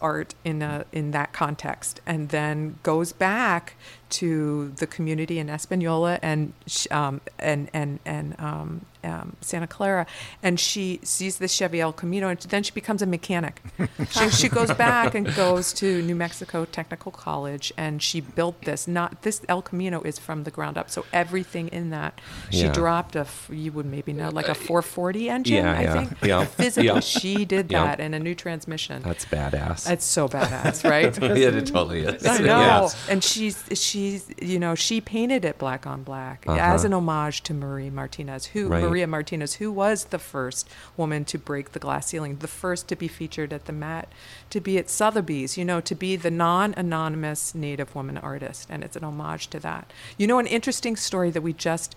art 0.02 0.34
in 0.44 0.62
a 0.62 0.86
in 0.92 1.12
that 1.12 1.34
context, 1.34 2.02
and 2.06 2.30
then 2.30 2.80
goes 2.84 3.12
back 3.12 3.76
to 4.12 4.70
the 4.78 4.88
community 4.88 5.40
in 5.40 5.50
Espanola 5.50 6.20
and 6.22 6.54
um, 6.92 7.22
and 7.40 7.70
and 7.74 8.00
and 8.06 8.40
um, 8.40 8.86
um, 9.04 9.36
Santa 9.42 9.68
Clara, 9.68 10.06
and 10.44 10.60
she 10.60 11.00
sees 11.04 11.38
the 11.38 11.48
Chevy 11.48 11.82
El 11.82 11.94
Camino, 11.94 12.28
and 12.28 12.40
then 12.40 12.64
she 12.64 12.72
becomes 12.72 13.02
a 13.02 13.06
mechanic. 13.06 13.62
she, 14.10 14.30
she 14.30 14.50
goes 14.50 14.72
back 14.74 15.16
and 15.16 15.34
goes 15.36 15.74
to 15.74 16.02
New 16.04 16.16
Mexico 16.16 16.66
Technical 16.66 17.12
College, 17.12 17.74
and 17.78 18.02
she 18.02 18.22
built 18.22 18.62
this. 18.64 18.88
Not 18.88 19.24
this 19.24 19.42
El 19.50 19.62
Camino 19.62 20.02
is 20.02 20.20
from 20.20 20.44
the 20.44 20.52
ground 20.52 20.78
up, 20.78 20.90
so 20.90 21.06
everything 21.14 21.68
in 21.70 21.90
that 21.90 22.20
she 22.52 22.62
Yeah. 22.64 22.74
dropped 22.74 23.16
a 23.16 23.26
you 23.50 23.72
would 23.72 23.86
maybe 23.86 24.14
know 24.14 24.30
like 24.30 24.48
a 24.48 24.56
440 24.56 25.30
engine. 25.30 25.64
Yeah, 25.64 25.72
I 25.78 25.82
yeah, 25.82 25.94
think 25.94 26.22
yeah, 26.24 26.46
physically 26.62 26.88
yeah. 26.88 27.00
she 27.00 27.46
did 27.46 27.70
that 27.70 28.00
in 28.00 28.14
a 28.14 28.20
new 28.20 28.36
transmission. 28.36 29.02
That's 29.02 29.26
badass. 29.26 29.90
It's 29.90 30.06
so 30.06 30.28
badass, 30.28 30.88
right? 30.90 31.18
yeah, 31.22 31.50
it 31.50 31.66
totally 31.68 32.02
is. 32.02 32.26
I 32.26 32.38
know. 32.40 32.60
Yes. 32.60 33.10
And 33.10 33.24
she's 33.24 33.64
she's 34.02 34.32
you 34.42 34.58
know 34.60 34.74
she 34.76 35.00
painted 35.02 35.46
it 35.46 35.58
black 35.58 35.86
on 35.86 36.04
black 36.04 36.44
Uh-huh. 36.48 36.58
as 36.60 36.84
an 36.84 36.94
homage 36.94 37.42
to 37.44 37.54
Marie 37.54 37.90
Martinez, 37.90 38.48
who 38.48 38.68
Right. 38.68 38.84
Maria 38.84 39.08
Martinez, 39.08 39.56
who 39.56 39.72
was 39.72 40.06
the 40.06 40.20
first 40.20 40.68
woman 40.98 41.26
to 41.26 41.38
break 41.38 41.72
the 41.74 41.80
glass 41.80 42.08
ceiling, 42.08 42.38
the 42.38 42.48
first 42.48 42.88
to 42.90 42.96
be 42.96 43.08
featured 43.08 43.54
at 43.54 43.66
the 43.66 43.74
Met, 43.74 44.12
to 44.50 44.60
be 44.60 44.78
at 44.78 44.90
Sotheby's, 44.90 45.58
you 45.58 45.66
know, 45.66 45.80
to 45.82 45.96
be 45.96 46.16
the 46.16 46.32
non-anonymous 46.32 47.54
Native 47.56 47.94
woman 47.96 48.18
artist, 48.18 48.68
and 48.70 48.84
it's 48.84 48.96
an 48.96 49.04
homage 49.04 49.48
to 49.50 49.60
that. 49.60 49.92
You 50.18 50.28
know, 50.28 50.40
an 50.40 50.48
interesting 50.48 50.96
story 50.96 51.30
that 51.32 51.42
we 51.42 51.54
just 51.54 51.96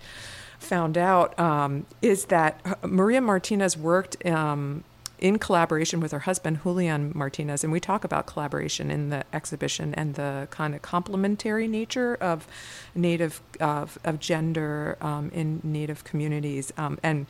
found 0.59 0.97
out 0.97 1.37
um, 1.39 1.85
is 2.01 2.25
that 2.25 2.59
uh, 2.65 2.75
Maria 2.87 3.21
Martinez 3.21 3.77
worked. 3.77 4.25
Um, 4.25 4.83
in 5.19 5.39
collaboration 5.39 5.99
with 5.99 6.11
her 6.11 6.19
husband 6.19 6.59
Julian 6.63 7.11
Martinez, 7.15 7.63
and 7.63 7.71
we 7.71 7.79
talk 7.79 8.03
about 8.03 8.25
collaboration 8.25 8.91
in 8.91 9.09
the 9.09 9.23
exhibition 9.33 9.93
and 9.95 10.15
the 10.15 10.47
kind 10.51 10.75
of 10.75 10.81
complementary 10.81 11.67
nature 11.67 12.15
of 12.15 12.47
native 12.93 13.41
of, 13.59 13.97
of 14.03 14.19
gender 14.19 14.97
um, 15.01 15.31
in 15.33 15.61
native 15.63 16.03
communities. 16.03 16.73
Um, 16.77 16.99
and 17.01 17.25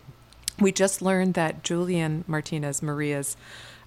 we 0.60 0.72
just 0.72 1.02
learned 1.02 1.34
that 1.36 1.64
Julian 1.64 2.24
Martinez, 2.28 2.82
Maria's 2.82 3.38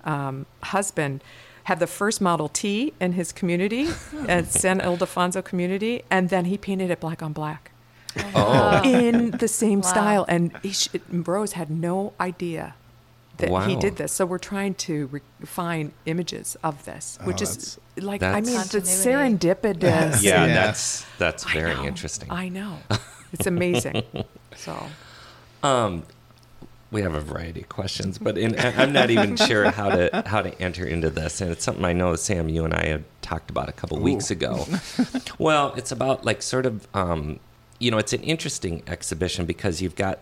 um, 0.04 0.46
husband, 0.62 1.22
had 1.64 1.80
the 1.80 1.86
first 1.86 2.20
Model 2.20 2.48
T 2.48 2.92
in 3.00 3.12
his 3.12 3.32
community 3.32 3.88
at 4.28 4.46
San 4.52 4.80
Ildefonso 4.80 5.42
community, 5.44 6.02
and 6.10 6.28
then 6.30 6.44
he 6.46 6.56
painted 6.56 6.90
it 6.90 7.00
black 7.00 7.22
on 7.22 7.32
black 7.32 7.72
Oh, 8.34 8.80
in 8.84 9.32
the 9.32 9.48
same 9.48 9.80
Wow. 9.80 9.88
style. 9.88 10.24
And 10.28 10.56
he 10.62 10.72
sh- 10.72 10.88
Rose 11.10 11.52
had 11.52 11.70
no 11.70 12.14
idea 12.18 12.74
that 13.38 13.66
he 13.68 13.76
did 13.76 13.96
this. 13.96 14.12
So 14.12 14.26
we're 14.26 14.38
trying 14.38 14.74
to 14.74 15.06
re- 15.08 15.20
find 15.44 15.92
images 16.06 16.56
of 16.62 16.84
this, 16.84 17.18
which 17.24 17.40
Oh, 17.40 17.44
is 17.44 17.78
like, 17.96 18.22
I 18.22 18.40
mean, 18.40 18.44
the 18.44 18.80
Continuity. 18.80 18.88
serendipitous. 18.88 20.22
yeah, 20.22 20.44
Yeah. 20.44 20.54
that's 20.54 21.04
that's 21.18 21.44
very 21.44 21.74
know. 21.74 21.84
interesting. 21.84 22.30
I 22.30 22.48
know. 22.48 22.78
It's 23.32 23.46
amazing. 23.46 24.04
so, 24.56 24.86
Um, 25.62 26.04
we 26.90 27.02
have 27.02 27.12
a 27.14 27.20
variety 27.20 27.60
of 27.60 27.68
questions, 27.68 28.16
but 28.16 28.38
in, 28.38 28.58
I- 28.58 28.82
I'm 28.82 28.92
not 28.94 29.10
even 29.10 29.36
sure 29.36 29.70
how 29.70 29.90
to 29.90 30.22
how 30.24 30.40
to 30.40 30.58
enter 30.62 30.86
into 30.86 31.10
this, 31.10 31.42
and 31.42 31.50
it's 31.50 31.62
something 31.62 31.84
I 31.84 31.92
know 31.92 32.16
Sam, 32.16 32.48
you 32.48 32.64
and 32.64 32.72
I 32.72 32.86
had 32.86 33.04
talked 33.20 33.50
about 33.50 33.68
a 33.68 33.72
couple 33.72 33.98
weeks 33.98 34.30
ago. 34.30 34.66
well, 35.38 35.74
it's 35.76 35.92
about 35.92 36.24
like 36.24 36.40
sort 36.40 36.64
of, 36.64 36.88
um, 36.94 37.38
you 37.78 37.90
know, 37.90 37.98
it's 37.98 38.14
an 38.14 38.22
interesting 38.22 38.82
exhibition 38.86 39.44
because 39.44 39.82
you've 39.82 39.96
got, 39.96 40.20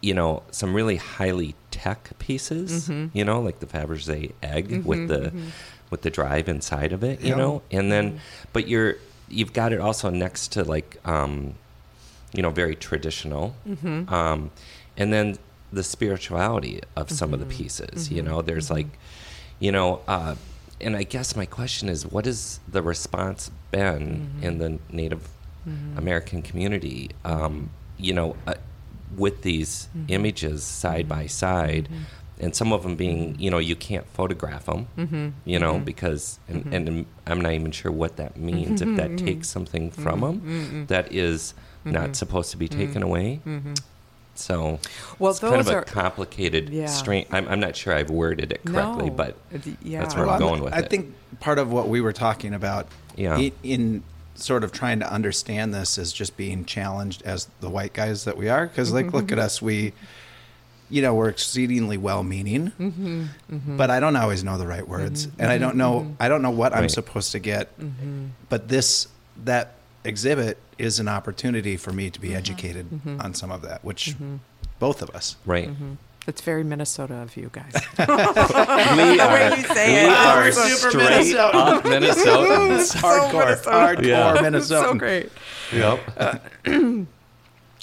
you 0.00 0.14
know, 0.14 0.42
some 0.50 0.74
really 0.74 0.96
highly 0.96 1.54
tech 1.70 2.10
pieces, 2.18 2.88
you 3.12 3.24
know, 3.24 3.40
like 3.40 3.60
the 3.60 3.66
Fabergé 3.66 4.32
egg 4.42 4.84
with 4.84 5.08
the 5.08 5.32
with 5.90 6.02
the 6.02 6.10
drive 6.10 6.48
inside 6.48 6.92
of 6.92 7.02
it, 7.02 7.20
you 7.22 7.28
Yeah. 7.30 7.36
know, 7.36 7.62
and 7.70 7.90
then, 7.90 8.20
but 8.52 8.68
you're 8.68 8.96
you've 9.28 9.52
got 9.52 9.72
it 9.72 9.80
also 9.80 10.10
next 10.10 10.52
to 10.52 10.64
like. 10.64 10.98
Um, 11.04 11.54
you 12.34 12.42
know, 12.42 12.50
very 12.50 12.76
traditional. 12.76 13.56
Um, 14.12 14.50
and 14.98 15.10
then 15.14 15.38
the 15.72 15.82
spirituality 15.82 16.82
of 16.94 17.10
some 17.10 17.32
of 17.32 17.40
the 17.40 17.46
pieces, 17.46 18.10
you 18.12 18.20
know, 18.20 18.42
there's 18.42 18.70
like, 18.70 18.86
you 19.60 19.72
know, 19.72 20.02
uh, 20.06 20.34
and 20.78 20.94
I 20.94 21.04
guess 21.04 21.34
my 21.34 21.46
question 21.46 21.88
is, 21.88 22.04
what 22.06 22.26
has 22.26 22.60
the 22.68 22.82
response 22.82 23.50
been 23.70 24.28
in 24.42 24.58
the 24.58 24.78
Native 24.90 25.26
American 25.96 26.42
community, 26.42 27.10
um, 27.24 27.70
you 27.96 28.12
know, 28.12 28.36
uh, 28.46 28.54
with 29.16 29.42
these 29.42 29.88
mm-hmm. 29.96 30.12
images 30.12 30.62
side 30.64 31.08
by 31.08 31.20
mm-hmm. 31.24 31.28
side? 31.28 31.84
Mm-hmm. 31.90 32.02
and 32.40 32.54
some 32.54 32.72
of 32.72 32.84
them 32.84 32.94
being, 32.94 33.34
you 33.40 33.50
know, 33.50 33.58
you 33.58 33.74
can't 33.74 34.06
photograph 34.14 34.66
them, 34.66 34.86
Mm-hmm. 34.96 35.28
you 35.44 35.58
know, 35.58 35.78
because, 35.80 36.38
and, 36.48 36.72
and 36.72 37.04
I'm 37.26 37.40
not 37.40 37.52
even 37.52 37.72
sure 37.72 37.90
what 37.90 38.16
that 38.18 38.36
means. 38.36 38.80
If 38.80 38.96
that 38.96 39.18
takes 39.18 39.48
something 39.48 39.90
from 39.90 40.20
them 40.20 40.86
that 40.86 41.12
is 41.12 41.52
not 41.84 42.14
supposed 42.14 42.52
to 42.52 42.56
be 42.56 42.68
taken 42.68 43.02
away. 43.02 43.40
So 44.36 44.78
Well, 45.18 45.32
it's 45.32 45.40
kind 45.40 45.56
of 45.56 45.66
those 45.66 45.74
a 45.74 45.78
are- 45.78 45.82
complicated, 45.84 46.68
Yeah. 46.68 46.86
strange. 46.86 47.26
I'm, 47.32 47.48
I'm 47.48 47.58
not 47.58 47.74
sure 47.74 47.92
I've 47.92 48.10
worded 48.10 48.52
it 48.52 48.64
correctly, 48.64 49.10
No, 49.10 49.16
but 49.16 49.36
yeah. 49.82 50.00
that's 50.00 50.14
where 50.14 50.26
Well, 50.26 50.36
I'm 50.36 50.42
I'm- 50.42 50.48
going 50.50 50.62
with 50.62 50.74
I 50.74 50.78
it. 50.78 50.90
think 50.90 51.12
part 51.40 51.58
of 51.58 51.72
what 51.72 51.88
we 51.88 52.00
were 52.00 52.12
talking 52.12 52.54
about 52.54 52.86
Yeah. 53.16 53.36
in, 53.36 53.52
in 53.64 54.02
sort 54.38 54.64
of 54.64 54.72
trying 54.72 55.00
to 55.00 55.12
understand 55.12 55.74
this 55.74 55.98
is 55.98 56.12
just 56.12 56.36
being 56.36 56.64
challenged 56.64 57.22
as 57.22 57.48
the 57.60 57.68
white 57.68 57.92
guys 57.92 58.24
that 58.24 58.36
we 58.36 58.48
are. 58.48 58.66
Because, 58.66 58.88
mm-hmm, 58.88 59.06
like, 59.06 59.12
look 59.12 59.26
mm-hmm. 59.26 59.38
at 59.38 59.44
us. 59.44 59.60
We, 59.60 59.92
you 60.90 61.02
know, 61.02 61.14
we're 61.14 61.28
exceedingly 61.28 61.98
well 61.98 62.22
meaning, 62.24 62.72
mm-hmm, 62.78 63.24
mm-hmm, 63.50 63.76
but 63.76 63.90
I 63.90 64.00
don't 64.00 64.16
always 64.16 64.42
know 64.42 64.56
the 64.56 64.66
right 64.66 64.86
words. 64.86 65.28
And 65.38 65.50
I 65.50 65.58
don't 65.58 65.76
know, 65.76 66.16
I 66.18 66.28
don't 66.28 66.40
know 66.40 66.50
what 66.50 66.74
I'm 66.74 66.88
supposed 66.88 67.32
to 67.32 67.38
get. 67.38 67.78
Mm-hmm. 67.78 68.26
But 68.48 68.68
this, 68.68 69.08
that 69.44 69.74
exhibit 70.04 70.56
is 70.78 70.98
an 70.98 71.08
opportunity 71.08 71.76
for 71.76 71.92
me 71.92 72.08
to 72.10 72.20
be 72.20 72.34
educated 72.34 72.88
Mm-hmm. 72.90 73.20
on 73.20 73.34
some 73.34 73.50
of 73.50 73.62
that, 73.62 73.84
which 73.84 74.16
both 74.78 75.02
of 75.02 75.10
us. 75.10 75.36
right. 75.44 75.68
It's 76.28 76.42
very 76.42 76.62
Minnesota 76.62 77.14
of 77.14 77.36
you 77.36 77.50
guys. 77.52 77.72
We 77.98 79.18
are, 79.18 79.56
you 79.56 79.62
say 79.64 80.04
we 80.04 80.10
it. 80.10 80.16
are 80.16 80.52
Super 80.52 80.90
straight 80.90 81.10
Minnesota. 81.10 81.56
up 81.56 81.84
Minnesotans. 81.84 82.94
Hardcore, 82.96 83.56
hardcore 83.64 84.04
Yeah. 84.06 84.38
Minnesota. 84.42 84.88
so 84.88 84.94
great. 84.94 85.30
yep. 85.72 85.98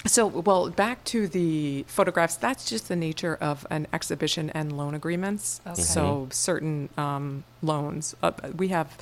So, 0.06 0.28
well, 0.28 0.70
back 0.70 1.02
to 1.06 1.26
the 1.26 1.84
photographs. 1.88 2.36
That's 2.36 2.70
just 2.70 2.86
the 2.86 2.94
nature 2.94 3.36
of 3.40 3.66
an 3.70 3.88
exhibition 3.92 4.50
and 4.50 4.70
loan 4.76 4.94
agreements. 4.94 5.60
Okay. 5.66 5.82
So, 5.82 6.28
certain 6.30 6.90
um, 6.96 7.42
loans, 7.60 8.14
uh, 8.22 8.30
we 8.56 8.68
have 8.68 8.96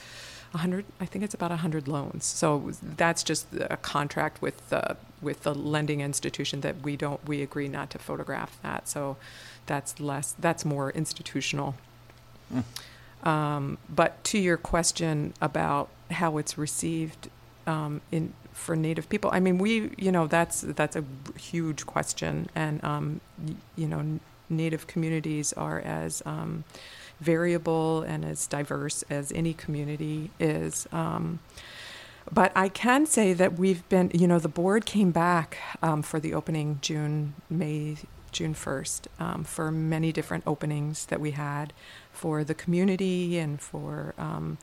a 0.55 0.59
hundred. 0.59 0.85
I 1.01 1.07
think 1.07 1.25
it's 1.25 1.35
about 1.35 1.53
a 1.53 1.57
hundred 1.57 1.88
loans. 1.88 2.25
So 2.25 2.73
that's 2.83 3.23
just 3.23 3.47
a 3.55 3.77
contract 3.77 4.40
with 4.40 4.69
the 4.71 4.97
with 5.21 5.43
the 5.43 5.55
lending 5.55 6.01
institution 6.01 6.61
that 6.61 6.83
we 6.83 6.97
don't 6.97 7.27
we 7.27 7.43
agree 7.43 7.69
not 7.69 7.90
to 7.90 7.99
photograph 7.99 8.59
that. 8.62 8.88
So 8.88 9.17
that's 9.67 9.99
less. 10.01 10.35
That's 10.38 10.64
more 10.64 10.90
institutional. 10.90 11.75
Um, 13.23 13.79
but 13.88 14.23
to 14.25 14.38
your 14.38 14.57
question 14.59 15.33
about 15.40 15.88
how 16.11 16.37
it's 16.38 16.59
received 16.59 17.31
um, 17.67 18.01
in 18.12 18.35
for 18.53 18.77
Native 18.77 19.09
people, 19.09 19.31
I 19.33 19.40
mean, 19.40 19.59
we, 19.59 19.90
you 19.97 20.12
know, 20.12 20.27
that's 20.29 20.61
that's 20.61 20.95
a 20.95 21.05
huge 21.38 21.87
question, 21.87 22.49
and 22.55 22.85
um, 22.85 23.21
y- 23.45 23.55
you 23.77 23.88
know, 23.88 23.99
n- 23.99 24.21
Native 24.51 24.87
communities 24.87 25.53
are 25.55 25.81
as 25.81 26.23
um, 26.27 26.64
variable 27.20 28.03
and 28.03 28.24
as 28.24 28.46
diverse 28.46 29.03
as 29.11 29.33
any 29.33 29.55
community 29.55 30.31
is. 30.38 30.87
Um, 30.92 31.40
but 32.33 32.53
I 32.57 32.68
can 32.68 33.07
say 33.07 33.33
that 33.35 33.59
we've 33.59 33.87
been, 33.88 34.11
you 34.14 34.27
know, 34.27 34.38
the 34.38 34.48
board 34.48 34.87
came 34.87 35.11
back 35.11 35.59
um, 35.83 36.03
for 36.03 36.18
the 36.18 36.33
opening 36.33 36.79
June, 36.81 37.35
May, 37.50 37.96
June 38.33 38.55
1st 38.55 39.07
um, 39.18 39.44
for 39.44 39.70
many 39.70 40.11
different 40.11 40.44
openings 40.46 41.07
that 41.07 41.20
we 41.20 41.33
had 41.33 41.72
for 42.12 42.42
the 42.42 42.55
community 42.55 43.38
and 43.38 43.61
for 43.61 44.14
um, 44.16 44.59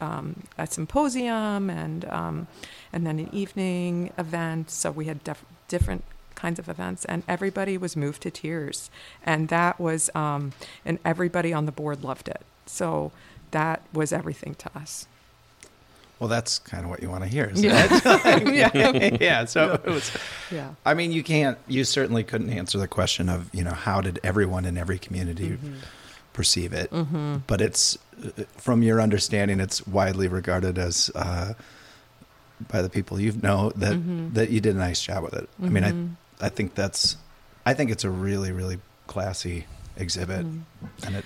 um, 0.00 0.44
a 0.58 0.66
symposium 0.66 1.70
and 1.70 2.04
um, 2.06 2.48
and 2.92 3.06
then 3.06 3.18
an 3.18 3.28
evening 3.32 4.12
event. 4.18 4.70
So 4.70 4.90
we 4.90 5.06
had 5.06 5.22
def- 5.24 5.44
different 5.68 6.04
kinds 6.40 6.58
of 6.58 6.68
events, 6.68 7.04
and 7.04 7.22
everybody 7.28 7.76
was 7.78 7.96
moved 7.96 8.22
to 8.22 8.30
tears, 8.30 8.90
and 9.24 9.48
that 9.48 9.78
was 9.80 10.10
um, 10.14 10.52
and 10.84 10.98
everybody 11.04 11.52
on 11.52 11.66
the 11.66 11.72
board 11.72 12.02
loved 12.04 12.28
it. 12.28 12.42
So 12.66 13.12
that 13.50 13.82
was 13.92 14.12
everything 14.12 14.54
to 14.56 14.68
us. 14.78 15.06
Well, 16.18 16.28
that's 16.28 16.58
kind 16.58 16.84
of 16.84 16.90
what 16.90 17.00
you 17.02 17.08
want 17.08 17.24
to 17.24 17.30
hear. 17.30 17.46
Isn't 17.52 17.64
Yeah. 17.64 17.88
it? 17.90 18.54
yeah. 18.74 19.16
yeah. 19.20 19.44
So 19.46 19.72
it 19.82 19.86
was. 19.86 20.10
Yeah. 20.50 20.70
I 20.84 20.92
mean, 20.94 21.12
you 21.12 21.22
can't. 21.22 21.56
You 21.66 21.84
certainly 21.84 22.24
couldn't 22.24 22.50
answer 22.50 22.76
the 22.78 22.88
question 22.88 23.28
of 23.30 23.48
you 23.54 23.64
know 23.64 23.72
how 23.72 24.00
did 24.02 24.20
everyone 24.22 24.64
in 24.66 24.76
every 24.76 24.98
community 24.98 25.48
Mm-hmm. 25.50 25.74
perceive 26.34 26.72
it. 26.74 26.90
But 27.46 27.60
it's 27.62 27.96
from 28.58 28.82
your 28.82 29.00
understanding, 29.00 29.60
it's 29.60 29.86
widely 29.86 30.28
regarded 30.28 30.76
as 30.78 31.10
uh, 31.14 31.54
by 32.70 32.82
the 32.82 32.90
people 32.90 33.18
you 33.18 33.32
know 33.42 33.72
that 33.76 33.94
Mm-hmm. 33.94 34.34
that 34.34 34.50
you 34.50 34.60
did 34.60 34.76
a 34.76 34.78
nice 34.78 35.00
job 35.00 35.24
with 35.24 35.32
it. 35.34 35.48
I 35.62 35.68
mean, 35.70 35.84
I 35.84 35.92
I 36.40 36.48
think 36.48 36.74
that's 36.74 37.16
I 37.66 37.74
think 37.74 37.90
it's 37.90 38.04
a 38.04 38.10
really 38.10 38.52
really 38.52 38.80
classy 39.06 39.66
exhibit, 39.96 40.46
Mm-hmm. 40.46 41.06
and 41.06 41.16
it 41.16 41.24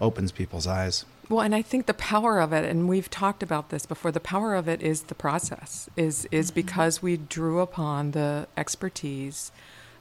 opens 0.00 0.30
people's 0.32 0.66
eyes. 0.66 1.04
Well, 1.28 1.40
and 1.40 1.54
I 1.54 1.60
think 1.62 1.86
the 1.86 1.94
power 1.94 2.40
of 2.40 2.52
it, 2.54 2.64
and 2.64 2.88
we've 2.88 3.10
talked 3.10 3.42
about 3.42 3.68
this 3.68 3.84
before, 3.84 4.10
the 4.12 4.20
power 4.20 4.54
of 4.54 4.66
it 4.68 4.80
is 4.80 5.02
the 5.02 5.14
process, 5.14 5.88
is 5.96 6.26
is 6.30 6.50
because 6.50 7.02
we 7.02 7.16
drew 7.16 7.60
upon 7.60 8.12
the 8.12 8.46
expertise 8.56 9.50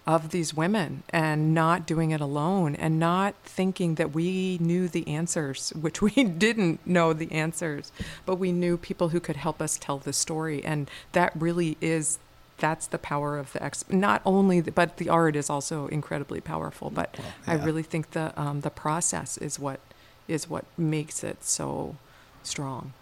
of 0.05 0.29
these 0.29 0.53
women 0.53 1.03
and 1.09 1.53
not 1.53 1.85
doing 1.85 2.11
it 2.11 2.21
alone 2.21 2.73
and 2.77 2.97
not 2.97 3.35
thinking 3.43 3.95
that 3.95 4.13
we 4.13 4.57
knew 4.61 4.87
the 4.87 5.05
answers, 5.05 5.71
which 5.81 6.01
we 6.01 6.11
didn't 6.23 6.79
know 6.87 7.11
the 7.11 7.29
answers, 7.31 7.91
but 8.25 8.35
we 8.35 8.53
knew 8.53 8.77
people 8.77 9.09
who 9.09 9.19
could 9.19 9.35
help 9.35 9.61
us 9.61 9.77
tell 9.77 9.97
the 9.97 10.13
story. 10.13 10.63
And 10.63 10.89
that 11.11 11.33
really 11.35 11.75
is 11.81 12.19
that's 12.59 12.87
the 12.87 12.97
power 12.97 13.37
of 13.37 13.53
the 13.53 13.63
ex 13.63 13.85
not 13.89 14.21
only 14.25 14.59
the, 14.59 14.71
but 14.71 14.97
the 14.97 15.09
art 15.09 15.35
is 15.35 15.49
also 15.49 15.87
incredibly 15.87 16.41
powerful 16.41 16.89
but 16.89 17.15
i 17.45 17.55
yeah. 17.55 17.63
really 17.63 17.83
think 17.83 18.11
the 18.11 18.33
um, 18.39 18.61
the 18.61 18.69
process 18.69 19.37
is 19.37 19.59
what 19.59 19.79
is 20.27 20.49
what 20.49 20.65
makes 20.77 21.23
it 21.23 21.43
so 21.43 21.95
strong 22.43 22.93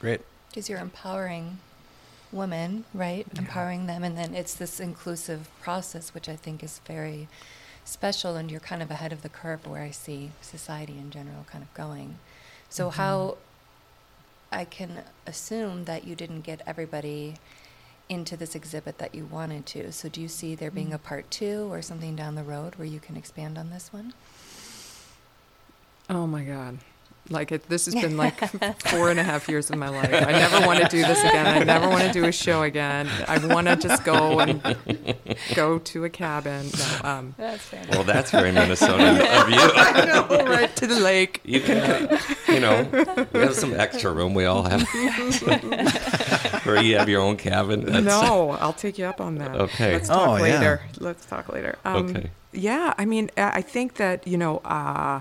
Great. 0.00 0.20
Because 0.48 0.68
you're 0.68 0.78
empowering 0.78 1.58
women, 2.30 2.84
right? 2.94 3.26
Empowering 3.36 3.86
them, 3.86 4.04
and 4.04 4.16
then 4.16 4.34
it's 4.34 4.54
this 4.54 4.80
inclusive 4.80 5.48
process, 5.60 6.14
which 6.14 6.28
I 6.28 6.36
think 6.36 6.62
is 6.62 6.80
very 6.86 7.28
special, 7.84 8.36
and 8.36 8.50
you're 8.50 8.60
kind 8.60 8.82
of 8.82 8.90
ahead 8.90 9.12
of 9.12 9.22
the 9.22 9.28
curve 9.28 9.66
where 9.66 9.82
I 9.82 9.90
see 9.90 10.30
society 10.40 10.98
in 10.98 11.10
general 11.10 11.46
kind 11.50 11.62
of 11.64 11.72
going. 11.74 12.18
So, 12.68 12.90
how 12.90 13.38
I 14.52 14.64
can 14.64 15.02
assume 15.26 15.84
that 15.84 16.06
you 16.06 16.14
didn't 16.14 16.42
get 16.42 16.62
everybody 16.66 17.34
into 18.08 18.36
this 18.36 18.54
exhibit 18.54 18.98
that 18.98 19.14
you 19.14 19.26
wanted 19.26 19.66
to. 19.66 19.92
So, 19.92 20.08
do 20.08 20.20
you 20.20 20.28
see 20.28 20.54
there 20.54 20.70
being 20.70 20.92
a 20.92 20.98
part 20.98 21.30
two 21.30 21.72
or 21.72 21.82
something 21.82 22.16
down 22.16 22.34
the 22.34 22.42
road 22.42 22.76
where 22.76 22.88
you 22.88 23.00
can 23.00 23.16
expand 23.16 23.58
on 23.58 23.70
this 23.70 23.92
one? 23.92 24.14
oh 26.10 26.26
my 26.26 26.42
god 26.42 26.78
like 27.30 27.52
it, 27.52 27.68
this 27.68 27.84
has 27.84 27.94
been 27.94 28.16
like 28.16 28.38
four 28.86 29.10
and 29.10 29.20
a 29.20 29.22
half 29.22 29.48
years 29.48 29.70
of 29.70 29.76
my 29.76 29.90
life 29.90 30.10
i 30.10 30.32
never 30.32 30.66
want 30.66 30.80
to 30.80 30.88
do 30.88 31.02
this 31.02 31.22
again 31.22 31.46
i 31.46 31.62
never 31.62 31.86
want 31.86 32.02
to 32.02 32.12
do 32.12 32.24
a 32.24 32.32
show 32.32 32.62
again 32.62 33.06
i 33.26 33.36
want 33.46 33.66
to 33.66 33.76
just 33.76 34.02
go 34.04 34.40
and 34.40 34.62
go 35.54 35.78
to 35.78 36.04
a 36.04 36.10
cabin 36.10 36.66
no, 36.78 37.08
um, 37.08 37.34
That's 37.36 37.62
fair. 37.62 37.84
Well, 37.90 38.04
that's 38.04 38.30
very 38.30 38.50
Minnesotan 38.50 39.20
of 39.42 39.50
you. 39.50 40.46
right 40.50 40.74
to 40.76 40.86
the 40.86 41.00
lake 41.00 41.40
You 41.44 41.60
can, 41.60 42.18
you 42.48 42.60
know, 42.60 42.88
we 43.32 43.40
have 43.40 43.54
some 43.54 43.74
extra 43.74 44.12
room. 44.12 44.34
We 44.34 44.44
all 44.44 44.62
have, 44.64 44.80
or 46.68 46.78
you 46.80 46.98
have 46.98 47.08
your 47.08 47.20
own 47.22 47.36
cabin. 47.36 47.80
That's- 47.86 48.04
no 48.04 48.50
i'll 48.60 48.72
take 48.72 48.98
you 48.98 49.06
up 49.06 49.20
on 49.20 49.36
that 49.36 49.54
Okay. 49.56 49.92
let's 49.94 50.08
talk 50.08 50.28
Oh, 50.28 50.36
yeah. 50.36 50.42
later 50.42 50.80
let's 50.98 51.24
talk 51.26 51.48
later 51.52 51.76
um, 51.84 52.10
Okay. 52.10 52.30
yeah 52.52 52.94
i 52.98 53.04
mean 53.04 53.30
i 53.36 53.58
I 53.58 53.62
think 53.62 53.94
that 53.94 54.26
you 54.26 54.36
know 54.38 54.58
uh, 54.58 55.20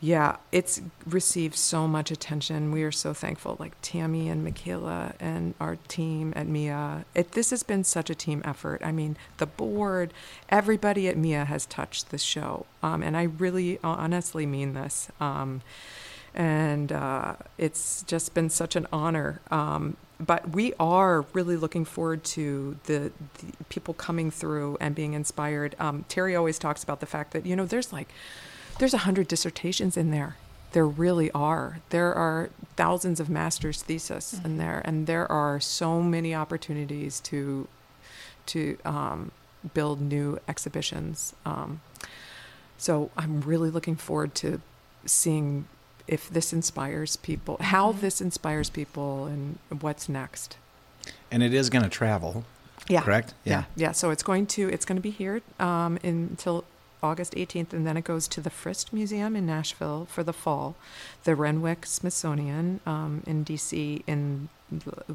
yeah 0.00 0.36
it's 0.52 0.80
received 1.06 1.56
so 1.56 1.88
much 1.88 2.10
attention 2.10 2.70
we 2.70 2.82
are 2.82 2.92
so 2.92 3.12
thankful 3.14 3.56
like 3.58 3.72
tammy 3.82 4.28
and 4.28 4.44
michaela 4.44 5.14
and 5.18 5.54
our 5.58 5.76
team 5.88 6.32
at 6.36 6.46
mia 6.46 7.04
it, 7.14 7.32
this 7.32 7.48
has 7.50 7.62
been 7.62 7.82
such 7.82 8.08
a 8.10 8.14
team 8.14 8.42
effort 8.44 8.80
i 8.84 8.92
mean 8.92 9.16
the 9.38 9.46
board 9.46 10.12
everybody 10.50 11.08
at 11.08 11.16
mia 11.16 11.44
has 11.46 11.64
touched 11.66 12.10
this 12.10 12.22
show 12.22 12.66
um, 12.82 13.02
and 13.02 13.16
i 13.16 13.22
really 13.22 13.78
honestly 13.82 14.44
mean 14.46 14.74
this 14.74 15.08
um, 15.20 15.62
and 16.34 16.92
uh, 16.92 17.34
it's 17.56 18.02
just 18.02 18.34
been 18.34 18.50
such 18.50 18.76
an 18.76 18.86
honor. 18.92 19.40
Um, 19.50 19.96
but 20.18 20.50
we 20.50 20.72
are 20.80 21.22
really 21.32 21.56
looking 21.56 21.84
forward 21.84 22.24
to 22.24 22.76
the, 22.84 23.12
the 23.38 23.64
people 23.68 23.94
coming 23.94 24.30
through 24.30 24.78
and 24.80 24.94
being 24.94 25.12
inspired. 25.12 25.76
Um, 25.78 26.04
Teri 26.08 26.36
always 26.36 26.58
talks 26.58 26.82
about 26.82 27.00
the 27.00 27.06
fact 27.06 27.32
that 27.32 27.44
you 27.44 27.54
know 27.54 27.66
there's 27.66 27.92
like 27.92 28.08
there's 28.78 28.94
a 28.94 28.98
hundred 28.98 29.28
dissertations 29.28 29.96
in 29.96 30.10
there. 30.10 30.36
There 30.72 30.86
really 30.86 31.30
are. 31.32 31.80
There 31.90 32.12
are 32.14 32.50
thousands 32.76 33.20
of 33.20 33.30
master's 33.30 33.82
theses 33.82 34.40
in 34.44 34.58
there, 34.58 34.82
and 34.84 35.06
there 35.06 35.30
are 35.30 35.60
so 35.60 36.02
many 36.02 36.34
opportunities 36.34 37.20
to 37.20 37.68
to 38.46 38.78
um, 38.84 39.32
build 39.74 40.00
new 40.00 40.38
exhibitions. 40.48 41.34
Um, 41.44 41.80
so 42.78 43.10
I'm 43.16 43.40
really 43.40 43.70
looking 43.70 43.96
forward 43.96 44.34
to 44.36 44.60
seeing 45.04 45.66
if 46.08 46.28
this 46.28 46.52
inspires 46.52 47.16
people, 47.16 47.56
how 47.60 47.92
this 47.92 48.20
inspires 48.20 48.70
people, 48.70 49.26
and 49.26 49.58
what's 49.80 50.08
next. 50.08 50.56
And 51.30 51.42
it 51.42 51.52
is 51.52 51.70
going 51.70 51.84
to 51.84 51.90
travel. 51.90 52.44
Yeah. 52.88 53.02
Correct? 53.02 53.34
Yeah. 53.44 53.64
yeah. 53.74 53.92
So 53.92 54.10
it's 54.10 54.22
going 54.22 54.46
to 54.48 54.68
it's 54.68 54.84
going 54.84 54.96
to 54.96 55.02
be 55.02 55.10
here 55.10 55.42
um, 55.58 55.98
until 56.04 56.64
August 57.02 57.34
18th, 57.34 57.72
and 57.72 57.86
then 57.86 57.96
it 57.96 58.04
goes 58.04 58.26
to 58.28 58.40
the 58.40 58.50
Frist 58.50 58.92
Museum 58.92 59.36
in 59.36 59.46
Nashville 59.46 60.06
for 60.10 60.22
the 60.22 60.32
fall, 60.32 60.74
the 61.24 61.34
Renwick 61.34 61.86
Smithsonian 61.86 62.80
um, 62.86 63.22
in 63.26 63.44
DC 63.44 64.02
in 64.06 64.48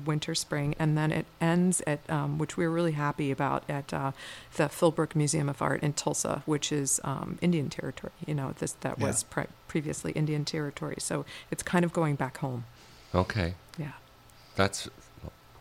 winter, 0.06 0.34
spring, 0.34 0.76
and 0.80 0.98
then 0.98 1.12
it 1.12 1.26
ends 1.42 1.82
at, 1.86 2.00
um, 2.10 2.38
which 2.38 2.56
we 2.56 2.66
were 2.66 2.72
really 2.74 2.94
happy 2.94 3.32
about, 3.32 3.64
at 3.70 3.94
uh, 3.94 4.12
the 4.56 4.70
Philbrook 4.70 5.14
Museum 5.16 5.50
of 5.50 5.62
Art 5.62 5.84
in 5.84 5.92
Tulsa, 5.94 6.42
which 6.46 6.72
is 6.72 7.02
um, 7.04 7.38
Indian 7.42 7.70
territory. 7.70 8.14
You 8.26 8.36
know, 8.36 8.54
this 8.60 8.72
that 8.82 8.98
Yeah. 9.00 9.08
was 9.08 9.24
pre- 9.24 9.48
previously 9.68 10.14
Indian 10.14 10.46
territory, 10.46 10.96
so 11.00 11.26
it's 11.50 11.64
kind 11.64 11.84
of 11.84 11.92
going 11.92 12.16
back 12.16 12.38
home. 12.38 12.64
Okay. 13.14 13.56
Yeah. 13.78 13.92
That's 14.56 14.88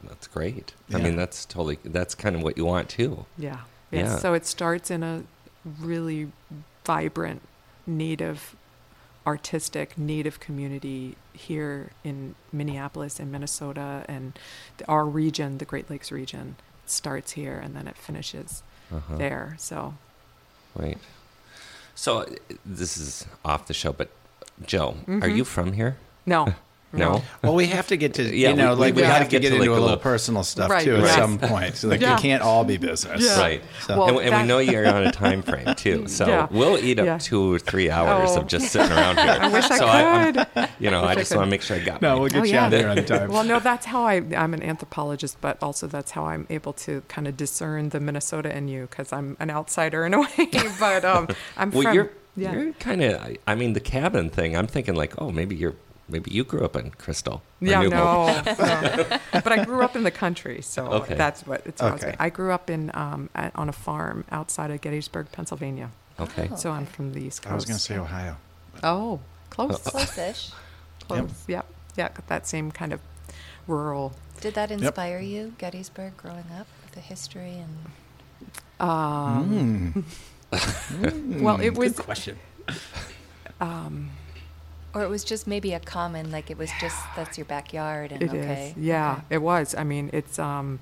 that's 0.04 0.26
great. 0.28 0.72
Yeah. 0.88 0.98
I 0.98 1.02
mean, 1.02 1.16
that's 1.16 1.44
totally 1.44 1.78
that's 1.84 2.14
kind 2.14 2.36
of 2.36 2.42
what 2.42 2.56
you 2.56 2.64
want 2.64 2.88
too. 2.88 3.26
Yeah. 3.36 3.60
Yeah. 3.90 4.16
So 4.18 4.34
it 4.34 4.46
starts 4.46 4.90
in 4.90 5.02
a 5.02 5.24
really 5.64 6.32
vibrant 6.84 7.42
native 7.86 8.56
artistic 9.26 9.98
native 9.98 10.40
community 10.40 11.14
here 11.32 11.90
in 12.02 12.34
Minneapolis 12.52 13.20
and 13.20 13.30
Minnesota 13.30 14.04
and 14.08 14.38
our 14.88 15.04
region, 15.04 15.58
the 15.58 15.64
Great 15.64 15.90
Lakes 15.90 16.10
region, 16.10 16.56
starts 16.86 17.32
here 17.32 17.58
and 17.58 17.76
then 17.76 17.86
it 17.86 17.96
finishes 17.96 18.62
Uh-huh. 18.92 19.16
there. 19.16 19.54
So 19.58 19.94
Right. 20.74 20.98
So 21.94 22.26
this 22.64 22.96
is 22.96 23.26
off 23.44 23.66
the 23.66 23.74
show, 23.74 23.92
but 23.92 24.08
Joe, 24.64 24.96
are 25.06 25.28
Mhm. 25.28 25.36
you 25.36 25.44
from 25.44 25.72
here? 25.74 25.96
no. 26.26 26.54
No. 26.92 27.22
Well, 27.42 27.54
we 27.54 27.66
have 27.66 27.86
to 27.88 27.96
get 27.96 28.14
to 28.14 28.22
Yeah, 28.24 28.50
you 28.50 28.56
know, 28.56 28.74
we- 28.74 28.80
like 28.80 28.94
we 28.96 29.02
we, 29.02 29.06
gotta 29.06 29.14
have 29.20 29.28
to 29.28 29.30
get 29.30 29.42
get, 29.42 29.50
to, 29.50 29.54
into 29.54 29.60
like, 29.60 29.68
a 29.68 29.70
a 29.70 29.74
little 29.74 29.88
little- 29.90 30.02
personal 30.02 30.42
stuff 30.42 30.70
Right, 30.70 30.82
too 30.84 30.96
at 30.96 31.14
some 31.14 31.38
point. 31.38 31.76
So, 31.76 31.86
like 31.88 32.00
Yeah. 32.00 32.16
it 32.16 32.20
can't 32.20 32.42
all 32.42 32.64
be 32.64 32.78
business. 32.78 33.22
Yeah. 33.24 33.38
Right. 33.38 33.62
So, 33.86 33.96
Well, 33.96 34.18
and, 34.18 34.28
and 34.34 34.42
we 34.42 34.48
know 34.48 34.58
you're 34.58 34.88
on 34.88 35.06
a 35.06 35.12
time 35.12 35.42
frame 35.42 35.72
too, 35.76 36.08
so 36.08 36.26
Yeah. 36.26 36.48
we'll 36.50 36.78
eat 36.78 36.98
up 36.98 37.06
Yeah. 37.06 37.18
two 37.18 37.54
or 37.54 37.58
three 37.60 37.90
hours 37.90 38.30
Oh. 38.32 38.40
of 38.40 38.48
just 38.48 38.72
sitting 38.72 38.90
around 38.90 39.18
here. 39.18 39.38
I 39.40 39.48
wish 39.48 39.70
I 39.70 39.78
so 39.78 39.84
could. 39.86 40.46
I'm- 40.56 40.68
you 40.80 40.90
know, 40.90 41.02
I 41.04 41.10
I 41.10 41.14
just 41.14 41.30
could. 41.30 41.38
want 41.38 41.46
to 41.46 41.50
make 41.50 41.62
sure 41.62 41.76
I 41.76 41.80
got. 41.80 42.02
no, 42.02 42.10
mine. 42.14 42.20
we'll 42.22 42.28
get 42.30 42.40
Oh, 42.40 42.44
you 42.44 42.52
yeah. 42.54 42.64
out 42.64 42.70
there 42.72 42.88
on 42.88 43.04
time. 43.04 43.30
well, 43.30 43.44
no, 43.44 43.60
that's 43.60 43.86
how 43.86 44.02
I, 44.04 44.22
I'm 44.36 44.52
an 44.54 44.62
anthropologist, 44.62 45.36
but 45.40 45.62
also 45.62 45.86
that's 45.86 46.10
how 46.10 46.24
I'm 46.26 46.46
able 46.50 46.72
to 46.72 47.02
kind 47.06 47.28
of 47.28 47.36
discern 47.36 47.90
the 47.90 48.00
Minnesota 48.00 48.54
in 48.56 48.66
you 48.66 48.88
because 48.90 49.12
I'm 49.12 49.36
an 49.38 49.50
outsider 49.50 50.04
in 50.06 50.14
a 50.14 50.20
way. 50.22 50.48
but 50.80 51.04
um, 51.04 51.28
I'm 51.56 51.70
well, 51.70 51.82
from. 51.82 51.94
you're 51.94 52.10
yeah. 52.36 52.52
you're 52.52 52.72
kind 52.74 53.02
of. 53.02 53.20
I, 53.22 53.36
I 53.46 53.54
mean, 53.54 53.74
the 53.74 53.80
cabin 53.80 54.28
thing. 54.30 54.56
I'm 54.56 54.66
thinking 54.66 54.94
like, 54.96 55.14
oh, 55.20 55.30
maybe 55.30 55.54
you're 55.54 55.74
maybe 56.10 56.30
you 56.30 56.44
grew 56.44 56.64
up 56.64 56.76
in 56.76 56.90
Crystal. 56.90 57.42
Yeah, 57.60 57.82
no, 57.82 57.88
no. 58.46 59.18
But 59.32 59.52
I 59.52 59.64
grew 59.64 59.82
up 59.82 59.96
in 59.96 60.02
the 60.02 60.10
country, 60.10 60.60
so 60.62 60.86
Okay. 60.86 61.14
that's 61.14 61.46
what 61.46 61.62
it's. 61.66 61.80
always 61.80 62.02
Okay. 62.02 62.10
been. 62.12 62.16
I 62.20 62.28
grew 62.30 62.52
up 62.52 62.68
in 62.70 62.90
um, 62.94 63.30
at, 63.34 63.54
on 63.56 63.68
a 63.68 63.72
farm 63.72 64.24
outside 64.30 64.70
of 64.70 64.80
Gettysburg, 64.80 65.26
Pennsylvania. 65.32 65.90
Okay. 66.18 66.48
Oh, 66.52 66.56
So 66.56 66.70
I'm 66.70 66.86
from 66.86 67.12
the 67.12 67.20
East 67.20 67.42
Coast. 67.42 67.52
I 67.52 67.54
was 67.54 67.64
going 67.64 67.76
to 67.78 67.82
say 67.82 67.96
Ohio. 67.96 68.36
Oh, 68.82 69.20
close, 69.50 69.78
Close-ish. 69.84 70.50
close. 71.08 71.30
Yep, 71.48 71.66
yeah, 71.96 72.08
got 72.08 72.26
that 72.28 72.46
same 72.46 72.70
kind 72.72 72.92
of 72.92 73.00
rural. 73.66 74.12
Did 74.40 74.54
that 74.54 74.70
inspire 74.70 75.20
you, 75.20 75.54
Gettysburg, 75.58 76.16
growing 76.16 76.44
up, 76.58 76.66
with 76.82 76.92
the 76.92 77.00
history 77.00 77.56
and 77.64 77.76
Um, 78.80 80.04
Mm. 80.52 81.42
Well, 81.42 81.60
it 81.60 81.76
was. 81.78 81.92
Good 81.92 82.04
question. 82.04 82.38
Um, 83.60 84.10
or 84.94 85.02
it 85.02 85.08
was 85.08 85.24
just 85.24 85.46
maybe 85.46 85.72
a 85.72 85.80
common 85.80 86.30
like 86.30 86.50
it 86.50 86.58
was 86.58 86.70
just 86.80 86.98
that's 87.16 87.38
your 87.38 87.44
backyard 87.44 88.12
and 88.12 88.22
It 88.22 88.34
is, 88.34 88.44
okay. 88.44 88.74
Yeah, 88.76 89.12
okay. 89.12 89.22
it 89.30 89.42
was. 89.42 89.74
I 89.74 89.84
mean, 89.84 90.10
it's 90.12 90.38
um, 90.38 90.80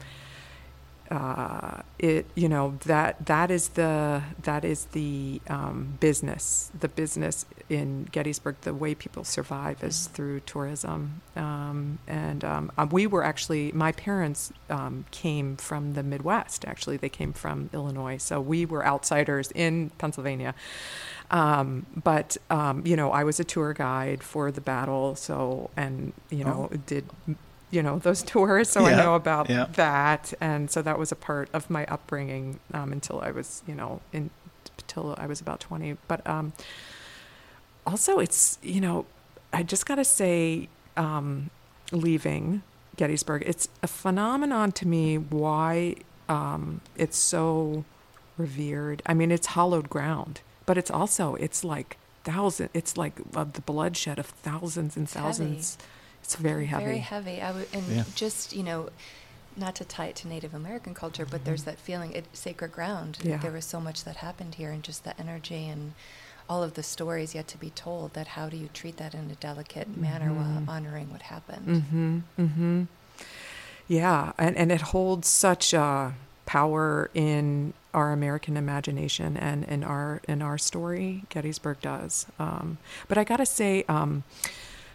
uh, 1.11 1.81
it 1.99 2.27
you 2.35 2.49
know 2.49 2.79
that 2.85 3.25
that 3.27 3.51
is 3.51 3.69
the 3.71 4.23
that 4.43 4.65
is 4.65 4.87
the 4.87 5.41
um, 5.49 5.97
business. 6.01 6.71
The 6.79 6.89
business 6.89 7.47
in 7.69 8.09
Gettysburg, 8.13 8.57
the 8.63 8.75
way 8.75 8.95
people 8.95 9.25
survive 9.25 9.83
is 9.83 10.07
through 10.09 10.41
tourism. 10.41 11.23
Um, 11.37 11.99
and 12.07 12.45
um, 12.45 12.73
uh, 12.77 12.87
we 12.91 13.07
were 13.07 13.25
actually 13.25 13.73
my 13.73 13.93
parents 13.93 14.53
um, 14.69 15.07
came 15.11 15.57
from 15.57 15.95
the 15.95 16.03
Midwest. 16.03 16.65
Actually, 16.65 16.99
they 16.99 17.09
came 17.09 17.33
from 17.33 17.71
Illinois, 17.73 18.19
so 18.19 18.41
we 18.41 18.67
were 18.67 18.85
outsiders 18.87 19.51
in 19.53 19.91
Pennsylvania. 19.99 20.55
Um, 21.31 21.87
but 22.03 22.37
um, 22.51 22.87
you 22.87 22.97
know, 22.97 23.11
I 23.11 23.25
was 23.25 23.39
a 23.39 23.45
tour 23.45 23.73
guide 23.73 24.23
for 24.23 24.51
the 24.51 24.61
battle, 24.61 25.15
so 25.15 25.71
and 25.77 26.13
you 26.31 26.45
know 26.45 26.71
did 26.87 27.05
you 27.71 27.83
know 27.83 27.99
those 27.99 28.23
tours, 28.33 28.69
so 28.71 28.87
I 28.87 28.95
know 28.95 29.15
about 29.15 29.51
yeah. 29.51 29.67
that, 29.75 30.33
and 30.41 30.71
so 30.71 30.81
that 30.83 30.99
was 30.99 31.13
a 31.13 31.17
part 31.17 31.49
of 31.53 31.69
my 31.69 31.85
upbringing 31.87 32.61
um, 32.73 32.93
until 32.93 33.21
I 33.21 33.31
was 33.31 33.63
you 33.67 33.75
know 33.75 34.01
in 34.13 34.31
until 34.79 35.15
I 35.19 35.27
was 35.27 35.41
about 35.41 35.61
twenty. 35.61 35.97
But 36.09 36.27
um, 36.27 36.55
also, 37.87 38.19
it's 38.19 38.59
you 38.63 38.81
know, 38.81 39.05
I 39.53 39.63
just 39.63 39.85
got 39.87 39.97
to 39.97 40.05
say, 40.05 40.69
um, 40.97 41.51
leaving 41.93 42.63
Gettysburg, 42.99 43.45
it's 43.47 43.69
a 43.83 43.87
phenomenon 43.87 44.73
to 44.73 44.87
me 44.87 45.17
why 45.17 45.95
um, 46.29 46.83
it's 46.97 47.17
so 47.17 47.85
revered. 48.37 49.03
I 49.07 49.15
mean, 49.15 49.31
it's 49.31 49.49
hollowed 49.49 49.89
ground, 49.89 50.43
but 50.69 50.77
it's 50.81 50.91
also 51.01 51.25
it's 51.47 51.61
like 51.75 51.91
thousand. 52.25 52.69
It's 52.81 52.95
like 53.03 53.15
of 53.35 53.49
the 53.57 53.63
bloodshed 53.71 54.19
of 54.19 54.27
thousands 54.49 54.97
and 54.99 55.05
It's 55.07 55.15
heavy. 55.15 55.27
thousands. 55.27 55.79
It's 56.23 56.37
very 56.37 56.67
heavy. 56.73 56.85
Very 56.85 56.99
heavy. 57.15 57.37
I 57.41 57.51
would, 57.55 57.69
and 57.73 57.85
Yeah. 57.97 58.05
just 58.25 58.53
you 58.59 58.63
know, 58.69 58.81
not 59.65 59.75
to 59.81 59.85
tie 59.95 60.09
it 60.13 60.17
to 60.21 60.29
Native 60.29 60.53
American 60.63 60.93
culture, 61.03 61.27
but 61.33 61.41
there's 61.47 61.65
that 61.69 61.79
feeling 61.89 62.11
it 62.13 62.27
sacred 62.35 62.71
ground. 62.79 63.13
Mm-hmm. 63.19 63.29
Yeah. 63.31 63.39
There 63.45 63.53
was 63.59 63.65
so 63.75 63.81
much 63.89 63.99
that 64.07 64.17
happened 64.29 64.53
here, 64.61 64.71
and 64.75 64.83
just 64.91 65.01
the 65.05 65.15
energy 65.25 65.63
and 65.75 65.95
all 66.51 66.63
of 66.63 66.73
the 66.79 66.83
stories 66.83 67.35
yet 67.35 67.47
to 67.53 67.59
be 67.67 67.71
told. 67.71 68.07
That 68.17 68.29
how 68.37 68.47
do 68.53 68.57
you 68.63 68.69
treat 68.81 68.97
that 69.03 69.13
in 69.15 69.31
a 69.31 69.39
delicate 69.49 69.89
manner 70.07 70.31
while 70.39 70.61
Mhm. 70.61 70.69
honoring 70.75 71.09
what 71.15 71.23
happened? 71.35 71.67
Mm-hmm. 71.67 72.19
Mm-hmm. 72.43 72.79
Yeah, 73.89 74.33
and, 74.37 74.55
and 74.57 74.71
it 74.71 74.83
holds 74.93 75.29
such 75.29 75.73
uh, 75.73 76.11
power 76.45 77.11
in 77.15 77.73
our 77.95 78.13
American 78.13 78.57
imagination 78.57 79.37
and 79.37 79.65
in 79.65 79.83
our 79.85 80.21
in 80.29 80.43
our 80.43 80.59
story. 80.59 81.25
Gettysburg 81.31 81.81
does. 81.81 82.27
Um, 82.39 82.79
but 83.09 83.17
I 83.19 83.25
gotta 83.25 83.47
say, 83.47 83.85
um, 83.89 84.25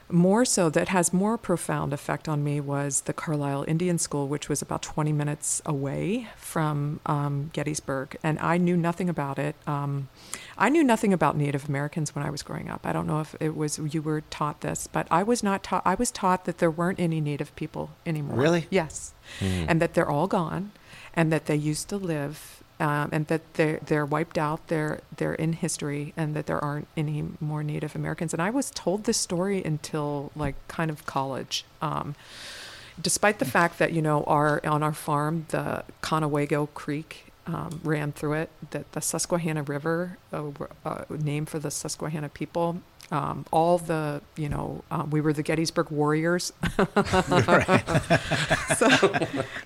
more 0.10 0.46
so 0.46 0.70
that 0.70 0.90
has 0.90 1.12
more 1.14 1.38
profound 1.38 1.92
effect 1.92 2.28
on 2.30 2.44
me 2.44 2.60
was 2.60 3.02
the 3.02 3.14
Carlisle 3.14 3.66
Indian 3.68 3.98
School, 3.98 4.28
which 4.28 4.48
was 4.48 4.62
about 4.62 4.84
20 4.84 5.12
minutes 5.12 5.62
away 5.66 6.28
from 6.36 7.00
um, 7.06 7.50
Gettysburg, 7.54 8.16
and 8.22 8.38
I 8.40 8.58
knew 8.58 8.78
nothing 8.78 9.10
about 9.10 9.40
it. 9.40 9.56
Um, 9.66 10.10
I 10.58 10.70
knew 10.70 10.84
nothing 10.84 11.14
about 11.14 11.36
Native 11.36 11.68
Americans 11.68 12.14
when 12.14 12.24
I 12.24 12.30
was 12.30 12.44
growing 12.44 12.70
up. 12.70 12.82
I 12.86 12.94
don't 12.94 13.08
know 13.08 13.22
if 13.22 13.34
it 13.40 13.56
was 13.56 13.80
you 13.80 14.02
were 14.04 14.22
taught 14.30 14.62
this, 14.62 14.86
but 14.88 15.08
I 15.10 15.24
was 15.24 15.42
not 15.42 15.64
taught. 15.64 15.82
I 15.84 15.96
was 15.96 16.12
taught 16.12 16.46
that 16.46 16.60
there 16.60 16.70
weren't 16.70 17.00
any 17.00 17.20
Native 17.22 17.56
people 17.56 17.90
anymore. 18.06 18.38
Really? 18.38 18.68
Yes, 18.70 19.14
Hmm. 19.40 19.66
and 19.68 19.82
that 19.82 19.94
they're 19.96 20.10
all 20.10 20.28
gone, 20.28 20.74
and 21.16 21.32
that 21.32 21.46
they 21.46 21.56
used 21.56 21.88
to 21.90 21.98
live, 21.98 22.62
um, 22.80 23.10
and 23.12 23.28
that 23.28 23.54
they're 23.54 23.80
they're 23.86 24.06
wiped 24.06 24.38
out. 24.38 24.68
They're 24.68 25.02
they're 25.16 25.36
in 25.36 25.54
history, 25.54 26.14
and 26.18 26.36
that 26.36 26.46
there 26.46 26.64
aren't 26.64 26.88
any 26.98 27.24
more 27.40 27.64
Native 27.64 27.96
Americans. 27.96 28.34
And 28.34 28.42
I 28.42 28.50
was 28.50 28.72
told 28.72 29.04
this 29.06 29.18
story 29.18 29.64
until 29.64 30.32
like 30.36 30.56
kind 30.68 30.90
of 30.90 31.06
college. 31.06 31.66
Um, 31.82 32.16
despite 33.02 33.40
the 33.40 33.46
fact 33.46 33.80
that 33.80 33.94
you 33.94 34.02
know 34.02 34.24
our 34.26 34.66
on 34.66 34.84
our 34.84 34.94
farm 34.94 35.46
the 35.50 35.84
Conewago 36.02 36.68
Creek 36.74 37.34
um, 37.46 37.82
ran 37.84 38.12
through 38.12 38.34
it, 38.34 38.50
that 38.72 38.92
the 38.94 39.02
Susquehanna 39.02 39.64
River, 39.64 40.18
uh, 40.32 40.44
were- 40.58 40.70
uh, 40.86 41.04
named 41.10 41.50
for 41.50 41.60
the 41.60 41.72
Susquehanna 41.72 42.30
people. 42.30 42.82
Um, 43.14 43.46
all 43.52 43.78
the 43.78 44.22
you 44.36 44.50
know 44.50 44.84
um, 44.90 45.12
we 45.12 45.22
were 45.22 45.34
the 45.34 45.44
Gettysburg 45.44 45.92
Warriors, 45.92 46.52
so, 48.76 49.14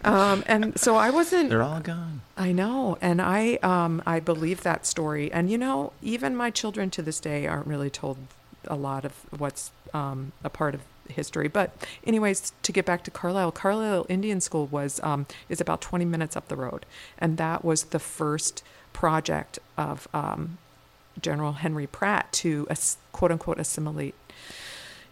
um, 0.03 0.43
and 0.47 0.77
so 0.77 0.97
I 0.97 1.12
wasn't. 1.12 1.49
They're 1.49 1.63
all 1.63 1.79
gone. 1.79 2.19
I 2.36 2.51
know, 2.51 2.97
and 2.99 3.21
I 3.21 3.53
um, 3.63 4.03
I 4.05 4.19
believe 4.19 4.63
that 4.63 4.86
story. 4.86 5.31
And 5.31 5.49
you 5.49 5.57
know, 5.57 5.93
even 6.01 6.36
my 6.36 6.49
children 6.49 6.89
to 6.89 7.01
this 7.01 7.21
day 7.21 7.47
aren't 7.47 7.67
really 7.67 7.89
told 7.89 8.17
a 8.65 8.75
lot 8.75 9.05
of 9.05 9.13
what's 9.38 9.71
um, 9.93 10.33
a 10.43 10.49
part 10.49 10.75
of 10.75 10.81
history. 11.07 11.47
But 11.47 11.71
anyways, 12.05 12.51
to 12.63 12.73
get 12.73 12.86
back 12.86 13.05
to 13.05 13.12
Carlisle, 13.12 13.53
Carlisle 13.53 14.05
Indian 14.10 14.41
School 14.41 14.67
was 14.67 14.99
um, 15.03 15.25
is 15.47 15.62
about 15.62 15.79
20 15.79 16.03
minutes 16.03 16.36
up 16.36 16.49
the 16.49 16.57
road, 16.57 16.86
and 17.17 17.38
that 17.38 17.63
was 17.63 17.86
the 17.86 17.99
first 17.99 18.62
project 18.91 19.57
of 19.77 20.10
um, 20.13 20.57
General 21.21 21.53
Henry 21.53 21.88
Pratt 21.88 22.32
to 22.34 22.67
quote 23.12 23.32
unquote 23.32 23.60
assimilate 23.60 24.15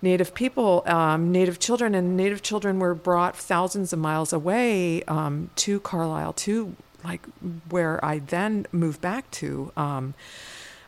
Native 0.01 0.35
people, 0.35 0.83
um, 0.85 1.31
Native 1.31 1.59
children, 1.59 1.95
and 1.95 2.15
Native 2.15 2.43
children 2.43 2.79
were 2.79 2.93
brought 2.93 3.35
thousands 3.35 3.91
of 3.91 3.97
miles 3.97 4.33
away 4.33 5.01
um, 5.03 5.49
to 5.55 5.79
Carlisle, 5.79 6.33
to 6.33 6.75
like 7.03 7.25
where 7.69 8.03
I 8.03 8.19
then 8.19 8.67
moved 8.71 9.01
back 9.01 9.29
to, 9.31 9.71
um, 9.77 10.13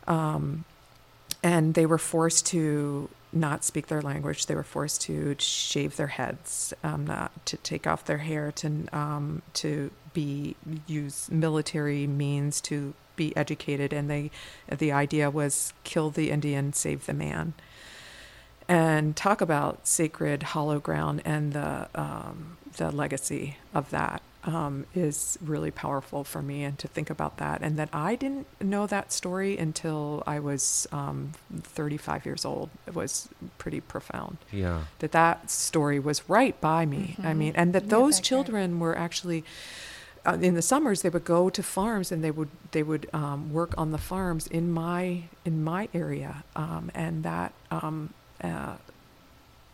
um, 0.07 0.65
and 1.41 1.73
they 1.73 1.85
were 1.85 1.97
forced 1.97 2.45
to 2.47 3.09
not 3.33 3.63
speak 3.63 3.87
their 3.87 4.01
language. 4.01 4.45
They 4.45 4.55
were 4.55 4.63
forced 4.63 5.01
to 5.03 5.35
shave 5.39 5.95
their 5.95 6.07
heads, 6.07 6.73
um, 6.83 7.05
not 7.07 7.45
to 7.47 7.57
take 7.57 7.87
off 7.87 8.05
their 8.05 8.19
hair, 8.19 8.51
to 8.53 8.87
um, 8.95 9.41
to 9.53 9.91
be 10.13 10.55
use 10.85 11.29
military 11.31 12.07
means 12.07 12.61
to 12.61 12.93
be 13.17 13.35
educated, 13.35 13.91
and 13.91 14.09
they 14.09 14.31
the 14.73 14.93
idea 14.93 15.29
was 15.29 15.73
kill 15.83 16.09
the 16.09 16.31
Indian, 16.31 16.71
save 16.71 17.05
the 17.05 17.13
man, 17.13 17.53
and 18.69 19.15
talk 19.15 19.41
about 19.41 19.87
sacred 19.87 20.43
hollow 20.43 20.79
ground 20.79 21.21
and 21.25 21.53
the 21.53 21.87
um, 21.95 22.57
the 22.77 22.91
legacy 22.91 23.57
of 23.73 23.89
that 23.89 24.21
um, 24.43 24.85
is 24.95 25.37
really 25.43 25.71
powerful 25.71 26.23
for 26.23 26.41
me, 26.41 26.63
and 26.63 26.77
to 26.79 26.87
think 26.87 27.09
about 27.09 27.37
that, 27.37 27.61
and 27.61 27.75
that 27.77 27.89
I 27.91 28.15
didn't 28.15 28.45
know 28.61 28.85
that 28.87 29.11
story 29.11 29.57
until 29.57 30.23
I 30.27 30.39
was 30.39 30.87
um, 30.91 31.31
35 31.63 32.25
years 32.25 32.45
old. 32.45 32.69
It 32.85 32.95
was 32.95 33.27
pretty 33.57 33.81
profound 33.81 34.37
Yeah. 34.51 34.83
that 34.99 35.11
that 35.11 35.49
story 35.51 35.99
was 35.99 36.29
right 36.29 36.59
by 36.61 36.85
me. 36.85 37.17
I 37.23 37.33
mean, 37.33 37.53
and 37.55 37.73
that 37.73 37.83
Yeah, 37.85 37.89
those 37.89 38.17
that 38.17 38.23
guy. 38.23 38.27
children 38.29 38.79
were 38.79 38.97
actually 38.97 39.43
uh, 40.27 40.37
in 40.41 40.53
the 40.55 40.61
summers 40.61 41.01
they 41.01 41.09
would 41.09 41.25
go 41.25 41.49
to 41.49 41.63
farms 41.63 42.11
and 42.11 42.23
they 42.23 42.31
would 42.31 42.49
they 42.71 42.83
would 42.83 43.07
um, 43.13 43.53
work 43.53 43.73
on 43.77 43.91
the 43.91 43.97
farms 43.97 44.47
in 44.47 44.71
my 44.71 45.23
in 45.45 45.63
my 45.63 45.87
area, 45.93 46.43
um, 46.55 46.91
and 46.93 47.23
that 47.23 47.51
um, 47.71 48.13
uh, 48.43 48.75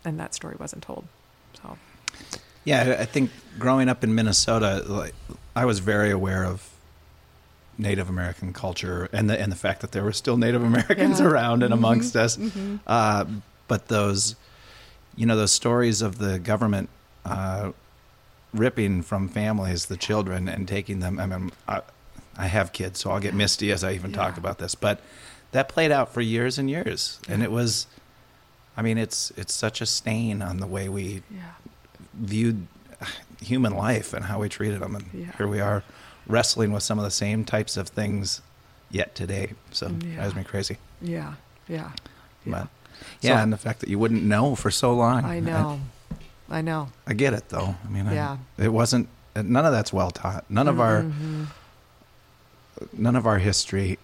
and 0.05 0.19
that 0.19 0.33
story 0.33 0.55
wasn't 0.59 0.83
told. 0.83 1.03
So 1.61 1.77
Yeah, 2.65 2.97
I 2.99 3.05
think 3.05 3.29
growing 3.59 3.89
up 3.89 4.03
in 4.03 4.13
Minnesota, 4.15 4.83
like 4.87 5.15
I 5.55 5.65
was 5.65 5.79
very 5.79 6.11
aware 6.11 6.45
of 6.45 6.69
Native 7.77 8.07
American 8.09 8.53
culture 8.53 9.09
and 9.11 9.29
the 9.29 9.39
and 9.41 9.51
the 9.51 9.55
fact 9.55 9.81
that 9.81 9.91
there 9.91 10.03
were 10.03 10.13
still 10.13 10.37
Native 10.37 10.63
Americans 10.63 11.19
Yeah. 11.19 11.27
around 11.27 11.63
and 11.63 11.73
amongst 11.73 12.15
us. 12.15 12.37
mhm. 12.37 12.79
Uh, 12.85 13.25
but 13.67 13.87
those, 13.87 14.35
you 15.15 15.25
know, 15.25 15.35
those 15.35 15.51
stories 15.51 16.01
of 16.01 16.17
the 16.19 16.37
government 16.37 16.89
uh, 17.25 17.71
ripping 18.53 19.01
from 19.01 19.27
families 19.27 19.87
the 19.87 19.97
children 19.97 20.47
and 20.47 20.67
taking 20.67 20.99
them. 20.99 21.19
I 21.19 21.25
mean, 21.25 21.51
I, 21.67 21.81
I 22.37 22.47
have 22.47 22.71
kids, 22.73 22.99
so 22.99 23.11
I'll 23.11 23.19
get 23.19 23.33
misty 23.33 23.71
as 23.71 23.83
I 23.83 23.93
even 23.93 24.11
talk 24.11 24.37
about 24.37 24.57
this. 24.59 24.75
But 24.75 24.99
that 25.51 25.69
played 25.69 25.91
out 25.91 26.13
for 26.13 26.21
years 26.21 26.57
and 26.57 26.69
years, 26.69 27.19
and 27.27 27.43
it 27.43 27.51
was. 27.51 27.87
I 28.75 28.81
mean, 28.81 28.97
it's 28.97 29.31
it's 29.37 29.53
such 29.53 29.81
a 29.81 29.85
stain 29.85 30.41
on 30.41 30.57
the 30.57 30.65
way 30.67 30.89
we 30.89 31.21
yeah, 31.29 31.41
viewed 32.15 32.65
human 33.41 33.75
life 33.75 34.13
and 34.13 34.25
how 34.25 34.39
we 34.39 34.49
treated 34.49 34.79
them, 34.79 34.95
and 34.95 35.05
Yeah. 35.13 35.31
here 35.37 35.47
we 35.47 35.59
are 35.59 35.83
wrestling 36.25 36.71
with 36.71 36.81
some 36.83 36.97
of 36.97 37.05
the 37.05 37.11
same 37.11 37.43
types 37.45 37.77
of 37.77 37.89
things 37.89 38.41
yet 38.89 39.13
today. 39.13 39.51
So 39.71 39.87
it 39.87 40.03
Yeah. 40.03 40.15
drives 40.15 40.35
me 40.35 40.43
crazy. 40.43 40.77
yeah, 41.01 41.33
yeah, 41.67 41.91
yeah. 42.45 42.51
But 42.51 42.67
yeah, 43.21 43.37
So- 43.37 43.43
and 43.43 43.53
the 43.53 43.57
fact 43.57 43.79
that 43.81 43.89
you 43.89 43.99
wouldn't 43.99 44.23
know 44.23 44.55
for 44.55 44.71
so 44.71 44.93
long. 44.95 45.23
I 45.25 45.39
know, 45.39 45.79
I 46.02 46.02
know. 46.49 46.89
I, 47.07 47.11
I 47.11 47.13
get 47.13 47.33
it 47.33 47.49
though. 47.49 47.75
I 47.83 47.89
mean, 47.89 48.07
I- 48.07 48.13
Yeah. 48.15 48.37
it 48.57 48.69
wasn't. 48.69 49.07
None 49.35 49.65
of 49.65 49.71
that's 49.71 49.91
well 49.91 50.11
taught. 50.11 50.45
None 50.49 50.67
of 50.67 50.79
our 50.79 51.01
Mhm. 51.01 51.47
none 52.97 53.15
of 53.15 53.25
our 53.25 53.39
history, 53.39 53.97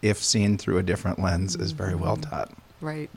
if 0.00 0.18
seen 0.22 0.56
through 0.58 0.78
a 0.78 0.82
different 0.82 1.18
lens, 1.20 1.54
is 1.54 1.72
very 1.72 1.94
well 1.94 2.16
Mhm. 2.16 2.30
taught. 2.30 2.50
Right. 2.80 3.10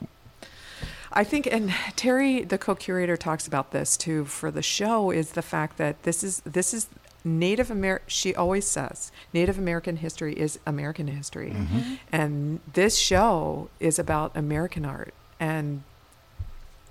I 1.18 1.24
think, 1.24 1.48
and 1.48 1.70
Teri, 1.96 2.48
the 2.48 2.58
co-curator, 2.58 3.16
talks 3.16 3.48
about 3.48 3.72
this 3.72 3.96
too 3.96 4.26
for 4.26 4.52
the 4.52 4.62
show. 4.62 5.12
Is 5.12 5.32
the 5.32 5.42
fact 5.42 5.78
that 5.78 6.04
this 6.04 6.24
is 6.24 6.42
this 6.46 6.74
is 6.74 6.88
Native 7.24 7.72
Amer. 7.72 8.02
She 8.06 8.36
always 8.36 8.68
says 8.68 9.12
Native 9.34 9.58
American 9.58 9.98
history 9.98 10.34
is 10.34 10.60
American 10.66 11.08
history, 11.08 11.52
Mhm. 11.56 11.98
and 12.12 12.60
this 12.74 12.98
show 12.98 13.70
is 13.80 13.98
about 13.98 14.36
American 14.36 14.86
art 14.86 15.14
and 15.40 15.84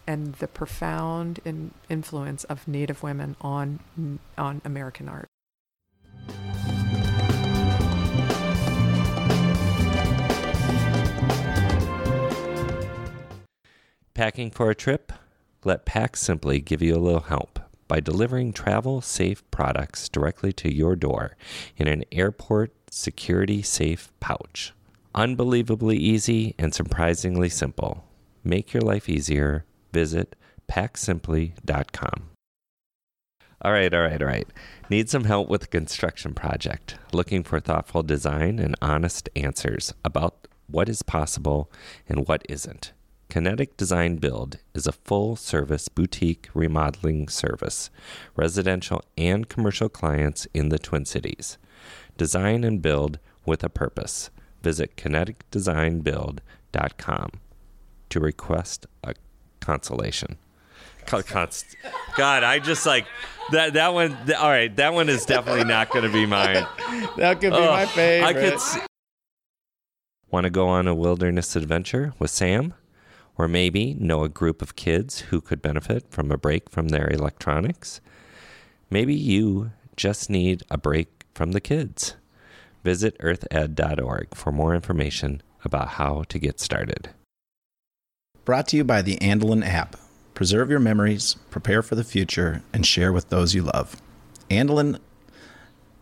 and 0.06 0.34
the 0.34 0.48
profound 0.48 1.40
in, 1.44 1.72
influence 1.88 2.44
of 2.44 2.66
Native 2.68 3.02
women 3.02 3.36
on 3.40 3.80
on 4.36 4.60
American 4.64 5.08
art. 5.08 5.28
Packing 14.14 14.50
for 14.52 14.70
a 14.70 14.74
trip? 14.76 15.12
Let 15.64 15.84
Pack 15.84 16.16
Simply 16.16 16.60
give 16.60 16.82
you 16.82 16.94
a 16.94 17.02
little 17.02 17.20
help 17.20 17.58
by 17.88 18.00
delivering 18.00 18.52
travel 18.52 19.00
safe 19.00 19.48
products 19.50 20.08
directly 20.08 20.52
to 20.52 20.72
your 20.72 20.94
door 20.94 21.36
in 21.76 21.88
an 21.88 22.04
airport 22.12 22.72
security 22.90 23.60
safe 23.60 24.12
pouch. 24.20 24.72
Unbelievably 25.14 25.96
easy 25.96 26.54
and 26.58 26.72
surprisingly 26.72 27.48
simple. 27.48 28.04
Make 28.42 28.72
your 28.72 28.82
life 28.82 29.08
easier. 29.08 29.64
Visit 29.94 30.36
packsimply.com. 30.68 32.30
All 33.62 33.72
right, 33.72 33.94
all 33.94 34.02
right, 34.02 34.20
all 34.20 34.28
right. 34.28 34.48
Need 34.90 35.08
some 35.08 35.24
help 35.24 35.48
with 35.48 35.64
a 35.64 35.68
construction 35.68 36.34
project? 36.34 36.98
Looking 37.12 37.42
for 37.44 37.60
thoughtful 37.60 38.02
design 38.02 38.58
and 38.58 38.74
honest 38.82 39.30
answers 39.36 39.94
about 40.04 40.48
what 40.66 40.88
is 40.88 41.02
possible 41.02 41.70
and 42.08 42.26
what 42.26 42.44
isn't? 42.48 42.90
Kinetic 43.30 43.76
Design 43.76 44.16
Build 44.16 44.58
is 44.74 44.88
a 44.88 44.92
full 44.92 45.36
service 45.36 45.88
boutique 45.88 46.48
remodeling 46.54 47.28
service, 47.28 47.90
residential 48.36 49.00
and 49.16 49.48
commercial 49.48 49.88
clients 49.88 50.48
in 50.52 50.70
the 50.70 50.78
Twin 50.78 51.04
Cities. 51.04 51.56
Design 52.18 52.64
and 52.64 52.82
build 52.82 53.20
with 53.46 53.62
a 53.62 53.68
purpose. 53.68 54.30
Visit 54.60 54.96
kineticdesignbuild.com 54.96 57.30
to 58.10 58.20
request 58.20 58.86
a 59.02 59.14
consolation. 59.64 60.36
Const- 61.06 61.76
God, 62.16 62.42
I 62.44 62.58
just 62.58 62.86
like 62.86 63.06
that. 63.52 63.74
That 63.74 63.92
one. 63.92 64.16
th- 64.26 64.38
all 64.38 64.48
right, 64.48 64.74
that 64.76 64.94
one 64.94 65.08
is 65.10 65.26
definitely 65.26 65.64
not 65.64 65.90
going 65.90 66.04
to 66.04 66.12
be 66.12 66.24
mine. 66.26 66.66
That 67.18 67.40
could 67.40 67.52
Ugh, 67.52 67.60
I 67.98 68.32
could. 68.32 68.54
s- 68.54 68.78
Want 70.30 70.44
to 70.44 70.50
go 70.50 70.66
on 70.66 70.88
a 70.88 70.94
wilderness 70.94 71.54
adventure 71.56 72.14
with 72.18 72.30
Sam? 72.30 72.74
Or 73.36 73.48
maybe 73.48 73.94
know 73.94 74.22
a 74.24 74.28
group 74.28 74.62
of 74.62 74.76
kids 74.76 75.20
who 75.20 75.40
could 75.40 75.60
benefit 75.60 76.06
from 76.10 76.30
a 76.30 76.38
break 76.38 76.70
from 76.70 76.88
their 76.88 77.10
electronics? 77.10 78.00
Maybe 78.90 79.14
you 79.14 79.72
just 79.96 80.30
need 80.30 80.62
a 80.70 80.78
break 80.78 81.24
from 81.34 81.50
the 81.52 81.60
kids. 81.60 82.14
Visit 82.84 83.16
earthed.org 83.20 84.34
for 84.34 84.52
more 84.52 84.74
information 84.74 85.42
about 85.64 85.88
how 85.88 86.22
to 86.28 86.38
get 86.38 86.60
started. 86.60 87.10
Brought 88.44 88.68
to 88.68 88.76
you 88.76 88.84
by 88.84 89.00
the 89.00 89.16
Andelin 89.18 89.66
app. 89.66 89.96
Preserve 90.34 90.68
your 90.68 90.80
memories, 90.80 91.36
prepare 91.50 91.82
for 91.82 91.94
the 91.94 92.04
future, 92.04 92.62
and 92.72 92.84
share 92.84 93.12
with 93.12 93.30
those 93.30 93.54
you 93.54 93.62
love. 93.62 93.96
Andelin. 94.50 94.98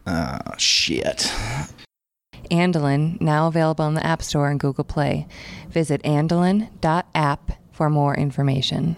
Uh, 0.05 0.57
shit. 0.57 1.33
Andelin, 2.51 3.21
now 3.21 3.47
available 3.47 3.87
in 3.87 3.95
the 3.95 4.05
App 4.05 4.23
Store 4.23 4.51
and 4.51 4.59
Google 4.59 4.85
Play. 4.85 5.29
Visit 5.69 6.03
andelin.app 6.03 7.53
for 7.71 7.89
more 7.89 8.17
information. 8.17 8.97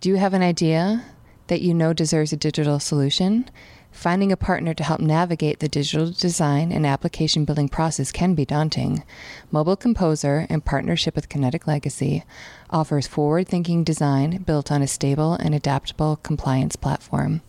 Do 0.00 0.08
you 0.08 0.16
have 0.16 0.32
an 0.32 0.42
idea 0.42 1.04
that 1.48 1.60
you 1.60 1.74
know 1.74 1.92
deserves 1.92 2.32
a 2.32 2.36
digital 2.36 2.80
solution? 2.80 3.50
Finding 3.96 4.30
a 4.30 4.36
partner 4.36 4.74
to 4.74 4.84
help 4.84 5.00
navigate 5.00 5.60
the 5.60 5.70
digital 5.70 6.10
design 6.10 6.70
and 6.70 6.86
application 6.86 7.46
building 7.46 7.70
process 7.70 8.12
can 8.12 8.34
be 8.34 8.44
daunting. 8.44 9.02
Mobile 9.50 9.74
Composer, 9.74 10.46
in 10.50 10.60
partnership 10.60 11.16
with 11.16 11.30
Kinetic 11.30 11.66
Legacy, 11.66 12.22
offers 12.68 13.06
forward 13.06 13.48
thinking 13.48 13.84
design 13.84 14.42
built 14.42 14.70
on 14.70 14.82
a 14.82 14.86
stable 14.86 15.32
and 15.32 15.54
adaptable 15.54 16.16
compliance 16.16 16.76
platform. 16.76 17.40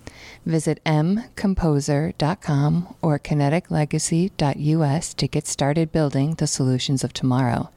Visit 0.46 0.82
mcomposer.com 0.86 2.96
or 3.02 3.20
kineticlegacy.us 3.20 5.14
to 5.16 5.28
get 5.28 5.48
started 5.48 5.92
building 5.92 6.36
the 6.36 6.48
solutions 6.48 7.04
of 7.04 7.12
tomorrow. 7.12 7.70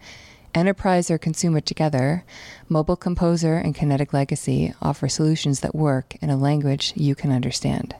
Enterprise 0.54 1.10
or 1.10 1.18
consumer 1.18 1.60
together, 1.60 2.24
Mobile 2.68 2.96
Composer 2.96 3.56
and 3.56 3.74
Kinetic 3.74 4.12
Legacy 4.12 4.72
offer 4.80 5.08
solutions 5.08 5.58
that 5.60 5.74
work 5.74 6.14
in 6.22 6.30
a 6.30 6.36
language 6.36 6.92
you 6.94 7.16
can 7.16 7.32
understand. 7.32 7.96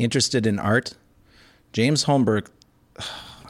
Interested 0.00 0.46
in 0.46 0.58
art? 0.58 0.94
James 1.74 2.06
Holmberg. 2.06 2.46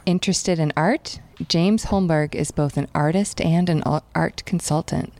Interested 0.05 0.59
in 0.59 0.73
art? 0.75 1.21
James 1.47 1.85
Holmberg 1.85 2.35
is 2.35 2.51
both 2.51 2.75
an 2.75 2.89
artist 2.93 3.39
and 3.39 3.69
an 3.69 3.81
art 4.13 4.43
consultant. 4.45 5.13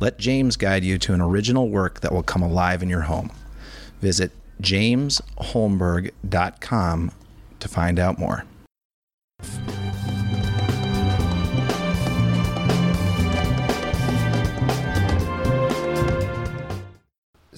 Let 0.00 0.18
James 0.18 0.56
guide 0.56 0.82
you 0.82 0.98
to 0.98 1.14
an 1.14 1.20
original 1.20 1.68
work 1.68 2.00
that 2.00 2.12
will 2.12 2.24
come 2.24 2.42
alive 2.42 2.82
in 2.82 2.88
your 2.88 3.02
home. 3.02 3.30
Visit 4.00 4.32
jamesholmberg.com 4.60 7.12
to 7.60 7.68
find 7.68 8.00
out 8.00 8.18
more. 8.18 8.44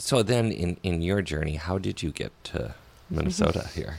So 0.05 0.23
then, 0.23 0.53
in 0.53 0.77
in 0.83 1.01
your 1.01 1.23
journey, 1.23 1.57
how 1.57 1.79
did 1.79 2.03
you 2.03 2.11
get 2.11 2.31
to 2.53 2.75
Minnesota 3.11 3.69
here? 3.75 3.99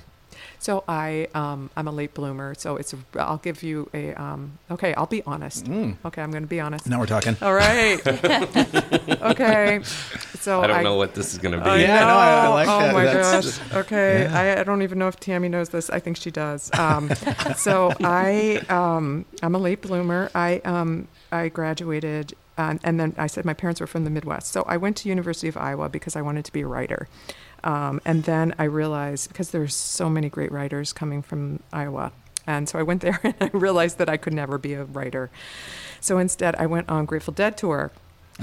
So 0.59 0.83
I 0.87 1.27
um, 1.35 1.69
I'm 1.77 1.87
a 1.87 1.91
late 1.91 2.13
bloomer. 2.15 2.55
So 2.55 2.77
it's 2.77 2.91
a, 2.93 2.97
I'll 3.19 3.37
give 3.37 3.61
you 3.61 3.87
a 3.93 4.13
um, 4.15 4.57
okay. 4.71 4.95
I'll 4.95 5.05
be 5.05 5.21
honest. 5.23 5.65
Mm. 5.65 5.97
Okay, 6.05 6.21
I'm 6.23 6.31
going 6.31 6.43
to 6.43 6.47
be 6.49 6.59
honest. 6.59 6.87
Now 6.87 6.99
we're 6.99 7.05
talking. 7.05 7.37
All 7.41 7.53
right. 7.53 7.99
okay. 9.21 9.81
So 10.39 10.61
I 10.61 10.67
don't 10.67 10.83
know 10.83 10.95
what 10.95 11.13
this 11.13 11.33
is 11.33 11.39
going 11.39 11.57
to 11.57 11.63
be. 11.63 11.69
I 11.69 11.77
Yeah, 11.81 11.99
no, 12.01 12.15
I- 12.15 12.39
I 12.39 12.43
know. 12.45 12.51
like 12.51 12.67
oh 12.67 12.79
that. 12.79 12.93
my 12.93 13.03
That's- 13.05 13.57
gosh. 13.59 13.73
Okay. 13.85 14.21
Yeah. 14.23 14.39
I, 14.57 14.61
I 14.61 14.63
don't 14.63 14.81
even 14.81 14.97
know 14.97 15.07
if 15.07 15.19
Tammy 15.19 15.49
knows 15.49 15.69
this. 15.69 15.89
I 15.89 15.99
think 15.99 16.17
she 16.17 16.31
does. 16.31 16.71
Um, 16.73 17.11
so 17.55 17.91
I 18.01 18.61
um, 18.69 19.25
I'm 19.43 19.53
a 19.55 19.59
late 19.59 19.81
bloomer. 19.81 20.31
I 20.33 20.61
um, 20.65 21.07
I 21.31 21.49
graduated 21.49 22.33
uh, 22.57 22.75
and 22.83 22.99
then 22.99 23.13
I 23.17 23.27
said 23.27 23.45
my 23.45 23.53
parents 23.53 23.81
were 23.81 23.87
from 23.87 24.03
the 24.05 24.09
Midwest. 24.09 24.51
So 24.51 24.63
I 24.63 24.77
went 24.77 24.97
to 24.97 25.09
University 25.09 25.47
of 25.49 25.57
Iowa 25.57 25.89
because 25.89 26.15
I 26.15 26.21
wanted 26.21 26.45
to 26.45 26.53
be 26.53 26.61
a 26.61 26.67
writer. 26.67 27.07
Um, 27.65 27.99
and 28.05 28.23
then 28.23 28.55
I 28.57 28.63
realized 28.65 29.27
because 29.29 29.51
there's 29.51 29.75
so 29.75 30.09
many 30.09 30.29
great 30.29 30.51
writers 30.51 30.93
coming 30.93 31.21
from 31.21 31.61
Iowa. 31.73 32.13
And 32.47 32.69
so 32.69 32.79
I 32.79 32.83
went 32.83 33.01
there 33.05 33.19
and 33.23 33.35
I 33.41 33.49
realized 33.51 33.97
that 33.97 34.07
I 34.07 34.17
could 34.17 34.33
never 34.33 34.57
be 34.57 34.73
a 34.73 34.85
writer. 34.85 35.29
So 35.99 36.17
instead, 36.19 36.55
I 36.55 36.67
went 36.67 36.87
on 36.89 37.05
Grateful 37.05 37.33
Dead 37.33 37.57
tour 37.57 37.91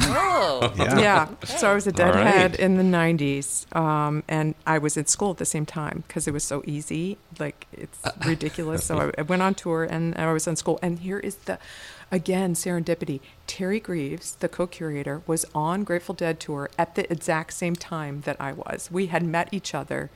Oh, 0.01 0.73
Yeah. 0.79 0.99
yeah. 0.99 1.29
So 1.45 1.71
I 1.71 1.75
was 1.75 1.87
a 1.87 1.93
deadhead 1.93 2.53
right. 2.53 2.61
in 2.61 2.77
the 2.77 2.83
90s. 2.83 3.75
Um, 3.77 4.23
and 4.29 4.55
I 4.67 4.79
was 4.79 4.97
in 4.97 5.07
school 5.07 5.33
at 5.33 5.37
the 5.37 5.45
same 5.45 5.67
time 5.67 6.05
because 6.07 6.27
it 6.27 6.33
was 6.33 6.45
so 6.45 6.63
easy. 6.67 7.19
Like, 7.39 7.67
it's 7.73 7.99
ridiculous. 8.27 8.85
so 8.85 8.99
I, 8.99 9.21
I 9.21 9.23
went 9.23 9.43
on 9.43 9.55
tour 9.55 9.85
and 9.85 10.15
I 10.17 10.33
was 10.33 10.47
in 10.47 10.57
school. 10.57 10.79
And 10.83 10.99
here 11.01 11.19
is 11.19 11.35
the, 11.37 11.59
again, 12.13 12.55
serendipity. 12.55 13.19
Teri 13.49 13.83
Greeves, 13.83 14.37
the 14.37 14.49
co 14.49 14.69
curator, 14.69 15.23
was 15.27 15.45
on 15.55 15.83
Grateful 15.83 16.15
Dead 16.15 16.39
tour 16.39 16.71
at 16.79 16.95
the 16.95 17.11
exact 17.13 17.55
same 17.55 17.75
time 17.75 18.21
that 18.21 18.37
I 18.39 18.53
was. 18.53 18.89
We 18.93 19.07
had 19.07 19.25
met 19.25 19.49
each 19.53 19.75
other. 19.75 20.11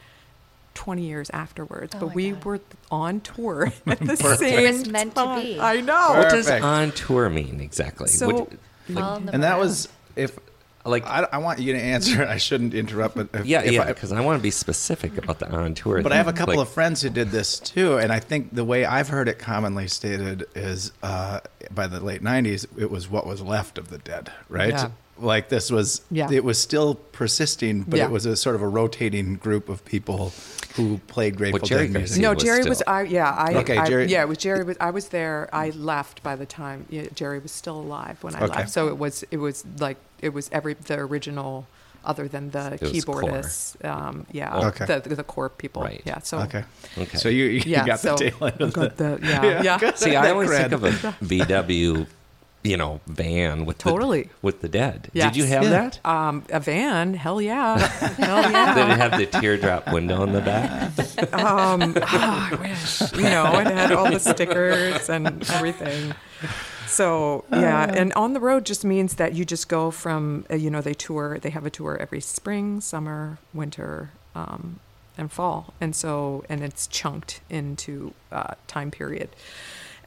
20 0.74 1.06
years 1.06 1.30
afterwards, 1.30 1.94
Oh 1.96 2.00
but 2.00 2.14
we 2.14 2.32
God. 2.32 2.44
were 2.44 2.60
on 2.90 3.20
tour 3.20 3.72
at 3.86 3.98
the 3.98 4.04
Perfect. 4.20 4.38
same 4.40 4.58
It 4.58 4.72
was 4.72 4.88
meant 4.90 5.14
to 5.14 5.40
be. 5.40 5.58
I 5.58 5.80
know. 5.80 6.10
What 6.18 6.28
does 6.28 6.50
on 6.50 6.92
tour 6.92 7.30
mean 7.30 7.60
exactly? 7.62 8.08
So- 8.08 8.26
Would- 8.26 8.58
Follow 8.92 9.20
them 9.20 9.30
And 9.32 9.42
that 9.42 9.58
was 9.58 9.88
if 10.16 10.38
like, 10.86 11.06
I, 11.06 11.26
I 11.32 11.38
want 11.38 11.58
you 11.58 11.72
to 11.72 11.78
answer. 11.78 12.24
I 12.26 12.36
shouldn't 12.36 12.74
interrupt, 12.74 13.16
but 13.16 13.28
if, 13.34 13.46
yeah, 13.46 13.62
if 13.62 13.72
yeah, 13.72 13.84
because 13.86 14.12
I, 14.12 14.20
want 14.20 14.38
to 14.38 14.42
be 14.42 14.50
specific 14.50 15.18
about 15.18 15.38
the 15.38 15.50
on 15.50 15.74
tour. 15.74 16.02
But 16.02 16.12
I 16.12 16.16
have 16.16 16.28
a 16.28 16.32
couple 16.32 16.56
Like, 16.56 16.66
of 16.66 16.72
friends 16.72 17.02
who 17.02 17.10
did 17.10 17.30
this 17.30 17.58
too, 17.58 17.98
and 17.98 18.12
I 18.12 18.20
think 18.20 18.54
the 18.54 18.64
way 18.64 18.84
I've 18.84 19.08
heard 19.08 19.28
it 19.28 19.38
commonly 19.38 19.88
stated 19.88 20.44
is 20.54 20.92
uh, 21.02 21.40
by 21.70 21.86
the 21.86 22.00
late 22.00 22.22
'90s, 22.22 22.66
it 22.78 22.90
was 22.90 23.08
what 23.08 23.26
was 23.26 23.40
left 23.40 23.78
of 23.78 23.88
the 23.90 23.98
dead, 23.98 24.32
right? 24.48 24.70
Yeah. 24.70 24.90
Like 25.18 25.48
this 25.48 25.70
was, 25.70 26.02
Yeah. 26.10 26.30
it 26.30 26.44
was 26.44 26.58
still 26.58 26.96
persisting, 27.12 27.82
but 27.82 27.98
Yeah. 27.98 28.04
it 28.06 28.10
was 28.10 28.26
a 28.26 28.36
sort 28.36 28.54
of 28.56 28.62
a 28.62 28.68
rotating 28.68 29.36
group 29.36 29.68
of 29.68 29.84
people 29.84 30.32
who 30.74 30.98
played 31.08 31.36
Grateful 31.36 31.66
Jerry 31.66 31.86
Dead 31.88 31.96
music. 31.96 32.20
No, 32.22 32.34
was 32.34 32.42
Jerry 32.42 32.60
still- 32.60 32.68
was. 32.70 32.82
I 32.86 33.02
yeah. 33.02 33.30
I 33.30 33.54
Okay, 33.54 33.78
I- 33.78 33.86
Jerry- 33.86 34.06
Yeah, 34.08 34.20
it 34.22 34.28
was 34.28 34.36
Jerry. 34.38 34.62
Was, 34.62 34.76
I 34.78 34.90
was 34.90 35.08
there. 35.08 35.48
I 35.52 35.70
left 35.70 36.22
by 36.22 36.36
the 36.36 36.44
time 36.44 36.84
yeah, 36.90 37.04
Jerry 37.14 37.38
was 37.38 37.50
still 37.52 37.78
alive 37.80 38.18
when 38.22 38.34
I 38.34 38.40
Okay. 38.44 38.56
left. 38.58 38.70
So 38.70 38.88
it 38.88 38.98
was. 38.98 39.24
It 39.30 39.38
was 39.38 39.64
like 39.78 39.96
it 40.20 40.34
was 40.34 40.50
every 40.52 40.74
the 40.74 40.98
original, 40.98 41.66
other 42.04 42.28
than 42.28 42.50
the 42.50 42.74
It 42.74 42.80
keyboardists. 42.82 43.82
Um, 43.86 44.26
yeah. 44.32 44.54
Okay. 44.68 44.84
The 44.84 45.14
the 45.14 45.24
core 45.24 45.48
people. 45.48 45.80
Right. 45.82 46.02
Yeah. 46.04 46.18
So. 46.18 46.40
Okay, 46.40 46.64
Okay. 46.98 47.16
so 47.16 47.30
you, 47.30 47.44
you 47.46 47.62
Yeah. 47.64 47.86
got 47.86 48.00
so 48.00 48.16
the 48.16 48.30
tail 48.30 48.44
end 48.46 48.60
of 48.60 48.72
got 48.74 48.96
the, 48.98 49.16
the, 49.18 49.26
yeah. 49.26 49.62
Yeah. 49.68 49.78
got 49.78 49.98
See, 49.98 50.14
I 50.14 50.30
always 50.30 50.50
think 50.50 50.72
of 50.72 50.84
a 50.84 50.90
VW, 51.24 52.06
you 52.62 52.76
know, 52.76 53.00
van 53.06 53.64
with 53.64 53.78
Totally. 53.78 54.24
the, 54.24 54.28
with 54.42 54.60
the 54.60 54.68
dead. 54.68 55.08
Yes. 55.12 55.32
Did 55.32 55.36
you 55.36 55.46
have 55.46 55.62
Yeah. 55.64 55.70
that? 55.70 56.00
Um, 56.04 56.42
a 56.50 56.58
van. 56.58 57.14
Hell 57.14 57.40
yeah. 57.40 57.78
Hell 57.78 58.50
yeah. 58.50 58.74
Did 58.74 58.88
it 58.90 58.96
have 58.98 59.18
the 59.18 59.26
teardrop 59.40 59.92
window 59.92 60.22
in 60.24 60.32
the 60.32 60.40
back? 60.40 60.98
Um, 61.32 61.94
ah, 62.02 62.48
I 62.52 62.54
wish. 62.56 63.12
You 63.12 63.22
know, 63.22 63.58
it 63.60 63.66
had 63.68 63.92
all 63.92 64.10
the 64.10 64.18
stickers 64.18 65.08
and 65.08 65.48
everything. 65.50 66.14
So 66.88 67.44
yeah, 67.52 67.92
and 67.94 68.12
on 68.14 68.32
the 68.32 68.40
road 68.40 68.64
just 68.64 68.84
means 68.84 69.14
that 69.16 69.34
you 69.34 69.44
just 69.44 69.68
go 69.68 69.90
from 69.90 70.46
uh, 70.50 70.54
you 70.54 70.70
know 70.70 70.80
they 70.80 70.94
tour. 70.94 71.38
They 71.40 71.50
have 71.50 71.66
a 71.66 71.70
tour 71.70 71.96
every 72.00 72.20
spring, 72.20 72.80
summer, 72.80 73.38
winter, 73.52 74.10
um, 74.34 74.78
and 75.18 75.30
fall, 75.30 75.74
and 75.80 75.94
so 75.96 76.44
and 76.48 76.62
it's 76.62 76.86
chunked 76.86 77.40
into 77.50 78.14
uh, 78.30 78.54
time 78.68 78.90
period. 78.92 79.28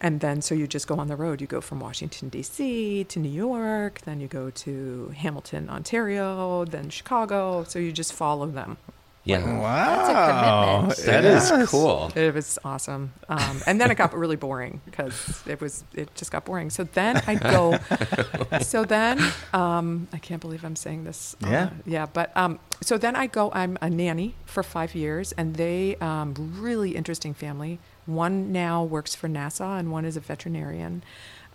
And 0.02 0.22
then, 0.22 0.42
so 0.42 0.56
you 0.56 0.66
just 0.68 0.88
go 0.88 0.96
on 0.96 1.08
the 1.08 1.16
road. 1.18 1.42
You 1.42 1.48
go 1.48 1.60
from 1.62 1.80
Washington, 1.82 2.30
D.C. 2.30 3.04
to 3.06 3.20
New 3.20 3.30
York, 3.30 4.02
then 4.06 4.22
you 4.22 4.28
go 4.28 4.50
to 4.50 5.14
Hamilton, 5.16 5.70
Ontario, 5.70 6.64
then 6.66 6.90
Chicago. 6.90 7.66
So 7.68 7.80
you 7.80 7.92
just 7.92 8.14
follow 8.14 8.48
them. 8.48 8.78
Yeah. 9.26 9.40
That's 9.40 10.10
a 10.10 10.14
Wow, 10.14 10.80
commitment. 10.88 11.06
That 11.06 11.26
is 11.26 11.50
Yes. 11.52 11.70
cool. 11.70 12.12
It 12.16 12.34
was 12.34 12.58
awesome. 12.64 13.12
Um, 13.28 13.62
and 13.68 13.80
then 13.80 13.92
it 13.92 13.96
got 13.96 14.14
really 14.14 14.38
boring 14.38 14.82
because 14.86 15.44
it 15.46 15.60
was 15.62 15.84
it 15.94 16.16
just 16.16 16.32
got 16.32 16.46
boring. 16.46 16.70
So 16.70 16.86
then 16.86 17.22
I'd 17.28 17.42
go. 17.42 17.78
so 18.62 18.86
then 18.86 19.20
um, 19.54 20.08
I 20.14 20.18
can't 20.18 20.42
believe 20.42 20.64
I'm 20.64 20.78
saying 20.78 21.04
this. 21.04 21.36
uh, 21.44 21.50
Yeah. 21.50 21.70
yeah. 21.86 22.06
But 22.12 22.36
um, 22.36 22.60
so 22.82 22.98
then 22.98 23.16
I 23.18 23.28
go. 23.28 23.52
I'm 23.54 23.78
a 23.82 23.90
nanny 23.90 24.36
for 24.46 24.64
five 24.64 24.96
years, 24.96 25.34
and 25.34 25.56
they 25.58 25.98
um, 25.98 26.34
really 26.60 26.96
interesting 26.96 27.34
family. 27.34 27.78
One 28.10 28.52
now 28.52 28.84
works 28.84 29.16
for 29.16 29.28
NASA, 29.28 29.80
and 29.80 29.92
one 29.92 30.06
is 30.06 30.18
a 30.18 30.20
veterinarian. 30.20 31.04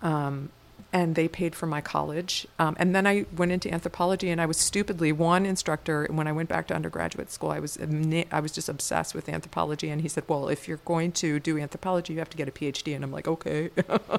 Um, 0.03 0.51
and 0.95 1.17
they 1.17 1.27
paid 1.27 1.57
for 1.57 1.67
my 1.67 1.81
college. 1.81 2.47
Um, 2.61 2.77
and 2.79 2.95
then 2.95 3.05
I 3.05 3.27
went 3.37 3.51
into 3.51 3.69
anthropology, 3.71 4.31
and 4.31 4.41
I 4.41 4.47
was 4.47 4.57
stupidly 4.57 5.11
one 5.11 5.45
instructor. 5.45 6.07
When 6.09 6.29
I 6.29 6.33
went 6.33 6.49
back 6.49 6.69
to 6.69 6.75
undergraduate 6.75 7.33
school, 7.33 7.51
I 7.51 7.59
was 7.59 7.77
I 8.31 8.41
was 8.41 8.53
just 8.53 8.69
obsessed 8.69 9.13
with 9.15 9.29
anthropology. 9.29 9.91
And 9.91 10.01
he 10.01 10.09
said, 10.09 10.23
"Well, 10.29 10.49
if 10.49 10.69
you're 10.69 10.81
going 10.85 11.11
to 11.13 11.41
do 11.41 11.59
anthropology, 11.59 12.13
you 12.13 12.21
have 12.21 12.31
to 12.31 12.37
get 12.37 12.47
a 12.49 12.53
PhD." 12.53 12.95
And 12.95 13.03
I'm 13.05 13.11
like, 13.11 13.27
"Okay." 13.27 13.71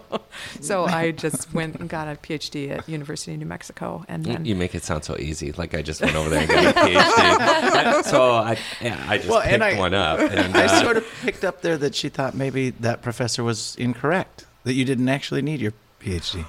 so 0.59 0.83
I 0.83 1.11
just 1.11 1.53
went 1.53 1.77
and 1.77 1.87
got 1.89 2.09
a 2.09 2.15
PhD 2.19 2.69
at 2.77 2.87
University 2.89 3.31
of 3.33 3.39
New 3.39 3.45
Mexico, 3.45 4.03
and 4.09 4.27
You- 4.27 4.33
then 4.33 4.45
You 4.45 4.55
make 4.55 4.75
it 4.75 4.83
sound 4.83 5.05
so 5.05 5.15
easy. 5.17 5.53
Like 5.53 5.73
I 5.73 5.81
just 5.81 6.01
went 6.01 6.15
over 6.15 6.29
there 6.29 6.41
and 6.41 6.49
got 6.49 6.65
a 6.65 6.79
PhD. 6.79 6.95
I- 6.97 8.01
so 8.05 8.31
I, 8.33 8.57
yeah, 8.81 9.01
I 9.07 9.17
just 9.17 9.29
Well, 9.29 9.41
picked 9.41 9.63
I- 9.63 9.79
one 9.79 9.93
up. 9.93 10.19
And, 10.19 10.57
I 10.57 10.65
uh, 10.65 10.81
sort 10.83 10.97
of 10.97 11.07
picked 11.21 11.45
up 11.45 11.61
there 11.61 11.77
that 11.77 11.95
she 11.95 12.09
thought 12.09 12.35
maybe 12.35 12.71
that 12.71 13.01
professor 13.01 13.45
was 13.45 13.77
incorrect, 13.77 14.45
that 14.65 14.73
you 14.73 14.83
didn't 14.83 15.07
actually 15.07 15.41
need 15.41 15.61
your 15.61 15.71
PhD. 16.01 16.45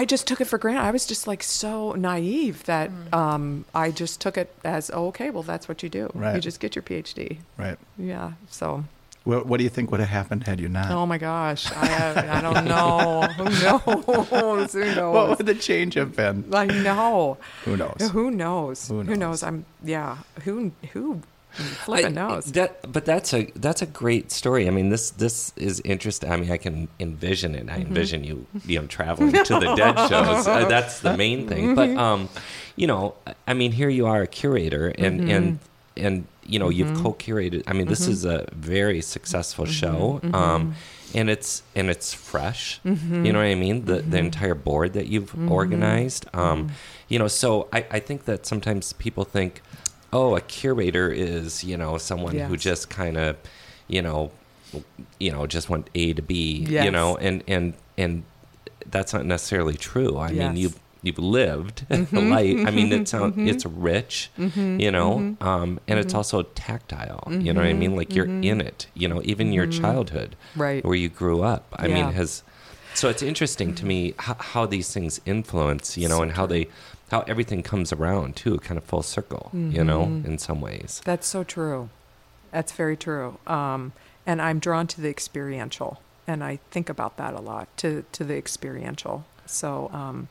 I 0.00 0.04
just 0.04 0.26
took 0.28 0.40
it 0.40 0.46
for 0.46 0.58
granted. 0.58 0.82
I 0.82 0.90
was 0.92 1.04
just 1.06 1.26
like 1.26 1.42
so 1.42 1.92
naive 1.92 2.64
that 2.64 2.90
um, 3.12 3.64
I 3.74 3.90
just 3.90 4.20
took 4.20 4.36
it 4.38 4.48
as, 4.64 4.90
oh, 4.94 5.08
okay, 5.08 5.30
well, 5.30 5.42
that's 5.42 5.66
what 5.68 5.82
you 5.82 5.88
do. 5.88 6.08
You 6.14 6.40
just 6.40 6.60
get 6.60 6.76
your 6.76 6.82
PhD. 6.84 7.38
Right. 7.56 7.78
Yeah. 7.98 8.32
So, 8.48 8.84
What, 9.24 9.46
what 9.46 9.58
do 9.58 9.64
you 9.64 9.70
think 9.70 9.90
would 9.90 10.00
have 10.00 10.08
happened 10.20 10.44
had 10.44 10.60
you 10.60 10.68
not? 10.68 10.90
oh 10.90 11.04
my 11.04 11.18
gosh, 11.18 11.70
I 11.72 12.38
I 12.38 12.40
don't 12.40 12.64
know. 12.64 13.22
Who 13.36 13.44
knows? 13.64 14.72
Who 14.72 14.84
knows? 14.98 15.14
what 15.14 15.26
would 15.36 15.46
the 15.46 15.54
change 15.68 15.94
have 16.00 16.14
been? 16.16 16.44
I 16.54 16.66
know. 16.66 17.36
Who 17.64 17.76
knows? 17.76 18.00
Who 18.12 18.30
knows? 18.30 18.88
Who 18.88 19.02
Who 19.02 19.04
knows? 19.04 19.18
knows? 19.18 19.42
I'm 19.42 19.64
yeah. 19.84 20.18
Who 20.44 20.70
who 20.92 21.20
flipping 21.84 22.06
I- 22.06 22.08
knows? 22.28 22.52
That, 22.52 22.90
but 22.92 23.04
that's 23.04 23.32
a 23.34 23.50
that's 23.56 23.82
a 23.82 23.86
great 23.86 24.30
story. 24.32 24.66
I 24.68 24.70
mean, 24.70 24.88
this 24.90 25.10
this 25.10 25.52
is 25.56 25.80
interesting. 25.84 26.30
I 26.32 26.36
mean, 26.36 26.50
I 26.50 26.56
can 26.56 26.88
envision 26.98 27.54
it. 27.54 27.68
I 27.68 27.78
Mm-hmm. 27.78 27.86
envision 27.88 28.24
you, 28.24 28.46
you 28.66 28.80
know, 28.80 28.86
traveling 28.86 29.32
to 29.32 29.54
the 29.60 29.74
dead 29.76 29.96
shows. 30.08 30.46
Uh, 30.46 30.66
that's 30.68 31.00
the 31.00 31.16
main 31.16 31.46
thing. 31.48 31.74
But 31.74 31.88
Mm-hmm. 31.90 31.98
um, 31.98 32.28
you 32.76 32.86
know, 32.86 33.14
I 33.46 33.54
mean, 33.54 33.72
here 33.72 33.88
you 33.88 34.06
are 34.06 34.22
a 34.22 34.26
curator, 34.26 34.88
and 34.98 35.20
Mm-hmm. 35.20 35.30
and 35.30 35.58
and 35.96 36.26
you 36.46 36.58
know, 36.58 36.70
you've 36.70 36.94
co-curated. 37.02 37.62
I 37.66 37.72
mean, 37.74 37.88
this 37.88 38.08
is 38.08 38.24
a 38.24 38.46
very 38.54 39.00
successful 39.02 39.66
Mm-hmm. 39.66 39.72
show. 39.72 40.20
Um, 40.32 40.74
and 41.14 41.30
it's 41.30 41.62
and 41.74 41.88
it's 41.90 42.12
fresh. 42.12 42.80
Mm-hmm. 42.84 43.24
You 43.24 43.32
know 43.32 43.38
what 43.38 43.46
I 43.46 43.54
mean? 43.54 43.84
The 43.86 44.02
the 44.02 44.18
entire 44.18 44.54
board 44.54 44.92
that 44.92 45.06
you've 45.08 45.32
organized. 45.50 46.26
Mm-hmm. 46.26 46.40
Um, 46.40 46.70
you 47.08 47.18
know, 47.18 47.28
so 47.28 47.68
I, 47.72 47.86
I 47.90 48.00
think 48.00 48.24
that 48.26 48.44
sometimes 48.46 48.92
people 48.92 49.24
think, 49.24 49.62
oh, 50.12 50.36
a 50.36 50.40
curator 50.40 51.10
is 51.10 51.64
you 51.64 51.76
know 51.76 51.98
someone 51.98 52.36
who 52.36 52.56
just 52.56 52.90
kind 52.90 53.16
of, 53.16 53.36
you 53.88 54.02
know, 54.02 54.30
you 55.18 55.32
know, 55.32 55.46
just 55.46 55.68
went 55.68 55.88
A 55.94 56.12
to 56.14 56.22
B. 56.22 56.66
You 56.68 56.90
know, 56.90 57.16
and 57.16 57.42
and 57.46 57.74
and 57.96 58.24
that's 58.90 59.12
not 59.12 59.26
necessarily 59.26 59.74
true. 59.74 60.18
I 60.18 60.28
mean, 60.28 60.56
Yes. 60.56 60.58
you've 60.58 60.80
lived 61.18 61.86
mm-hmm. 61.90 62.16
a 62.16 62.20
life. 62.20 62.66
I 62.66 62.70
mean, 62.70 62.92
it's 62.92 63.12
mm-hmm. 63.12 63.48
it's 63.48 63.64
rich, 63.66 64.30
mm-hmm. 64.38 64.80
you 64.80 64.90
know, 64.90 65.36
um, 65.40 65.80
and 65.86 65.98
it's 65.98 66.14
also 66.14 66.42
tactile. 66.42 67.24
You 67.30 67.52
know 67.52 67.60
what 67.60 67.68
I 67.68 67.72
mean? 67.74 67.96
Like 67.96 68.14
you're 68.14 68.26
in 68.26 68.60
it. 68.60 68.86
You 68.94 69.08
know, 69.08 69.20
even 69.24 69.52
your 69.52 69.66
childhood, 69.66 70.36
Right. 70.56 70.84
where 70.84 70.96
you 70.96 71.08
grew 71.08 71.42
up. 71.42 71.66
I 71.76 71.86
mean, 71.86 71.96
Yeah. 71.98 72.12
has 72.12 72.42
so 72.94 73.08
it's 73.08 73.22
interesting 73.22 73.74
to 73.76 73.86
me 73.86 74.14
how, 74.18 74.34
how 74.40 74.66
these 74.66 74.92
things 74.92 75.20
influence. 75.24 75.96
You 75.96 76.08
know, 76.08 76.16
So 76.16 76.22
and 76.22 76.32
how 76.32 76.46
they 76.46 76.66
how 77.10 77.20
everything 77.26 77.62
comes 77.62 77.92
around 77.92 78.36
too, 78.36 78.58
kind 78.58 78.76
of 78.78 78.84
full 78.84 79.02
circle. 79.02 79.50
You 79.52 79.84
know, 79.84 80.02
Mm-hmm. 80.06 80.26
in 80.26 80.38
some 80.38 80.60
ways. 80.60 81.00
That's 81.04 81.26
so 81.26 81.44
true. 81.44 81.88
That's 82.52 82.72
very 82.72 82.96
true. 82.96 83.38
Um, 83.46 83.92
and 84.26 84.40
I'm 84.42 84.58
drawn 84.58 84.86
to 84.88 85.00
the 85.00 85.08
experiential, 85.08 86.00
and 86.26 86.42
I 86.44 86.58
think 86.70 86.88
about 86.88 87.16
that 87.16 87.34
a 87.34 87.40
lot. 87.40 87.68
To 87.78 88.04
to 88.12 88.24
the 88.24 88.36
experiential. 88.36 89.24
So 89.46 89.90
um, 89.92 90.28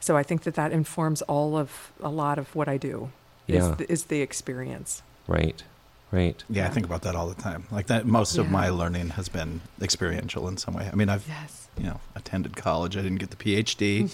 so 0.00 0.16
I 0.16 0.22
think 0.22 0.42
that 0.42 0.54
that 0.54 0.72
informs 0.72 1.22
all 1.22 1.56
of 1.56 1.92
a 2.00 2.08
lot 2.08 2.38
of 2.38 2.54
what 2.54 2.68
I 2.68 2.76
do. 2.76 3.10
Is 3.48 3.56
Yeah. 3.64 3.74
the, 3.74 3.90
is 3.92 4.04
the 4.04 4.20
experience. 4.20 5.02
Right. 5.26 5.62
Right. 6.12 6.44
Yeah, 6.50 6.66
I 6.66 6.70
think 6.70 6.86
about 6.86 7.02
that 7.02 7.16
all 7.16 7.26
the 7.28 7.40
time. 7.42 7.64
Like 7.70 7.86
that, 7.86 8.04
most 8.06 8.36
of 8.38 8.50
my 8.50 8.68
learning 8.68 9.10
has 9.10 9.28
been 9.28 9.62
experiential 9.80 10.46
in 10.46 10.56
some 10.58 10.74
way. 10.74 10.88
I 10.92 10.94
mean, 10.94 11.08
I've 11.08 11.26
Yes. 11.26 11.61
You 11.78 11.84
know 11.84 12.00
attended 12.14 12.56
college. 12.56 12.96
I 12.96 13.02
didn't 13.02 13.18
get 13.18 13.30
the 13.30 13.36
PhD. 13.36 14.10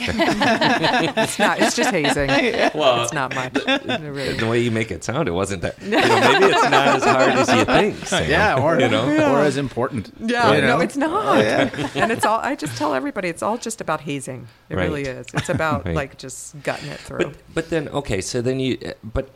It's 1.18 1.38
not. 1.38 1.58
It's 1.60 1.74
just 1.76 1.90
hazing. 1.90 2.28
Well, 2.74 3.02
it's 3.02 3.12
not 3.12 3.34
much. 3.34 3.52
It 3.56 4.00
really- 4.00 4.34
The 4.38 4.46
way 4.46 4.60
you 4.60 4.70
make 4.70 4.90
it 4.90 5.04
sound, 5.04 5.28
it 5.28 5.32
wasn't 5.32 5.62
that. 5.62 5.80
You 5.82 5.90
know, 5.90 5.98
maybe 6.40 6.44
it's 6.46 6.62
not 6.70 6.88
as 6.96 7.04
hard 7.04 7.30
as 7.32 7.48
you 7.54 7.64
think. 7.64 7.96
Sam, 8.06 8.30
yeah, 8.30 8.60
or 8.62 8.78
you 8.80 8.88
know. 8.88 9.32
or 9.32 9.40
as 9.40 9.56
important. 9.56 10.12
Yeah, 10.20 10.54
you 10.54 10.60
no, 10.62 10.80
it's 10.80 10.96
not. 10.96 11.38
Yeah. 11.38 11.90
and 11.94 12.12
it's 12.12 12.24
all. 12.24 12.40
I 12.40 12.54
just 12.54 12.76
tell 12.76 12.94
everybody, 12.94 13.28
it's 13.28 13.42
all 13.42 13.58
just 13.58 13.80
about 13.80 14.00
hazing. 14.02 14.46
It 14.68 14.76
Right. 14.76 14.84
really 14.84 15.02
is. 15.02 15.26
It's 15.34 15.48
about 15.48 15.84
Right. 15.86 15.94
like 15.94 16.18
just 16.18 16.60
gutting 16.62 16.88
it 16.88 17.00
through. 17.00 17.18
But 17.18 17.34
but 17.54 17.70
then 17.70 17.88
okay, 17.88 18.20
so 18.20 18.40
then 18.42 18.60
you 18.60 18.78
uh, 18.84 18.92
but 19.02 19.30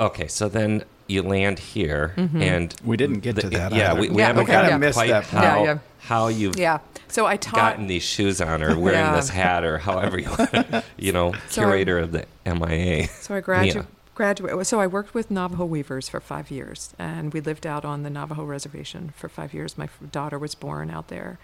okay, 0.00 0.26
so 0.28 0.48
then 0.48 0.84
you 1.12 1.22
land 1.22 1.58
here 1.58 2.14
and 2.16 2.74
We 2.84 2.96
didn't 2.96 3.20
get 3.20 3.36
to 3.36 3.48
that 3.50 3.72
Yeah, 3.72 3.92
either. 3.92 4.00
we, 4.00 4.08
we 4.08 4.08
Mm-hmm. 4.08 4.18
Yeah, 4.18 4.26
haven't 4.26 4.42
okay, 4.44 4.52
gotten 4.52 4.70
yeah. 4.70 4.76
missed 4.78 4.96
quite 4.96 5.10
that 5.10 5.24
how 5.26 5.40
part. 5.40 5.58
Yeah, 5.60 5.64
yeah. 5.74 5.78
how 6.00 6.26
you've 6.28 6.56
yeah. 6.56 6.78
So 7.08 7.26
I 7.26 7.36
taught. 7.36 7.54
gotten 7.56 7.86
these 7.86 8.02
shoes 8.02 8.40
on 8.40 8.62
or 8.62 8.78
wearing 8.78 8.98
Yeah. 8.98 9.14
this 9.16 9.28
hat 9.28 9.64
or 9.64 9.78
however 9.78 10.18
you 10.18 10.30
want, 10.38 10.84
you 10.96 11.12
know 11.12 11.34
So 11.50 11.62
I- 11.62 11.64
curator 11.66 11.98
of 11.98 12.12
the 12.12 12.24
MIA. 12.46 13.08
So 13.08 13.34
I 13.34 13.40
graduated. 13.40 13.82
Yeah. 13.82 13.88
Graduate. 14.14 14.66
So 14.66 14.78
I 14.78 14.86
worked 14.86 15.14
with 15.14 15.30
Navajo 15.30 15.64
weavers 15.64 16.06
for 16.10 16.20
five 16.20 16.50
years, 16.50 16.92
and 16.98 17.32
we 17.32 17.40
lived 17.40 17.66
out 17.66 17.82
on 17.86 18.02
the 18.02 18.10
Navajo 18.10 18.44
reservation 18.44 19.14
for 19.16 19.28
five 19.30 19.54
years. 19.54 19.78
My 19.78 19.88
daughter 20.10 20.38
was 20.38 20.54
born 20.54 20.90
out 20.90 21.08
there, 21.08 21.38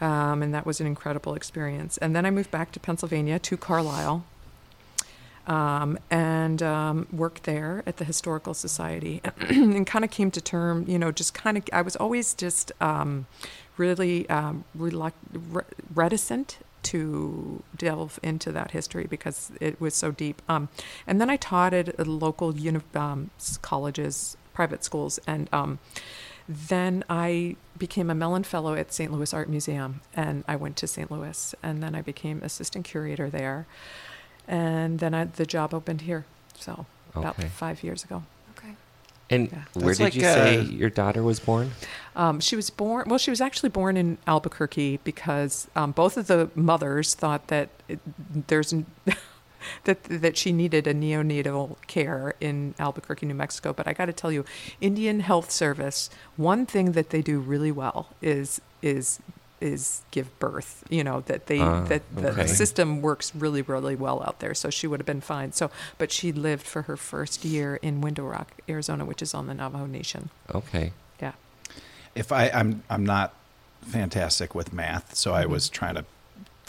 um, 0.00 0.42
and 0.42 0.52
that 0.52 0.66
was 0.66 0.80
an 0.80 0.88
incredible 0.88 1.34
experience. 1.34 1.98
And 1.98 2.14
then 2.16 2.26
I 2.26 2.32
moved 2.32 2.50
back 2.50 2.72
to 2.72 2.80
Pennsylvania 2.80 3.38
to 3.38 3.56
Carlisle, 3.56 4.24
um, 5.50 5.98
and 6.10 6.62
um, 6.62 7.08
worked 7.10 7.42
there 7.42 7.82
at 7.84 7.96
the 7.96 8.04
Historical 8.04 8.54
Society, 8.54 9.20
and 9.48 9.84
kind 9.86 10.04
of 10.04 10.10
came 10.10 10.30
to 10.30 10.40
term. 10.40 10.84
You 10.88 10.98
know, 10.98 11.10
just 11.10 11.34
kind 11.34 11.58
of. 11.58 11.64
I 11.72 11.82
was 11.82 11.96
always 11.96 12.34
just 12.34 12.70
um, 12.80 13.26
really 13.76 14.30
um, 14.30 14.64
reluct- 14.78 15.12
re- 15.32 15.64
reticent 15.92 16.58
to 16.82 17.62
delve 17.76 18.20
into 18.22 18.52
that 18.52 18.70
history 18.70 19.06
because 19.10 19.50
it 19.60 19.80
was 19.80 19.94
so 19.94 20.12
deep. 20.12 20.40
Um, 20.48 20.68
and 21.06 21.20
then 21.20 21.28
I 21.28 21.36
taught 21.36 21.74
at 21.74 22.06
local 22.06 22.56
uni- 22.56 22.80
um, 22.94 23.30
colleges, 23.60 24.36
private 24.54 24.84
schools, 24.84 25.18
and 25.26 25.48
um, 25.52 25.80
then 26.48 27.04
I 27.10 27.56
became 27.76 28.08
a 28.08 28.14
Mellon 28.14 28.44
Fellow 28.44 28.74
at 28.74 28.92
St. 28.92 29.12
Louis 29.12 29.34
Art 29.34 29.48
Museum, 29.48 30.00
and 30.14 30.44
I 30.46 30.54
went 30.54 30.76
to 30.76 30.86
St. 30.86 31.10
Louis, 31.10 31.54
and 31.60 31.82
then 31.82 31.94
I 31.96 32.02
became 32.02 32.40
assistant 32.42 32.84
curator 32.84 33.28
there, 33.28 33.66
and 34.50 34.98
then 34.98 35.14
I, 35.14 35.24
the 35.24 35.46
job 35.46 35.72
opened 35.72 36.02
here. 36.02 36.24
So 36.58 36.84
about 37.14 37.38
Okay. 37.38 37.48
five 37.48 37.82
years 37.82 38.04
ago. 38.04 38.22
Okay. 38.58 38.74
And 39.30 39.48
Yeah. 39.50 39.58
where 39.74 39.86
That's 39.86 39.98
did 39.98 40.04
like, 40.04 40.14
you 40.16 40.20
say 40.22 40.58
uh, 40.58 40.62
your 40.62 40.90
daughter 40.90 41.22
was 41.22 41.40
born? 41.40 41.70
Um, 42.16 42.40
she 42.40 42.56
was 42.56 42.68
born. 42.68 43.04
Well, 43.08 43.18
she 43.18 43.30
was 43.30 43.40
actually 43.40 43.68
born 43.70 43.96
in 43.96 44.18
Albuquerque 44.26 44.98
because 45.04 45.68
um, 45.76 45.92
both 45.92 46.16
of 46.16 46.26
the 46.26 46.50
mothers 46.54 47.14
thought 47.14 47.46
that 47.46 47.68
it, 47.88 48.00
there's 48.48 48.74
that 49.84 50.02
that 50.04 50.36
she 50.36 50.52
needed 50.52 50.86
a 50.86 50.94
neonatal 50.94 51.76
care 51.86 52.34
in 52.40 52.74
Albuquerque, 52.78 53.26
New 53.26 53.34
Mexico. 53.34 53.72
But 53.72 53.86
I 53.86 53.92
got 53.92 54.06
to 54.06 54.12
tell 54.12 54.32
you, 54.32 54.44
Indian 54.80 55.20
Health 55.20 55.50
Service. 55.50 56.10
One 56.36 56.66
thing 56.66 56.92
that 56.92 57.10
they 57.10 57.22
do 57.22 57.38
really 57.38 57.72
well 57.72 58.08
is 58.20 58.60
is 58.82 59.20
is 59.60 60.02
give 60.10 60.36
birth. 60.38 60.84
You 60.88 61.04
know 61.04 61.20
that 61.22 61.46
they 61.46 61.60
Ah, 61.60 61.84
that 61.84 62.02
the 62.14 62.30
okay. 62.32 62.46
system 62.46 63.02
works 63.02 63.34
really 63.34 63.62
really 63.62 63.94
well 63.96 64.22
out 64.22 64.40
there. 64.40 64.54
So 64.54 64.70
she 64.70 64.86
would 64.86 65.00
have 65.00 65.06
been 65.06 65.20
fine. 65.20 65.52
So, 65.52 65.70
but 65.98 66.10
she 66.12 66.32
lived 66.32 66.66
for 66.66 66.82
her 66.82 66.96
first 66.96 67.44
year 67.44 67.76
in 67.76 68.00
Window 68.00 68.24
Rock, 68.24 68.52
Arizona, 68.68 69.04
which 69.04 69.22
is 69.22 69.34
on 69.34 69.46
the 69.46 69.54
Navajo 69.54 69.86
Nation. 69.86 70.30
Okay. 70.54 70.92
Yeah. 71.20 71.32
if 72.14 72.32
I, 72.32 72.48
I'm 72.48 72.82
I'm 72.88 73.04
not 73.04 73.34
fantastic 73.82 74.54
with 74.54 74.72
math, 74.72 75.14
so 75.14 75.32
I 75.34 75.46
was 75.46 75.68
trying 75.68 75.94
to 75.94 76.04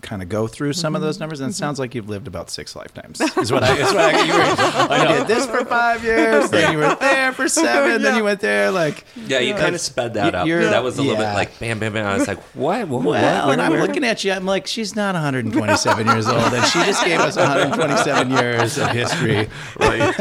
kind 0.01 0.21
of 0.21 0.29
go 0.29 0.47
through 0.47 0.73
some 0.73 0.95
of 0.95 1.01
those 1.01 1.15
mm-hmm. 1.15 1.23
numbers, 1.23 1.39
and 1.39 1.49
it 1.49 1.53
mm-hmm. 1.53 1.59
sounds 1.59 1.79
like 1.79 1.95
you've 1.95 2.09
lived 2.09 2.27
about 2.27 2.49
six 2.49 2.75
lifetimes. 2.75 3.21
Is 3.37 3.51
what 3.51 3.63
I, 3.63 3.77
is 3.77 3.93
what 3.93 4.15
I, 4.15 4.23
you 4.25 4.33
were, 4.33 4.39
I 4.93 5.17
did 5.17 5.27
this 5.27 5.45
for 5.45 5.63
five 5.65 6.03
years, 6.03 6.49
then 6.49 6.73
you 6.73 6.79
were 6.79 6.95
there 6.95 7.31
for 7.33 7.47
seven, 7.49 8.01
then 8.01 8.17
you 8.17 8.23
went 8.23 8.39
there 8.39 8.71
like. 8.71 9.05
Yeah, 9.15 9.39
you 9.39 9.53
kind 9.53 9.75
of 9.75 9.81
sped 9.81 10.15
that 10.15 10.35
up. 10.35 10.47
you're- 10.47 10.65
That 10.65 10.83
was 10.83 10.97
a 10.97 11.01
little 11.01 11.17
bit 11.17 11.33
like 11.33 11.57
bam, 11.59 11.79
bam, 11.79 11.93
bam. 11.93 12.05
I 12.05 12.17
was 12.17 12.27
like, 12.27 12.39
what? 12.55 12.87
What? 12.87 13.03
Well, 13.03 13.13
what? 13.13 13.23
and 13.23 13.47
Where- 13.47 13.59
I'm 13.59 13.71
where? 13.71 13.81
looking 13.81 14.03
at 14.03 14.23
you. 14.23 14.31
I'm 14.31 14.45
like, 14.45 14.67
she's 14.67 14.95
not 14.95 15.13
127 15.15 16.07
years 16.07 16.27
old, 16.27 16.53
and 16.53 16.65
she 16.65 16.79
just 16.83 17.05
gave 17.05 17.19
us 17.19 17.35
127 17.35 18.31
years 18.31 18.77
of 18.77 18.89
history. 18.89 19.49
Right. 19.79 20.15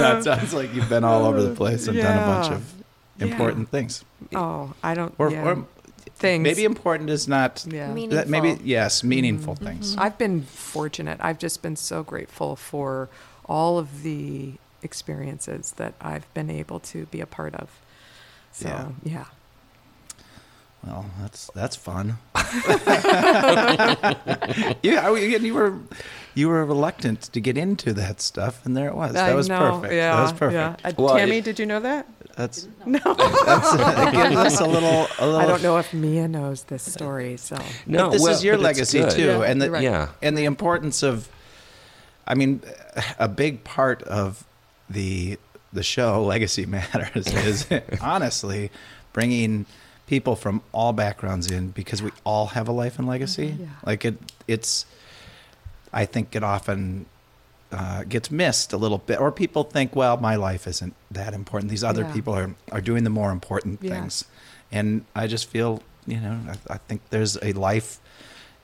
that 0.00 0.24
sounds 0.24 0.54
like 0.54 0.74
you've 0.74 0.88
been 0.88 1.04
all 1.04 1.24
over 1.26 1.42
the 1.42 1.54
place 1.54 1.86
and 1.86 1.96
done 1.96 2.18
a 2.18 2.26
bunch 2.26 2.52
of 2.52 2.74
important 3.20 3.68
things. 3.70 4.04
Oh, 4.34 4.72
I 4.82 4.94
don't. 4.94 5.14
Or, 5.18 5.30
yeah. 5.30 5.44
or 5.44 5.66
things. 6.14 6.42
maybe 6.42 6.64
important 6.64 7.10
is 7.10 7.26
not. 7.28 7.64
Yeah. 7.68 7.88
Mm-hmm. 7.88 8.10
That 8.10 8.28
maybe 8.28 8.42
Meaningful. 8.48 8.66
yes, 8.66 9.04
meaningful 9.04 9.54
things. 9.56 9.96
I've 9.96 10.16
been 10.18 10.42
fortunate. 10.42 11.18
I've 11.20 11.38
just 11.38 11.62
been 11.62 11.76
so 11.76 12.02
grateful 12.02 12.56
for 12.56 13.08
all 13.46 13.78
of 13.78 14.02
the 14.02 14.52
experiences 14.82 15.72
that 15.76 15.94
I've 16.00 16.32
been 16.34 16.50
able 16.50 16.80
to 16.80 17.06
be 17.06 17.20
a 17.20 17.26
part 17.26 17.54
of. 17.54 17.68
So 18.52 18.68
Yeah. 18.68 18.88
yeah. 19.04 19.24
Well, 20.86 21.06
that's 21.20 21.50
that's 21.54 21.76
fun. 21.76 22.18
you, 24.82 24.98
I, 24.98 25.16
you 25.16 25.54
were 25.54 25.78
you 26.34 26.48
were 26.48 26.64
reluctant 26.64 27.22
to 27.32 27.40
get 27.40 27.56
into 27.56 27.94
that 27.94 28.20
stuff, 28.20 28.64
and 28.66 28.76
there 28.76 28.88
it 28.88 28.94
was. 28.94 29.14
That 29.14 29.30
I 29.30 29.34
was 29.34 29.48
know, 29.48 29.58
perfect. 29.58 29.94
Yeah, 29.94 30.14
that 30.16 30.22
was 30.22 30.32
perfect. 30.32 30.52
Yeah. 30.52 30.76
Uh, 30.90 30.92
Well, 30.98 31.16
Tammy, 31.16 31.38
it- 31.38 31.44
did 31.44 31.58
you 31.58 31.64
know 31.66 31.80
that? 31.80 32.06
That's 32.36 32.66
No. 32.86 32.98
that's 32.98 33.72
uh, 33.74 34.04
it 34.08 34.12
gives 34.12 34.36
us 34.54 34.60
a 34.60 34.66
little 34.66 35.06
a 35.18 35.26
little. 35.26 35.36
I 35.36 35.46
don't 35.46 35.62
know 35.62 35.78
if 35.78 35.92
Mia 35.94 36.26
knows 36.28 36.64
this 36.64 36.82
story. 36.82 37.36
So 37.36 37.56
No, 37.86 38.06
but 38.06 38.12
this 38.12 38.22
well, 38.22 38.32
is 38.32 38.44
your 38.44 38.56
legacy 38.58 39.04
too, 39.10 39.26
Yeah, 39.26 39.42
and 39.42 39.62
the 39.62 39.70
right. 39.70 39.82
Yeah. 39.82 40.08
and 40.22 40.36
the 40.36 40.44
importance 40.44 41.02
of. 41.02 41.28
I 42.26 42.34
mean, 42.34 42.62
a 43.18 43.28
big 43.28 43.64
part 43.64 44.02
of 44.04 44.44
the 44.88 45.38
the 45.72 45.82
show 45.82 46.24
Legacy 46.24 46.64
Matters 46.76 47.26
is 47.26 47.66
honestly 48.00 48.70
bringing 49.12 49.66
people 50.06 50.34
from 50.36 50.62
all 50.72 50.92
backgrounds 50.92 51.50
in 51.50 51.68
because 51.70 52.02
we 52.02 52.10
all 52.24 52.46
have 52.48 52.66
a 52.68 52.72
life 52.72 52.98
and 52.98 53.06
legacy. 53.06 53.50
Mm-hmm. 53.50 53.62
Yeah. 53.62 53.68
Like 53.84 54.04
it, 54.04 54.14
it's. 54.48 54.86
I 55.92 56.06
think 56.06 56.34
it 56.34 56.42
often 56.42 57.06
uh, 57.72 58.04
gets 58.04 58.30
missed 58.30 58.72
a 58.72 58.76
little 58.76 58.98
bit, 58.98 59.20
or 59.20 59.32
people 59.32 59.64
think, 59.64 59.96
well, 59.96 60.16
my 60.16 60.36
life 60.36 60.66
isn't 60.68 60.94
that 61.10 61.34
important. 61.34 61.70
These 61.70 61.84
other 61.84 62.02
Yeah. 62.02 62.12
people 62.12 62.34
are 62.34 62.54
are 62.72 62.80
doing 62.80 63.04
the 63.04 63.10
more 63.10 63.30
important 63.32 63.80
Yeah. 63.82 63.90
things, 64.00 64.24
and 64.70 65.04
I 65.16 65.26
just 65.26 65.46
feel, 65.48 65.82
you 66.06 66.20
know, 66.20 66.38
I, 66.48 66.74
I 66.74 66.78
think 66.88 67.00
there's 67.10 67.36
a 67.42 67.52
life 67.52 67.98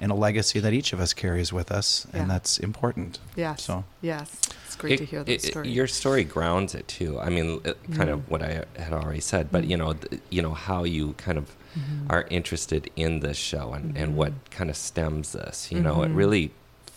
and 0.03 0.11
a 0.11 0.15
legacy 0.15 0.61
that 0.61 0.73
each 0.73 0.93
of 0.95 1.01
us 1.01 1.13
carries 1.13 1.53
with 1.53 1.71
us, 1.71 2.07
Yeah. 2.15 2.21
and 2.23 2.31
that's 2.31 2.59
important. 2.59 3.19
yes, 3.37 3.65
So 3.65 3.85
yes, 4.01 4.29
it's 4.67 4.77
great 4.77 4.97
to 4.99 5.05
hear 5.05 5.21
it- 5.21 5.27
that 5.27 5.33
it- 5.33 5.43
story. 5.43 5.69
Your 5.71 5.87
story 5.87 6.25
grounds 6.25 6.75
it 6.75 6.87
too. 6.89 7.19
I 7.21 7.29
mean, 7.29 7.61
it, 7.65 7.77
kind 7.93 8.09
Mm. 8.09 8.15
of 8.15 8.31
what 8.31 8.43
I 8.43 8.65
had 8.79 8.93
already 8.93 9.21
said, 9.21 9.51
but 9.53 9.65
you 9.65 9.77
know, 9.77 9.93
th- 9.95 10.23
you 10.31 10.41
know 10.43 10.55
how 10.55 10.85
you 10.85 11.15
kind 11.15 11.37
of 11.39 11.47
Mm-hmm. 11.79 12.07
are 12.11 12.27
interested 12.31 12.91
in 12.97 13.21
this 13.21 13.37
show 13.37 13.73
and, 13.75 13.97
and 13.97 14.17
what 14.17 14.33
kind 14.51 14.71
of 14.71 14.77
stems 14.77 15.31
this. 15.33 15.71
You 15.71 15.81
know, 15.81 16.03
it 16.03 16.11
Mhm. 16.11 16.17
really 16.17 16.51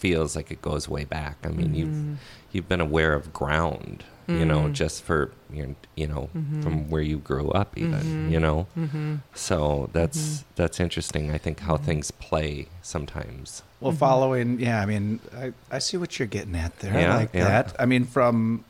feels 0.03 0.35
like 0.35 0.51
it 0.51 0.61
goes 0.61 0.89
way 0.89 1.05
back. 1.05 1.37
I 1.45 1.49
mean, 1.49 1.73
you've 1.79 1.89
Mhm. 1.89 2.15
you've 2.51 2.67
been 2.67 2.81
aware 2.81 3.13
of 3.13 3.31
ground. 3.31 4.03
You 4.27 4.45
know, 4.45 4.61
Mhm. 4.69 4.73
just 4.73 5.03
for 5.03 5.31
your, 5.51 5.67
you 5.95 6.07
know, 6.07 6.29
Mhm. 6.33 6.63
from 6.63 6.89
where 6.89 7.01
you 7.01 7.17
grew 7.17 7.49
up, 7.51 7.77
even. 7.77 7.99
Mhm. 7.99 8.31
You 8.31 8.39
know, 8.39 8.67
Mhm. 8.77 9.19
so 9.33 9.89
that's 9.91 10.45
that's 10.55 10.79
interesting. 10.79 11.29
I 11.29 11.37
think 11.37 11.59
how 11.59 11.75
things 11.75 12.09
play 12.11 12.67
sometimes. 12.81 13.63
Well, 13.81 13.91
following, 13.91 14.61
yeah, 14.61 14.79
I 14.81 14.85
mean, 14.85 15.19
I, 15.37 15.51
I 15.69 15.79
see 15.79 15.97
what 15.97 16.17
you're 16.19 16.27
getting 16.37 16.55
at 16.55 16.79
there. 16.79 16.93
Yeah, 16.97 17.13
I 17.13 17.17
like 17.17 17.33
yeah. 17.33 17.43
that. 17.49 17.75
I 17.77 17.85
mean, 17.85 18.05
from 18.05 18.63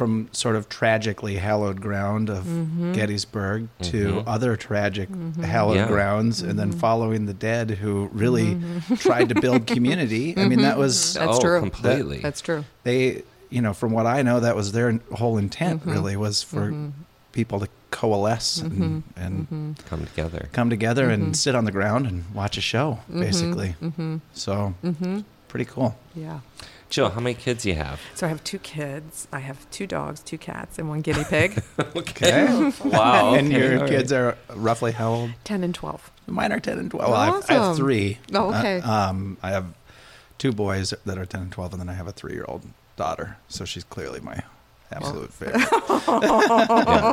from 0.00 0.30
sort 0.32 0.56
of 0.56 0.66
tragically 0.70 1.36
hallowed 1.36 1.78
ground 1.78 2.30
of 2.30 2.44
Mhm. 2.46 2.94
Gettysburg 2.94 3.68
to 3.82 4.06
Mhm. 4.14 4.22
other 4.26 4.56
tragic 4.56 5.10
Mhm. 5.10 5.44
hallowed 5.44 5.76
Yeah. 5.76 5.88
grounds, 5.88 6.40
and 6.40 6.58
then 6.58 6.72
Mhm. 6.72 6.78
following 6.78 7.26
the 7.26 7.34
dead 7.34 7.72
who 7.82 8.08
really 8.14 8.54
Mhm. 8.54 8.98
tried 8.98 9.28
to 9.28 9.34
build 9.38 9.66
community. 9.76 10.32
I 10.38 10.48
mean, 10.48 10.62
that 10.62 10.78
was 10.78 11.12
That's 11.12 11.36
oh, 11.36 11.40
true. 11.42 11.60
completely. 11.60 12.20
That's 12.22 12.40
true. 12.40 12.64
they, 12.84 13.24
you 13.50 13.60
know, 13.60 13.74
from 13.74 13.92
what 13.92 14.06
I 14.06 14.22
know, 14.22 14.40
that 14.40 14.56
was 14.56 14.72
their 14.72 14.98
whole 15.12 15.36
intent. 15.36 15.82
Really, 15.84 16.16
was 16.16 16.42
for 16.42 16.72
people 17.32 17.60
to 17.60 17.68
coalesce 17.90 18.56
and, 18.62 19.02
and 19.16 19.76
come 19.86 20.06
together. 20.06 20.48
come 20.52 20.70
together 20.70 21.10
and 21.10 21.36
sit 21.36 21.54
on 21.54 21.66
the 21.66 21.72
ground 21.72 22.06
and 22.06 22.24
watch 22.32 22.56
a 22.56 22.62
show, 22.62 23.00
basically. 23.12 23.74
So 24.32 24.72
pretty 25.48 25.66
cool. 25.66 25.98
Yeah. 26.16 26.38
Jill, 26.90 27.10
how 27.10 27.20
many 27.20 27.34
kids 27.34 27.62
do 27.62 27.68
you 27.70 27.76
have? 27.76 28.00
So 28.14 28.26
I 28.26 28.28
have 28.28 28.42
two 28.44 28.58
kids. 28.58 29.28
I 29.32 29.38
have 29.38 29.68
two 29.70 29.86
dogs, 29.86 30.20
two 30.20 30.36
cats, 30.38 30.78
and 30.78 30.88
one 30.88 31.00
guinea 31.00 31.24
pig. 31.24 31.62
Okay. 31.96 32.44
wow. 32.84 33.34
and 33.34 33.48
okay, 33.48 33.58
your 33.68 33.82
all 33.82 33.88
kids 33.88 34.12
are 34.12 34.36
roughly 34.54 34.92
how 34.92 35.10
old? 35.12 35.30
Ten 35.44 35.62
and 35.64 35.74
twelve. 35.74 36.10
Mine 36.26 36.52
are 36.52 36.60
10 36.60 36.78
and 36.78 36.90
12. 36.90 37.08
Well, 37.10 37.18
I, 37.18 37.26
have, 37.26 37.44
I 37.50 37.52
have 37.54 37.62
Awesome. 37.62 37.76
three. 37.84 38.18
Oh, 38.32 38.54
okay. 38.54 38.80
Uh, 38.80 38.92
um, 39.10 39.36
I 39.42 39.50
have 39.50 39.66
two 40.38 40.52
boys 40.52 40.94
that 41.04 41.18
are 41.18 41.26
10 41.26 41.40
and 41.42 41.52
12, 41.52 41.72
and 41.72 41.80
then 41.80 41.88
I 41.88 41.94
have 41.94 42.06
a 42.06 42.12
three 42.12 42.34
year 42.34 42.44
old 42.46 42.62
daughter. 42.96 43.36
So 43.48 43.64
she's 43.64 43.82
clearly 43.84 44.20
my 44.20 44.42
Absolute 44.92 45.32
favorite. 45.32 45.56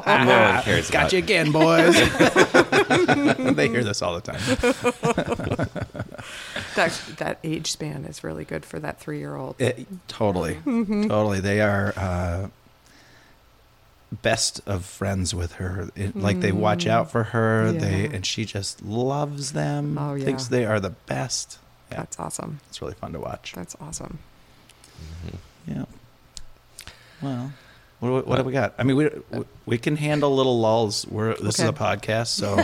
Yeah, 0.08 0.24
no 0.24 0.54
one 0.54 0.64
cares 0.64 0.90
Got 0.90 1.00
about 1.00 1.14
you 1.14 1.20
again, 1.20 1.52
boys. 1.52 1.94
they 3.56 3.68
hear 3.70 3.84
this 3.84 4.02
all 4.02 4.20
the 4.20 4.22
time. 4.24 4.40
That 6.76 7.00
that 7.18 7.40
age 7.44 7.72
span 7.72 8.06
is 8.06 8.24
really 8.24 8.46
good 8.46 8.66
for 8.66 8.80
that 8.80 9.00
three 9.00 9.20
year 9.20 9.36
old. 9.36 9.56
It, 9.60 9.86
totally, 10.08 10.56
mm-hmm. 10.56 10.82
Mm-hmm. 10.82 11.08
totally. 11.10 11.40
They 11.40 11.62
are 11.62 11.94
uh, 11.96 12.48
best 14.12 14.62
of 14.66 14.86
friends 14.86 15.34
with 15.36 15.54
her. 15.54 15.90
It, 15.96 16.16
Like 16.16 16.40
they 16.40 16.52
watch 16.52 16.86
mm. 16.86 16.90
out 16.90 17.12
for 17.12 17.24
her. 17.26 17.72
They 17.72 18.06
and 18.06 18.26
she 18.26 18.46
just 18.46 18.84
loves 18.84 19.54
them. 19.54 19.98
Oh, 19.98 20.16
yeah, 20.16 20.26
Thinks 20.26 20.48
they 20.48 20.66
are 20.66 20.80
the 20.80 20.92
best. 20.92 21.60
Yeah, 21.92 21.98
That's 21.98 22.20
awesome. 22.20 22.60
it's 22.70 22.82
really 22.82 22.96
fun 22.96 23.14
to 23.14 23.20
watch. 23.20 23.54
That's 23.56 23.76
awesome. 23.80 24.20
Mm-hmm. 25.26 25.72
Yeah. 25.72 25.86
Well, 27.22 27.52
what, 28.00 28.28
what 28.28 28.36
do 28.38 28.44
we 28.44 28.52
got? 28.52 28.76
I 28.78 28.84
mean, 28.84 28.96
we 28.96 29.10
we 29.66 29.78
can 29.78 29.96
handle 29.96 30.36
little 30.36 30.60
lulls. 30.60 31.08
We're 31.08 31.36
this 31.36 31.60
is 31.60 31.68
a 31.68 31.74
podcast, 31.74 32.28
so 32.28 32.56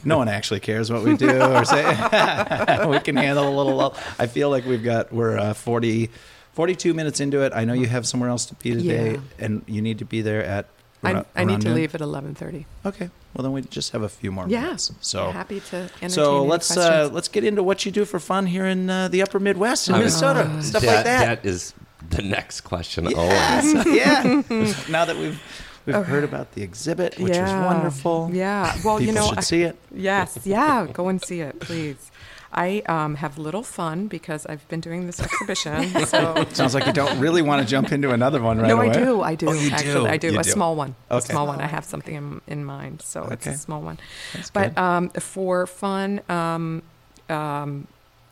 no 0.04 0.18
one 0.18 0.28
actually 0.28 0.60
cares 0.60 0.90
what 0.90 1.04
we 1.04 1.16
do 1.16 1.40
or 1.40 1.64
say. 1.64 1.84
we 2.88 2.98
can 3.00 3.16
handle 3.16 3.48
a 3.48 3.54
little 3.56 3.76
lull. 3.76 3.96
I 4.18 4.26
feel 4.26 4.50
like 4.50 4.64
we've 4.66 4.82
got 4.82 5.12
we're 5.12 5.38
uh, 5.38 5.54
40, 5.54 6.10
42 6.52 6.94
minutes 6.94 7.20
into 7.20 7.42
it. 7.42 7.52
I 7.54 7.64
know 7.64 7.74
you 7.74 7.86
have 7.86 8.06
somewhere 8.06 8.28
else 8.30 8.46
to 8.46 8.54
be 8.56 8.72
today, 8.72 9.12
Yeah. 9.12 9.20
and 9.38 9.62
you 9.66 9.82
need 9.82 9.98
to 10.00 10.04
be 10.04 10.20
there 10.22 10.44
at. 10.44 10.66
I, 11.04 11.24
I 11.36 11.44
need 11.44 11.60
to 11.60 11.68
noon? 11.68 11.76
leave 11.76 11.94
at 11.94 12.00
eleven 12.00 12.34
thirty. 12.34 12.66
Okay. 12.84 13.10
Well, 13.34 13.42
then 13.44 13.52
we 13.52 13.60
just 13.62 13.92
have 13.92 14.02
a 14.02 14.08
few 14.08 14.32
more 14.32 14.46
Yeah. 14.48 14.62
minutes. 14.62 14.90
So. 15.00 15.30
happy 15.30 15.60
to 15.60 15.76
entertain 15.76 16.08
So 16.08 16.42
let's 16.42 16.76
uh, 16.76 17.08
let's 17.12 17.28
get 17.28 17.44
into 17.44 17.62
what 17.62 17.86
you 17.86 17.92
do 17.92 18.04
for 18.04 18.18
fun 18.18 18.46
here 18.46 18.64
in 18.66 18.90
uh, 18.90 19.06
the 19.06 19.22
Upper 19.22 19.38
Midwest 19.38 19.88
in 19.88 19.94
Minnesota, 19.94 20.60
stuff 20.62 20.84
like 20.84 21.04
that. 21.04 21.42
That 21.42 21.46
is 21.46 21.74
the 22.10 22.22
next 22.22 22.62
question. 22.62 23.06
always. 23.14 23.74
Yes, 23.74 23.86
yeah. 24.50 24.74
now 24.90 25.04
that 25.04 25.16
we've 25.16 25.40
we've 25.86 25.94
heard 26.06 26.24
about 26.24 26.52
the 26.52 26.62
exhibit, 26.62 27.18
which 27.18 27.36
is 27.36 27.50
wonderful. 27.52 28.30
Yeah. 28.32 28.74
Well, 28.84 28.98
People 28.98 29.00
you 29.02 29.12
know, 29.12 29.28
should 29.28 29.38
I- 29.38 29.42
see 29.42 29.62
it. 29.62 29.76
Yes, 29.94 30.38
yeah, 30.44 30.86
go 30.92 31.08
and 31.08 31.22
see 31.22 31.40
it, 31.40 31.60
please. 31.60 32.10
I 32.52 32.80
um, 32.86 33.16
have 33.16 33.36
little 33.38 33.62
fun 33.62 34.06
because 34.06 34.46
I've 34.46 34.66
been 34.68 34.80
doing 34.80 35.04
this 35.06 35.20
exhibition. 35.20 35.90
So 36.06 36.46
Sounds 36.52 36.74
like 36.74 36.86
you 36.86 36.92
don't 36.92 37.18
really 37.20 37.42
want 37.42 37.60
to 37.60 37.68
jump 37.68 37.92
into 37.92 38.12
another 38.12 38.40
one 38.40 38.56
right 38.58 38.68
now. 38.68 38.76
no, 38.76 38.82
away. 38.82 38.90
I 38.90 39.04
do, 39.04 39.20
I 39.20 39.34
do. 39.34 39.48
Oh, 39.50 39.52
you 39.52 39.70
actually, 39.70 39.92
do? 39.92 40.06
I 40.06 40.16
do 40.16 40.32
You 40.32 40.38
a 40.38 40.42
do. 40.42 40.50
small 40.50 40.74
one, 40.74 40.94
a 41.10 41.20
small 41.20 41.46
one. 41.46 41.60
I 41.60 41.66
have 41.66 41.84
something 41.84 42.14
in, 42.14 42.40
in 42.46 42.64
mind, 42.64 43.02
so 43.02 43.24
it's 43.24 43.46
a 43.46 43.58
small 43.58 43.82
one. 43.82 43.98
That's 44.32 44.48
But 44.50 44.78
um, 44.78 45.10
for 45.10 45.66
fun, 45.66 46.22
um, 46.30 46.82
um, 47.28 47.88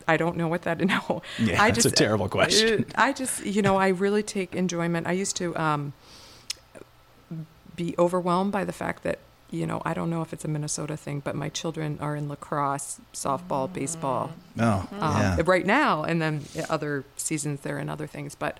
I 0.06 0.16
don't 0.16 0.36
know 0.36 0.48
what 0.48 0.62
that. 0.62 0.80
No, 0.84 1.22
Yeah, 1.38 1.62
I 1.62 1.70
that's 1.70 1.86
a 1.86 1.90
terrible 1.90 2.28
question. 2.28 2.86
I 2.94 3.12
just, 3.12 3.44
you 3.46 3.62
know, 3.62 3.76
I 3.76 3.88
really 3.88 4.22
take 4.22 4.54
enjoyment. 4.54 5.06
I 5.06 5.12
used 5.12 5.36
to 5.36 5.56
um, 5.56 5.92
be 7.74 7.94
overwhelmed 7.98 8.52
by 8.52 8.64
the 8.64 8.72
fact 8.72 9.02
that, 9.04 9.18
you 9.50 9.66
know, 9.66 9.80
I 9.84 9.94
don't 9.94 10.10
know 10.10 10.20
if 10.22 10.32
it's 10.32 10.44
a 10.44 10.48
Minnesota 10.48 10.96
thing, 10.96 11.20
but 11.20 11.34
my 11.34 11.48
children 11.48 11.98
are 12.00 12.16
in 12.16 12.28
lacrosse, 12.28 13.00
softball, 13.12 13.72
baseball, 13.72 14.32
oh, 14.58 14.88
um, 15.00 15.20
yeah. 15.20 15.36
right 15.46 15.64
now, 15.64 16.02
and 16.02 16.20
then 16.20 16.42
other 16.68 17.04
seasons 17.16 17.60
they're 17.60 17.78
in 17.78 17.88
other 17.88 18.06
things. 18.06 18.34
But 18.34 18.58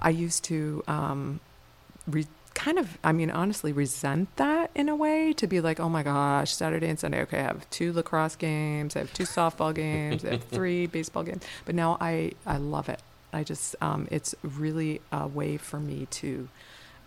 I 0.00 0.10
used 0.10 0.44
to 0.44 0.82
um, 0.86 1.40
re- 2.06 2.26
kind 2.54 2.78
of, 2.78 2.98
I 3.02 3.12
mean, 3.12 3.30
honestly, 3.30 3.72
resent 3.72 4.34
that 4.36 4.70
in 4.74 4.88
a 4.88 4.96
way 4.96 5.32
to 5.34 5.46
be 5.46 5.60
like, 5.60 5.80
oh 5.80 5.88
my 5.88 6.02
gosh, 6.02 6.52
Saturday 6.52 6.88
and 6.88 6.98
Sunday, 6.98 7.22
okay, 7.22 7.40
I 7.40 7.42
have 7.42 7.68
two 7.70 7.92
lacrosse 7.92 8.36
games, 8.36 8.96
I 8.96 9.00
have 9.00 9.12
two 9.12 9.24
softball 9.24 9.74
games, 9.74 10.24
I 10.24 10.32
have 10.32 10.44
three 10.50 10.86
baseball 10.86 11.22
games. 11.22 11.44
But 11.64 11.74
now 11.74 11.96
I, 12.00 12.32
I 12.46 12.56
love 12.58 12.88
it. 12.88 13.00
I 13.32 13.44
just, 13.44 13.76
um, 13.80 14.08
it's 14.10 14.34
really 14.42 15.00
a 15.12 15.26
way 15.26 15.56
for 15.56 15.78
me 15.78 16.06
to, 16.10 16.48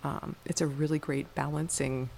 um, 0.04 0.36
it's 0.46 0.62
a 0.62 0.68
really 0.68 1.00
great 1.00 1.34
balancing 1.36 2.10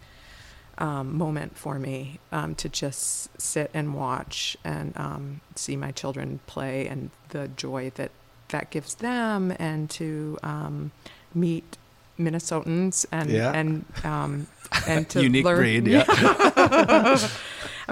um, 0.77 1.17
moment 1.17 1.57
for 1.57 1.77
me 1.77 2.19
um, 2.31 2.55
to 2.55 2.69
just 2.69 3.29
sit 3.39 3.69
and 3.73 3.93
watch 3.93 4.57
and 4.63 4.93
um, 4.97 5.41
see 5.55 5.75
my 5.75 5.91
children 5.91 6.39
play 6.47 6.87
and 6.87 7.11
the 7.29 7.47
joy 7.49 7.91
that 7.95 8.11
that 8.49 8.69
gives 8.69 8.95
them 8.95 9.53
and 9.57 9.89
to 9.89 10.37
um, 10.43 10.91
meet 11.33 11.77
Minnesotans 12.19 13.05
and 13.11 13.29
Yeah. 13.29 13.51
and 13.53 13.85
um, 14.03 14.47
and 14.87 15.07
to 15.09 15.21
Unique 15.23 15.45
learn. 15.45 15.57
breed, 15.57 15.87
yeah. 15.87 16.05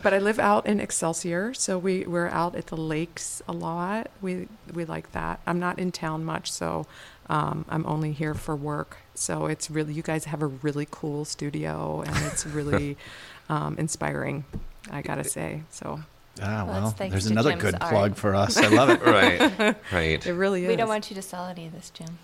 but 0.03 0.13
I 0.13 0.19
live 0.19 0.39
out 0.39 0.65
in 0.65 0.79
Excelsior, 0.79 1.53
so 1.53 1.77
we 1.77 2.05
we're 2.05 2.27
out 2.29 2.55
at 2.55 2.67
the 2.67 2.77
lakes 2.77 3.41
a 3.47 3.51
lot. 3.51 4.09
We 4.21 4.47
we 4.73 4.85
like 4.85 5.11
that. 5.11 5.39
I'm 5.45 5.59
not 5.59 5.79
in 5.79 5.91
town 5.91 6.23
much, 6.23 6.51
so 6.51 6.85
um, 7.29 7.65
I'm 7.69 7.85
only 7.85 8.11
here 8.13 8.33
for 8.33 8.55
work. 8.55 8.97
So 9.15 9.45
it's 9.47 9.69
really 9.69 9.93
you 9.93 10.01
guys 10.03 10.25
have 10.25 10.41
a 10.41 10.47
really 10.47 10.87
cool 10.89 11.25
studio, 11.25 12.01
and 12.05 12.15
it's 12.25 12.45
really 12.45 12.97
um, 13.49 13.75
inspiring. 13.77 14.45
I 14.89 15.01
gotta 15.01 15.23
say, 15.23 15.63
so 15.69 16.01
Ah, 16.41 16.63
Well, 16.65 16.81
well, 16.81 16.95
there's 16.97 17.27
another 17.27 17.51
Jim's 17.51 17.61
good 17.61 17.75
art. 17.81 17.91
plug 17.91 18.15
for 18.15 18.33
us. 18.35 18.57
I 18.57 18.67
love 18.69 18.89
it. 18.89 19.01
right, 19.05 19.75
right, 19.91 20.25
it 20.25 20.33
really 20.33 20.63
is. 20.63 20.67
We 20.69 20.75
don't 20.75 20.87
want 20.87 21.09
you 21.11 21.15
to 21.15 21.21
sell 21.21 21.45
any 21.45 21.67
of 21.67 21.73
this, 21.73 21.89
Jim. 21.91 22.17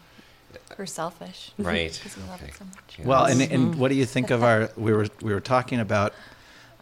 We're 0.78 0.86
selfish. 0.86 1.52
right. 1.58 1.92
Because 2.04 2.18
we 2.18 2.24
love 2.24 2.42
Okay. 2.42 2.50
it 2.52 2.56
so 2.58 2.66
much. 2.66 3.00
Yeah. 3.00 3.06
Well, 3.06 3.26
and, 3.26 3.42
and 3.42 3.76
what 3.76 3.90
do 3.90 3.96
you 3.96 4.06
think 4.06 4.30
of 4.32 4.44
our? 4.44 4.70
We 4.78 4.94
were 4.94 5.08
we 5.22 5.34
were 5.34 5.40
talking 5.42 5.80
about 5.80 6.14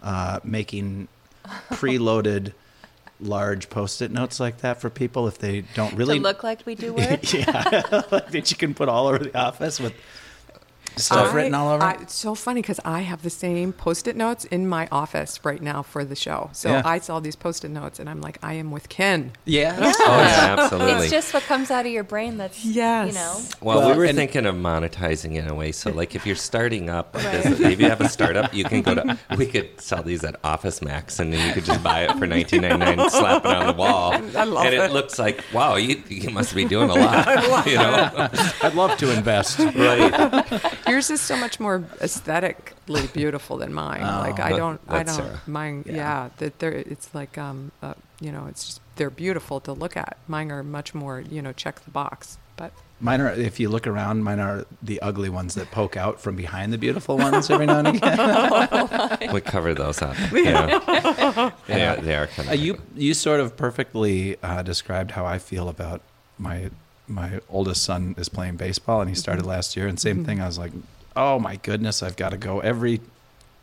uh, 0.04 0.40
making 0.44 1.08
preloaded 1.72 2.54
large 3.22 3.70
post-it 3.70 4.12
notes 4.12 4.40
like 4.42 4.58
that 4.58 4.82
for 4.82 4.90
people 4.90 5.28
if 5.28 5.38
they 5.38 5.62
don't 5.74 5.94
really 5.96 6.18
to 6.18 6.24
look 6.24 6.44
like 6.44 6.66
we 6.66 6.76
do 6.76 6.94
work. 6.94 7.34
yeah, 7.34 8.02
like 8.12 8.28
that 8.32 8.52
you 8.52 8.58
can 8.58 8.74
put 8.74 8.90
all 8.90 9.08
over 9.08 9.20
the 9.20 9.38
office 9.38 9.80
with 9.80 9.94
stuff 10.98 11.32
I- 11.32 11.36
written 11.36 11.54
all 11.54 11.70
over. 11.74 11.84
I, 11.84 11.94
it's 12.02 12.14
so 12.16 12.36
funny 12.36 12.62
because 12.62 12.80
I 12.86 13.02
have 13.02 13.22
the 13.22 13.30
same 13.30 13.74
post-it 13.74 14.16
notes 14.16 14.46
in 14.46 14.68
my 14.68 14.88
office 14.92 15.40
right 15.44 15.62
now 15.62 15.82
for 15.84 16.04
the 16.06 16.16
show. 16.16 16.50
So 16.54 16.70
Yeah. 16.70 16.82
I 16.86 17.00
saw 17.00 17.20
these 17.20 17.36
post-it 17.36 17.70
notes, 17.72 18.00
and 18.00 18.10
I'm 18.10 18.22
like, 18.22 18.38
I 18.44 18.54
am 18.54 18.72
with 18.72 18.90
Ken. 18.90 19.32
yeah. 19.46 19.76
Oh 19.80 19.82
yeah, 20.00 20.56
absolutely. 20.60 20.94
It's 21.04 21.12
just 21.12 21.34
what 21.34 21.44
comes 21.44 21.72
out 21.72 21.86
of 21.86 21.92
your 21.92 22.04
brain 22.04 22.38
that's, 22.38 22.64
Yes. 22.66 23.08
you 23.08 23.14
know. 23.14 23.42
Well, 23.62 23.80
Well, 23.80 23.92
we 23.92 23.98
were 23.98 24.06
and- 24.06 24.18
thinking 24.18 24.46
of 24.46 24.56
monetizing 24.56 25.36
in 25.36 25.48
a 25.48 25.54
way. 25.54 25.72
So, 25.72 25.92
like, 25.92 26.16
if 26.16 26.26
you're 26.26 26.36
starting 26.36 26.90
up, 26.90 27.16
a 27.16 27.20
Right. 27.20 27.32
business, 27.44 27.60
if 27.60 27.80
you 27.80 27.90
have 27.90 28.02
a 28.02 28.10
startup, 28.10 28.54
you 28.54 28.64
can 28.66 28.82
go 28.82 28.96
to. 28.96 29.18
We 29.38 29.46
could 29.48 29.80
sell 29.82 30.04
these 30.04 30.24
at 30.24 30.36
Office 30.44 30.82
Max, 30.82 31.20
and 31.20 31.32
then 31.34 31.46
you 31.48 31.54
could 31.54 31.66
just 31.66 31.82
buy 31.84 32.02
it 32.02 32.12
for 32.18 32.26
ninety 32.28 32.60
nine 32.60 32.80
19.99, 32.80 33.10
slap 33.10 33.46
it 33.46 33.52
on 33.56 33.68
the 33.68 33.74
wall, 33.74 34.14
I 34.36 34.44
love 34.44 34.66
and 34.66 34.74
it, 34.76 34.80
it. 34.82 34.92
looks 34.92 35.18
like, 35.20 35.44
wow, 35.54 35.76
you 35.76 36.02
you 36.10 36.30
must 36.30 36.54
be 36.56 36.66
doing 36.66 36.90
a 36.90 36.94
lot. 36.96 37.66
you 37.68 37.76
know, 37.76 38.30
I'd 38.64 38.74
love 38.76 38.98
to 38.98 39.12
invest. 39.16 39.60
right? 39.60 40.14
Yours 40.88 41.10
is 41.10 41.22
so 41.22 41.36
much 41.38 41.60
more 41.60 41.84
aesthetically 42.02 43.08
beautiful 43.08 43.58
than 43.58 43.74
mine. 43.74 44.02
like 44.02 44.40
I 44.40 44.50
don't, 44.52 44.80
I 44.88 45.04
don't 45.04 45.16
Sarah. 45.16 45.42
mine. 45.48 45.84
Yeah, 45.88 46.30
that 46.38 46.60
they're 46.60 46.72
it's 46.74 47.14
like 47.16 47.38
um, 47.38 47.72
uh, 47.82 47.94
you 48.20 48.32
know, 48.32 48.46
it's 48.48 48.66
just 48.66 48.82
they're 48.96 49.10
beautiful 49.10 49.60
to 49.62 49.74
look 49.74 49.98
at. 49.98 50.18
Mine 50.28 50.52
are 50.52 50.64
much 50.64 50.94
more, 50.94 51.20
you 51.20 51.42
know, 51.42 51.52
check 51.54 51.84
the 51.84 51.92
box. 51.92 52.38
But 52.58 52.72
Mine 53.02 53.20
are, 53.20 53.30
if 53.34 53.60
you 53.60 53.68
look 53.68 53.86
around, 53.88 54.24
mine 54.24 54.40
are 54.40 54.66
the 54.82 55.02
ugly 55.02 55.28
ones 55.28 55.56
that 55.56 55.70
poke 55.72 55.98
out 55.98 56.22
from 56.22 56.38
behind 56.38 56.72
the 56.72 56.78
beautiful 56.78 57.18
ones 57.18 57.50
every 57.50 57.66
now 57.66 57.80
and 57.80 57.88
again. 57.98 59.30
We 59.34 59.42
cover 59.42 59.74
those 59.74 60.02
up. 60.02 60.16
Yeah, 60.32 61.52
yeah, 61.68 61.96
they 61.98 62.16
are 62.16 62.28
kind 62.28 62.48
Uh, 62.48 62.54
of. 62.54 62.60
you 62.60 62.82
you 62.96 63.14
sort 63.14 63.42
of 63.42 63.58
perfectly 63.58 64.38
uh, 64.42 64.62
described 64.62 65.12
how 65.12 65.26
I 65.26 65.40
feel 65.40 65.68
about 65.68 66.02
my 66.40 66.70
my 67.08 67.40
oldest 67.50 67.84
son 67.84 68.16
is 68.18 68.30
playing 68.30 68.56
baseball 68.56 69.02
and 69.02 69.10
he 69.10 69.16
started 69.16 69.46
last 69.46 69.76
year 69.78 69.88
and 69.88 70.00
same 70.00 70.26
thing. 70.26 70.42
I 70.42 70.46
was 70.48 70.58
like, 70.58 70.72
oh 71.16 71.40
my 71.40 71.56
goodness, 71.58 72.02
I've 72.04 72.16
got 72.16 72.30
to 72.30 72.38
go 72.38 72.60
every 72.62 73.02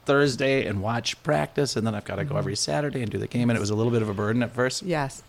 Thursday 0.04 0.66
and 0.66 0.82
watch 0.82 1.22
practice 1.22 1.76
and 1.76 1.86
then 1.86 1.94
I've 1.94 2.04
got 2.04 2.16
to 2.16 2.24
go 2.24 2.36
every 2.36 2.56
Saturday 2.56 3.02
and 3.02 3.10
do 3.10 3.18
the 3.18 3.26
game 3.28 3.50
and 3.50 3.56
it 3.56 3.60
was 3.60 3.70
a 3.70 3.74
little 3.74 3.92
bit 3.92 4.02
of 4.02 4.08
a 4.08 4.14
burden 4.14 4.42
at 4.42 4.52
first. 4.52 4.82
yes, 4.82 5.22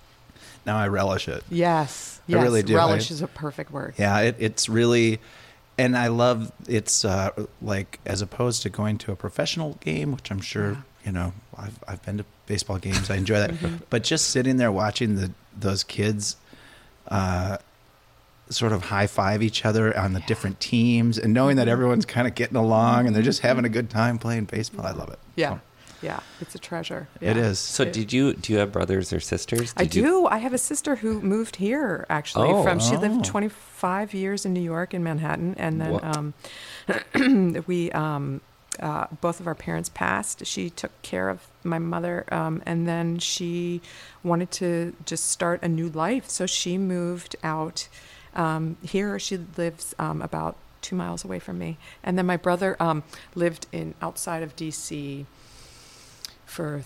Now 0.65 0.77
I 0.77 0.87
relish 0.87 1.27
it. 1.27 1.43
yes, 1.49 2.19
I 2.27 2.31
yes. 2.33 2.43
really 2.43 2.63
do. 2.63 2.75
Relish 2.75 3.11
I- 3.11 3.13
is 3.13 3.21
a 3.21 3.27
perfect 3.27 3.71
word. 3.71 3.93
Yeah, 3.97 4.19
it, 4.21 4.35
it's 4.39 4.69
really, 4.69 5.19
and 5.77 5.95
I 5.97 6.07
love 6.07 6.51
it's 6.67 7.03
uh, 7.05 7.31
like 7.61 7.99
as 8.05 8.21
opposed 8.21 8.61
to 8.63 8.69
going 8.69 8.97
to 8.99 9.11
a 9.11 9.15
professional 9.15 9.73
game, 9.81 10.11
which 10.11 10.31
I'm 10.31 10.41
sure 10.41 10.71
Yeah. 10.71 10.77
you 11.05 11.11
know 11.11 11.33
I've 11.57 11.77
I've 11.87 12.03
been 12.05 12.17
to 12.19 12.25
baseball 12.45 12.77
games. 12.77 13.09
I 13.11 13.15
enjoy 13.17 13.39
that, 13.39 13.51
Mm-hmm. 13.53 13.75
but 13.89 14.03
just 14.03 14.29
sitting 14.29 14.57
there 14.57 14.71
watching 14.71 15.15
the 15.15 15.31
those 15.57 15.83
kids, 15.83 16.37
uh, 17.09 17.57
sort 18.53 18.71
of 18.71 18.83
high 18.85 19.07
five 19.07 19.41
each 19.43 19.65
other 19.65 19.97
on 19.97 20.13
the 20.13 20.19
different 20.21 20.59
teams, 20.59 21.17
and 21.17 21.33
knowing 21.33 21.55
Mm-hmm. 21.57 21.65
that 21.65 21.71
everyone's 21.71 22.05
kind 22.05 22.27
of 22.27 22.35
getting 22.35 22.55
along 22.57 23.05
and 23.07 23.15
they're 23.15 23.21
just 23.23 23.41
having 23.41 23.65
a 23.65 23.69
good 23.69 23.89
time 23.89 24.17
playing 24.17 24.45
baseball. 24.45 24.85
I 24.85 24.91
love 24.91 25.09
it. 25.09 25.19
Yeah, 25.35 25.49
So, 25.55 25.59
yeah. 26.01 26.19
It's 26.41 26.55
a 26.55 26.59
treasure. 26.59 27.07
it 27.21 27.35
Yeah. 27.37 27.43
is. 27.43 27.59
So, 27.59 27.85
did 27.85 28.11
you 28.13 28.33
do 28.33 28.53
you 28.53 28.59
have 28.59 28.71
brothers 28.71 29.11
or 29.13 29.19
sisters? 29.19 29.73
I 29.77 29.83
Did 29.83 29.95
you- 29.95 30.01
do. 30.03 30.27
I 30.27 30.37
have 30.37 30.53
a 30.53 30.57
sister 30.57 30.95
who 30.97 31.21
moved 31.21 31.57
here 31.57 32.05
actually 32.09 32.49
Oh. 32.49 32.63
from 32.63 32.79
she 32.79 32.95
Oh. 32.95 32.99
lived 32.99 33.23
25 33.25 34.13
years 34.13 34.45
in 34.45 34.53
New 34.53 34.61
York 34.61 34.93
in 34.93 35.03
Manhattan 35.03 35.55
and 35.57 35.79
then 35.81 35.99
um, 36.03 36.33
we 37.67 37.91
um, 37.91 38.41
uh, 38.79 39.05
both 39.21 39.39
of 39.39 39.45
our 39.47 39.53
parents 39.55 39.89
passed. 39.93 40.45
She 40.47 40.69
took 40.69 40.91
care 41.03 41.29
of 41.29 41.41
my 41.63 41.77
mother 41.79 42.25
um, 42.31 42.61
and 42.65 42.87
then 42.87 43.19
she 43.19 43.81
wanted 44.23 44.49
to 44.51 44.93
just 45.05 45.27
start 45.29 45.61
a 45.61 45.67
new 45.67 45.89
life. 45.89 46.27
So 46.29 46.45
she 46.47 46.77
moved 46.79 47.35
out 47.43 47.87
um, 48.35 48.77
here. 48.83 49.17
She 49.19 49.37
lives 49.57 49.93
um, 49.99 50.21
about 50.21 50.55
two 50.81 50.95
miles 50.95 51.23
away 51.23 51.39
from 51.39 51.57
me. 51.59 51.77
And 52.03 52.17
then 52.17 52.25
my 52.25 52.37
brother 52.37 52.75
um, 52.79 53.03
lived 53.35 53.67
in 53.71 53.93
outside 54.01 54.43
of 54.43 54.55
D.C. 54.55 55.25
for 56.45 56.77
th- 56.77 56.85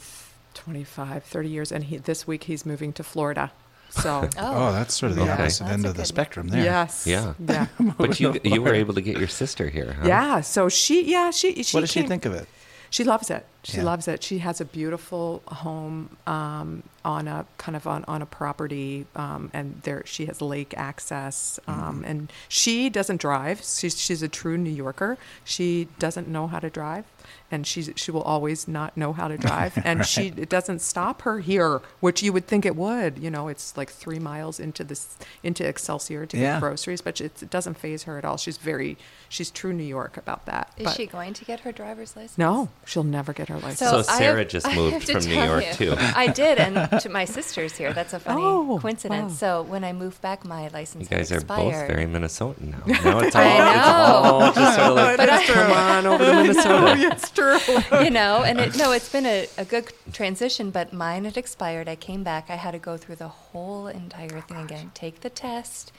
25, 0.54 1.24
30 1.24 1.50
years, 1.50 1.72
and 1.72 1.84
he 1.86 1.98
this 1.98 2.26
week 2.28 2.46
he's 2.46 2.66
moving 2.66 2.92
to 2.94 3.04
Florida. 3.04 3.52
So 3.90 4.28
Oh, 4.38 4.72
that's 4.72 4.96
sort 4.96 5.12
of 5.12 5.16
the 5.18 5.24
Okay. 5.24 5.32
opposite 5.32 5.64
That's 5.66 5.74
end 5.74 5.86
of 5.86 5.96
the 5.96 6.06
spectrum 6.06 6.48
there. 6.50 6.64
yes, 6.64 7.06
Yeah. 7.08 7.34
yeah, 7.40 7.68
But 7.98 8.20
you 8.20 8.36
you 8.44 8.62
were 8.62 8.74
able 8.74 8.94
to 8.96 9.02
get 9.02 9.18
your 9.18 9.28
sister 9.28 9.70
here, 9.70 9.94
huh? 9.94 10.08
yeah. 10.08 10.42
So 10.42 10.68
she, 10.70 11.10
yeah, 11.10 11.32
she, 11.32 11.64
she 11.64 11.76
What 11.78 11.82
does 11.82 11.92
she 11.92 12.04
think 12.04 12.26
of 12.26 12.34
it? 12.34 12.48
She 12.90 13.04
loves 13.04 13.30
it. 13.30 13.46
She 13.64 13.78
Yeah. 13.78 13.84
loves 13.84 14.08
it. 14.08 14.24
She 14.24 14.38
has 14.40 14.62
a 14.62 14.66
beautiful 14.66 15.42
home 15.48 16.16
um, 16.26 16.84
on 17.04 17.28
a 17.28 17.46
kind 17.58 17.76
of 17.76 17.86
on, 17.86 18.06
on 18.08 18.22
a 18.22 18.26
property, 18.26 19.06
um, 19.16 19.50
and 19.54 19.82
there 19.84 20.04
she 20.06 20.26
has 20.28 20.42
lake 20.42 20.74
access. 20.78 21.60
Um, 21.68 22.04
And 22.08 22.32
she 22.48 22.90
doesn't 22.90 23.20
drive. 23.20 23.62
She's 23.64 24.00
she's 24.00 24.22
a 24.24 24.30
true 24.30 24.58
New 24.58 24.72
Yorker. 24.72 25.18
She 25.44 25.88
doesn't 26.00 26.28
know 26.30 26.48
how 26.48 26.60
to 26.60 26.70
drive, 26.70 27.04
and 27.50 27.66
she's 27.66 27.90
she 27.96 28.12
will 28.12 28.22
always 28.22 28.68
not 28.68 28.96
know 28.98 29.14
how 29.14 29.28
to 29.28 29.38
drive. 29.48 29.78
And 29.84 30.06
she 30.06 30.28
it 30.38 30.50
doesn't 30.50 30.80
stop 30.80 31.22
her 31.24 31.40
here, 31.40 31.82
which 32.00 32.22
you 32.24 32.34
would 32.34 32.48
think 32.48 32.66
it 32.66 32.76
would. 32.76 33.20
You 33.20 33.30
know, 33.32 33.48
it's 33.48 33.76
like 33.78 33.90
three 33.90 34.20
miles 34.20 34.60
into 34.60 34.84
this 34.84 35.18
into 35.44 35.66
Excelsior 35.68 36.26
to 36.26 36.38
Yeah. 36.38 36.54
get 36.56 36.62
groceries, 36.62 37.02
but 37.02 37.20
it's, 37.22 37.42
it 37.44 37.50
doesn't 37.50 37.76
phase 37.78 38.04
her 38.04 38.18
at 38.18 38.26
all. 38.26 38.38
She's 38.38 38.58
very 38.58 38.98
she's 39.30 39.50
true 39.52 39.74
New 39.74 39.84
York 39.84 40.18
about 40.18 40.46
that. 40.46 40.72
Is 40.78 40.86
but 40.86 40.96
she 40.96 41.06
going 41.06 41.34
to 41.34 41.46
get 41.46 41.62
her 41.62 41.72
driver's 41.72 42.16
license? 42.16 42.38
no, 42.38 42.70
she'll 42.86 43.04
never 43.04 43.34
get 43.34 43.50
her 43.50 43.58
license. 43.60 43.90
So 43.90 44.00
I 44.00 44.18
Sarah 44.18 44.40
have- 44.40 44.48
just 44.50 44.68
moved 44.76 45.10
from 45.10 45.24
New 45.26 45.42
York, 45.44 45.66
you, 45.80 45.92
too. 45.92 45.96
I 45.98 46.28
did, 46.28 46.58
and 46.60 46.90
to 47.02 47.10
my 47.10 47.26
sister's 47.26 47.76
here. 47.78 47.94
That's 47.94 48.14
a 48.14 48.20
funny 48.20 48.42
Oh, 48.44 48.80
coincidence. 48.82 49.34
wow. 49.34 49.38
So 49.38 49.62
when 49.64 49.84
I 49.84 49.94
moved 49.94 50.22
back, 50.22 50.46
my 50.46 50.68
license 50.70 51.10
you 51.10 51.18
guys 51.18 51.32
are 51.32 51.36
expired. 51.36 51.88
both 51.88 51.88
very 51.96 52.06
Minnesotan 52.06 52.62
now. 52.72 52.84
Now 52.86 53.20
it's 53.20 53.36
all, 53.36 53.42
I 53.42 53.76
it's 53.78 53.88
all 53.88 54.54
just 54.54 54.76
sort 54.78 54.90
of 54.90 54.96
like, 54.96 55.18
But 55.18 55.30
I- 55.30 55.46
come 55.46 55.72
on 55.72 56.06
over 56.08 56.26
to 56.26 56.34
Minnesota. 56.34 57.10
Oh, 57.14 57.17
it's 57.18 57.32
true. 57.32 57.58
you 58.04 58.10
know, 58.10 58.44
and 58.44 58.60
it, 58.60 58.78
no, 58.78 58.92
it's 58.92 59.12
been 59.12 59.26
a, 59.26 59.48
a 59.58 59.66
good 59.66 59.92
transition, 60.14 60.72
but 60.72 60.94
mine 60.94 61.26
had 61.26 61.38
expired. 61.38 61.88
I 61.90 61.96
came 61.96 62.24
back. 62.24 62.50
I 62.50 62.56
had 62.56 62.72
to 62.72 62.80
go 62.80 62.98
through 62.98 63.16
the 63.18 63.28
whole 63.28 63.88
entire 63.88 64.42
thing 64.42 64.58
again. 64.58 64.92
Take 64.94 65.22
the 65.22 65.30
test, 65.30 65.92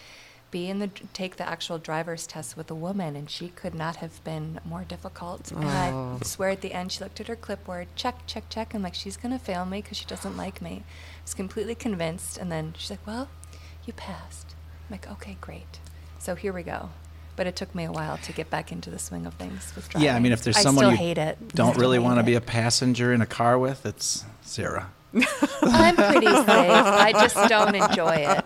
be 0.50 0.68
in 0.68 0.78
the 0.78 0.88
take 1.12 1.36
the 1.36 1.46
actual 1.48 1.78
driver's 1.78 2.26
test 2.26 2.56
with 2.56 2.70
a 2.70 2.74
woman, 2.74 3.16
and 3.16 3.28
she 3.28 3.48
could 3.48 3.74
not 3.74 3.96
have 3.96 4.22
been 4.24 4.60
more 4.64 4.84
difficult. 4.84 5.50
And 5.50 5.64
Oh. 5.64 6.18
I 6.20 6.24
swear 6.24 6.50
at 6.50 6.60
the 6.62 6.72
end, 6.72 6.92
she 6.92 7.04
looked 7.04 7.20
at 7.20 7.28
her 7.28 7.36
clipboard, 7.36 7.88
check, 7.96 8.26
check, 8.26 8.48
check. 8.48 8.72
I'm 8.74 8.82
like, 8.82 8.94
she's 8.94 9.16
gonna 9.16 9.38
fail 9.38 9.64
me 9.66 9.82
because 9.82 9.98
she 9.98 10.06
doesn't 10.06 10.36
like 10.36 10.62
me. 10.62 10.82
I 10.86 11.22
was 11.24 11.34
completely 11.34 11.74
convinced, 11.74 12.38
and 12.38 12.50
then 12.50 12.74
she's 12.78 12.90
like, 12.90 13.06
well, 13.06 13.28
you 13.84 13.92
passed. 13.92 14.54
I'm 14.88 14.92
like, 14.94 15.10
okay, 15.12 15.36
great. 15.40 15.80
So 16.18 16.34
here 16.34 16.52
we 16.52 16.62
go. 16.62 16.90
But 17.38 17.46
it 17.46 17.54
took 17.54 17.72
me 17.72 17.84
a 17.84 17.92
while 17.92 18.18
to 18.18 18.32
get 18.32 18.50
back 18.50 18.72
into 18.72 18.90
the 18.90 18.98
swing 18.98 19.24
of 19.24 19.32
things 19.34 19.72
with 19.76 19.88
driving. 19.88 20.06
Yeah, 20.06 20.16
I 20.16 20.18
mean, 20.18 20.32
if 20.32 20.42
there's 20.42 20.56
I 20.56 20.60
someone 20.60 20.82
still 20.86 20.90
you 20.90 20.96
hate 20.96 21.18
it. 21.18 21.54
don't 21.54 21.76
really 21.78 22.00
want 22.00 22.18
to 22.18 22.24
be 22.24 22.34
a 22.34 22.40
passenger 22.40 23.12
in 23.12 23.20
a 23.22 23.26
car 23.26 23.56
with, 23.56 23.86
it's 23.86 24.24
Sarah. 24.42 24.90
I'm 25.14 25.96
pretty 25.96 26.26
safe. 26.26 26.46
I 26.46 27.12
just 27.12 27.34
don't 27.48 27.74
enjoy 27.74 28.14
it. 28.16 28.44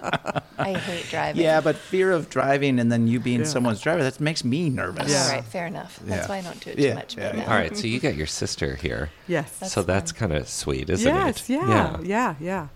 I 0.59 0.75
hate 0.75 1.07
driving. 1.11 1.43
Yeah, 1.43 1.61
but 1.61 1.77
fear 1.77 2.13
of 2.13 2.29
driving 2.31 2.79
and 2.79 2.91
then 2.91 3.07
you 3.09 3.19
being 3.21 3.41
Yeah. 3.41 3.47
someone's 3.47 3.81
driver, 3.81 4.03
that 4.03 4.21
makes 4.21 4.45
me 4.45 4.71
nervous. 4.71 5.11
Yeah. 5.11 5.25
All 5.25 5.31
right, 5.33 5.45
fair 5.45 5.67
enough. 5.67 5.99
That's 6.05 6.23
Yeah. 6.23 6.29
why 6.29 6.39
I 6.39 6.41
don't 6.43 6.61
do 6.61 6.71
it 6.71 6.79
Yeah, 6.79 6.91
too 6.91 6.95
much. 6.95 7.17
yeah, 7.17 7.27
right 7.27 7.37
now. 7.37 7.43
All 7.45 7.55
right, 7.57 7.77
so 7.77 7.87
you 7.87 7.99
got 8.01 8.15
your 8.15 8.27
sister 8.29 8.77
here. 8.77 9.11
Yes. 9.27 9.51
That's 9.59 9.73
so 9.73 9.83
that's 9.83 10.13
kind 10.13 10.33
of 10.33 10.49
sweet, 10.49 10.89
isn't 10.89 11.13
yes. 11.13 11.49
it? 11.49 11.53
Yes, 11.53 11.63
yeah. 11.69 11.99
Yeah. 12.03 12.35
Yeah. 12.41 12.69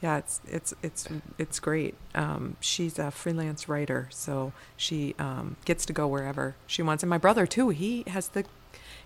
Yeah. 0.00 0.16
It's 0.18 0.40
it's 0.46 0.74
it's 0.82 1.08
it's 1.38 1.60
great. 1.60 1.94
Um, 2.14 2.56
she's 2.60 2.98
a 2.98 3.10
freelance 3.10 3.68
writer, 3.68 4.08
so 4.10 4.52
she 4.76 5.14
um, 5.18 5.56
gets 5.64 5.84
to 5.86 5.92
go 5.92 6.06
wherever 6.06 6.56
she 6.66 6.82
wants. 6.82 7.02
And 7.02 7.10
my 7.10 7.18
brother 7.18 7.46
too. 7.46 7.70
He 7.70 8.04
has 8.08 8.28
the 8.28 8.44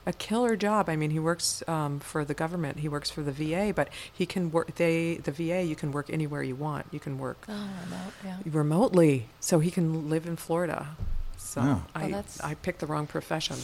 a 0.08 0.12
killer 0.12 0.56
job. 0.56 0.88
I 0.88 0.96
mean, 0.96 1.10
he 1.10 1.18
works 1.20 1.62
um, 1.68 2.00
for 2.00 2.24
the 2.24 2.34
government. 2.34 2.78
He 2.80 2.88
works 2.88 3.10
for 3.10 3.22
the 3.22 3.30
VA, 3.30 3.72
but 3.76 3.88
he 4.12 4.24
can 4.26 4.50
work. 4.50 4.74
They 4.74 5.16
the 5.18 5.30
VA. 5.30 5.62
You 5.62 5.76
can 5.76 5.92
work 5.92 6.08
anywhere 6.10 6.42
you 6.42 6.56
want. 6.56 6.86
You 6.90 6.98
can 6.98 7.18
work 7.18 7.44
Oh, 7.48 7.52
remote, 7.84 8.12
yeah. 8.24 8.36
remotely, 8.46 9.28
so 9.38 9.58
he 9.60 9.70
can 9.70 10.08
live 10.08 10.26
in 10.26 10.36
Florida. 10.36 10.88
So 11.36 11.60
Oh. 11.60 11.82
I 11.94 12.00
Well, 12.02 12.10
that's- 12.10 12.40
I 12.42 12.54
picked 12.54 12.80
the 12.80 12.86
wrong 12.86 13.06
profession. 13.06 13.56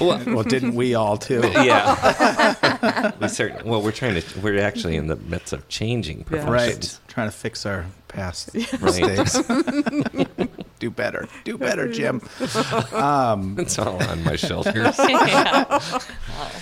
Well, 0.00 0.20
well, 0.26 0.42
didn't 0.42 0.74
we 0.74 0.94
all 0.96 1.16
too? 1.16 1.40
yeah. 1.54 3.12
we 3.20 3.28
certain, 3.28 3.68
well, 3.68 3.80
we're 3.82 3.92
trying 3.92 4.20
to. 4.20 4.40
We're 4.40 4.58
actually 4.60 4.96
in 4.96 5.06
the 5.06 5.14
midst 5.14 5.52
of 5.52 5.68
changing 5.68 6.24
Yeah. 6.28 6.50
Right. 6.50 6.98
Trying 7.06 7.28
to 7.28 7.36
fix 7.36 7.64
our 7.64 7.84
past 8.08 8.50
Right. 8.80 8.82
mistakes. 8.82 9.38
Do 10.78 10.90
better. 10.90 11.26
Do 11.44 11.56
better, 11.66 11.90
Jim. 11.90 12.20
Um, 12.92 13.56
It's 13.66 13.78
all 13.78 14.02
on 14.02 14.22
my 14.24 14.36
shoulders. 14.36 14.98
yeah. 14.98 15.80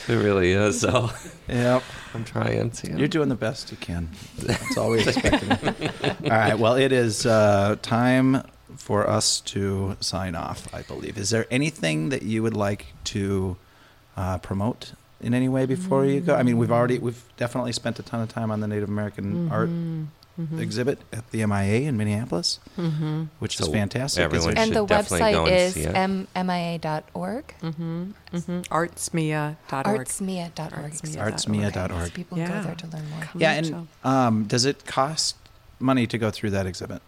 It 0.09 0.15
really 0.15 0.53
is. 0.53 0.81
So 0.81 1.11
yep. 1.49 1.83
I'm 2.15 2.25
trying 2.25 2.71
to. 2.71 2.97
You're 2.97 3.09
doing 3.09 3.29
the 3.29 3.35
best 3.35 3.71
you 3.71 3.77
can. 3.77 4.09
That's 4.39 4.77
all 4.77 4.91
we 4.91 5.01
expect. 5.01 5.43
of 5.43 5.85
all 6.25 6.31
right. 6.31 6.59
Well, 6.59 6.77
it 6.77 6.93
is 6.93 7.27
uh, 7.27 7.77
time 7.83 8.43
for 8.77 9.09
us 9.09 9.41
to 9.41 9.97
sign 10.01 10.35
off, 10.35 10.73
I 10.73 10.83
believe. 10.83 11.19
Is 11.19 11.31
there 11.31 11.47
anything 11.51 12.11
that 12.11 12.23
you 12.23 12.43
would 12.43 12.57
like 12.57 12.87
to 13.05 13.57
uh, 14.17 14.39
promote 14.39 14.93
in 15.21 15.35
any 15.35 15.49
way 15.49 15.67
before 15.67 16.05
you 16.05 16.21
go? 16.21 16.35
I 16.37 16.43
mean, 16.43 16.59
we've 16.59 16.73
already, 16.73 16.99
we've 16.99 17.23
definitely 17.37 17.73
spent 17.73 17.99
a 17.99 18.03
ton 18.03 18.21
of 18.21 18.29
time 18.29 18.51
on 18.51 18.61
the 18.61 18.69
Native 18.69 18.89
American 18.89 19.51
art 19.51 19.71
Mm-hmm. 20.39 20.59
exhibit 20.59 20.99
at 21.12 21.30
the 21.30 21.47
MIA 21.47 21.89
in 21.89 21.97
Minneapolis, 21.97 22.59
Mm-hmm. 22.76 23.24
which 23.39 23.57
So 23.57 23.66
is 23.66 23.70
fantastic. 23.72 24.24
Everyone 24.24 24.57
And 24.59 24.66
should 24.68 24.76
the 24.76 24.85
definitely 24.87 25.32
go 25.32 25.45
website 25.45 25.47
and 25.47 25.57
is 25.57 25.74
see 25.74 25.82
it. 25.82 25.95
m- 25.95 26.26
mia.org. 26.35 27.55
Mm-hmm. 27.62 28.03
Mm-hmm. 28.32 28.61
Artsmia.org. 28.62 29.57
Artsmia.org. 29.68 30.93
Artsmia. 30.93 31.16
Artsmia.org. 31.32 32.05
So 32.07 32.11
people 32.11 32.39
Yeah. 32.39 32.49
go 32.49 32.62
there 32.62 32.74
to 32.74 32.87
learn 32.89 33.11
more. 33.11 33.20
Come 33.20 33.41
yeah, 33.41 33.53
and 33.53 33.89
um, 34.03 34.45
does 34.45 34.64
it 34.64 34.85
cost 34.87 35.37
money 35.78 36.07
to 36.09 36.18
go 36.18 36.30
through 36.32 36.51
that 36.51 36.66
exhibit? 36.66 37.01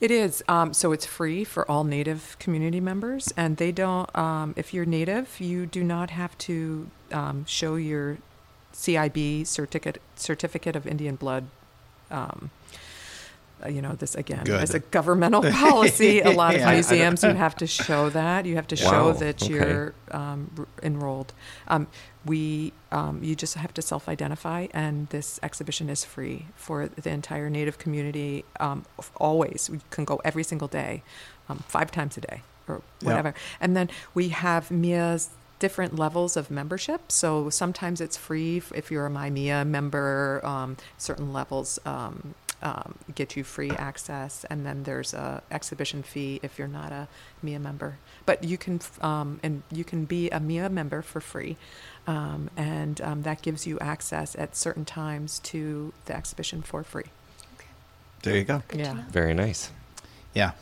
It 0.00 0.10
is. 0.10 0.42
Um, 0.48 0.72
so 0.72 0.92
it's 0.92 1.04
free 1.04 1.44
for 1.44 1.70
all 1.70 1.84
Native 1.84 2.36
community 2.38 2.80
members, 2.80 3.30
and 3.36 3.58
they 3.58 3.72
don't. 3.72 4.08
Um, 4.16 4.54
if 4.56 4.72
you're 4.72 4.86
Native, 4.86 5.38
you 5.40 5.66
do 5.66 5.82
not 5.84 6.10
have 6.10 6.36
to 6.38 6.88
um, 7.12 7.44
show 7.46 7.74
your 7.76 8.18
CIB 8.72 9.46
certificate 9.46 10.00
certificate 10.16 10.76
of 10.76 10.86
Indian 10.86 11.16
blood. 11.16 11.44
Um, 12.10 12.50
uh, 13.62 13.68
you 13.68 13.82
know 13.82 13.92
this 13.92 14.14
again 14.14 14.44
Good. 14.44 14.60
as 14.60 14.72
a 14.74 14.78
governmental 14.78 15.42
policy. 15.52 16.20
a 16.20 16.30
lot 16.30 16.54
of 16.54 16.60
Yeah, 16.60 16.72
museums 16.72 17.22
you 17.22 17.34
have 17.34 17.54
to 17.56 17.66
show 17.66 18.08
that. 18.10 18.46
You 18.46 18.54
have 18.56 18.66
to 18.68 18.76
show 18.76 19.12
that 19.12 19.42
okay. 19.42 19.52
you're 19.52 19.94
um, 20.12 20.50
r- 20.58 20.66
enrolled. 20.82 21.32
Um, 21.68 21.86
we 22.24 22.72
um, 22.92 23.22
you 23.22 23.34
just 23.34 23.54
have 23.54 23.74
to 23.74 23.82
self-identify, 23.82 24.68
and 24.72 25.08
this 25.08 25.38
exhibition 25.42 25.88
is 25.90 26.04
free 26.04 26.46
for 26.56 26.88
the 26.88 27.10
entire 27.10 27.50
Native 27.50 27.78
community. 27.78 28.44
Um, 28.58 28.84
always, 29.16 29.68
we 29.70 29.80
can 29.90 30.04
go 30.04 30.20
every 30.24 30.42
single 30.42 30.68
day, 30.68 31.02
um, 31.48 31.58
five 31.68 31.90
times 31.90 32.16
a 32.16 32.20
day 32.22 32.42
or 32.68 32.82
whatever. 33.02 33.34
And 33.60 33.76
then 33.76 33.90
we 34.14 34.28
have 34.30 34.70
Mia's 34.70 35.30
different 35.60 35.96
levels 35.96 36.36
of 36.36 36.50
membership. 36.50 37.12
So 37.12 37.50
sometimes 37.50 38.00
it's 38.00 38.16
free 38.16 38.60
if 38.74 38.90
you're 38.90 39.06
a 39.06 39.10
My 39.10 39.30
Mia 39.30 39.64
member. 39.64 40.40
Um, 40.42 40.76
certain 40.98 41.32
levels 41.32 41.78
um, 41.86 42.34
um, 42.62 42.96
get 43.14 43.36
you 43.36 43.44
free 43.44 43.70
access, 43.70 44.44
and 44.50 44.66
then 44.66 44.82
there's 44.82 45.14
a 45.14 45.42
exhibition 45.50 46.02
fee 46.02 46.40
if 46.42 46.58
you're 46.58 46.68
not 46.68 46.90
a 46.90 47.06
Mia 47.42 47.60
member. 47.60 47.98
But 48.26 48.42
you 48.42 48.58
can 48.58 48.80
um, 49.00 49.38
and 49.42 49.62
you 49.70 49.84
can 49.84 50.04
be 50.04 50.28
a 50.30 50.40
Mia 50.40 50.68
member 50.68 51.02
for 51.02 51.20
free, 51.20 51.56
um, 52.06 52.50
and 52.56 53.00
um, 53.00 53.22
that 53.22 53.40
gives 53.42 53.66
you 53.66 53.78
access 53.78 54.34
at 54.36 54.56
certain 54.56 54.84
times 54.84 55.38
to 55.40 55.92
the 56.06 56.16
exhibition 56.16 56.62
for 56.62 56.82
free. 56.82 57.04
There 58.22 58.36
you 58.36 58.44
go. 58.44 58.62
Good 58.68 58.80
Yeah. 58.80 59.02
Very 59.10 59.32
nice. 59.32 59.70
Yeah. 60.34 60.52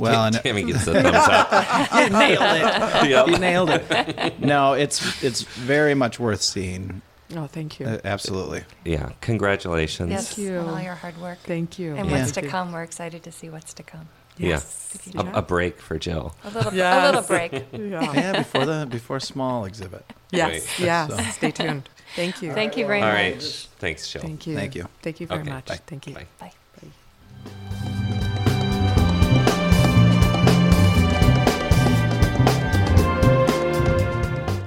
Well, 0.00 0.24
and 0.24 0.34
Tammy 0.36 0.64
gets 0.64 0.84
the 0.86 0.94
thumbs 0.94 1.14
up. 1.14 1.92
you 1.94 2.10
nailed 2.10 2.42
it. 2.42 3.10
Yep. 3.10 3.26
You 3.28 3.38
nailed 3.38 3.70
it. 3.70 4.40
No, 4.40 4.72
it's 4.74 5.22
it's 5.22 5.42
very 5.42 5.94
much 5.94 6.18
worth 6.20 6.42
seeing. 6.42 7.02
Oh, 7.36 7.46
thank 7.46 7.78
you. 7.78 7.86
Uh, 7.86 7.98
absolutely. 8.04 8.64
Yeah. 8.84 9.10
Congratulations. 9.20 10.10
Yes, 10.10 10.36
you. 10.38 10.56
on 10.58 10.68
all 10.68 10.80
your 10.80 10.94
hard 10.96 11.16
work. 11.18 11.38
thank 11.44 11.78
you. 11.78 11.94
And 11.94 12.10
Yeah. 12.10 12.18
what's 12.20 12.32
to 12.32 12.42
come. 12.42 12.72
We're 12.72 12.82
excited 12.82 13.22
to 13.22 13.30
see 13.32 13.48
what's 13.50 13.72
to 13.74 13.82
come. 13.84 14.08
Yes. 14.36 14.96
A, 15.14 15.38
a 15.38 15.42
break 15.42 15.80
for 15.80 15.98
Jill. 15.98 16.34
A 16.44 16.50
little, 16.50 16.72
a 16.72 17.04
little 17.06 17.22
break. 17.22 17.52
Yeah. 17.52 18.12
Yeah, 18.12 18.32
before 18.38 18.64
the 18.66 18.86
before 18.90 19.20
small 19.20 19.64
exhibit. 19.66 20.04
Yes. 20.30 20.48
Right. 20.50 20.80
Yes. 20.86 21.10
So- 21.10 21.22
Stay 21.32 21.50
tuned. 21.50 21.88
Thank 22.16 22.42
you. 22.42 22.52
Thank 22.52 22.76
you 22.76 22.86
very 22.86 23.00
All 23.02 23.08
much. 23.08 23.14
right. 23.16 23.68
Thanks, 23.78 24.10
Jill. 24.10 24.22
Thank 24.22 24.46
you. 24.48 24.56
Thank 24.56 24.74
you. 24.74 24.88
Thank 25.02 25.20
you 25.20 25.26
very 25.28 25.42
Okay, 25.42 25.50
much. 25.50 25.66
bye. 25.66 25.80
Thank 25.86 26.06
you. 26.08 26.14
Bye. 26.14 26.26
Bye. 26.40 26.52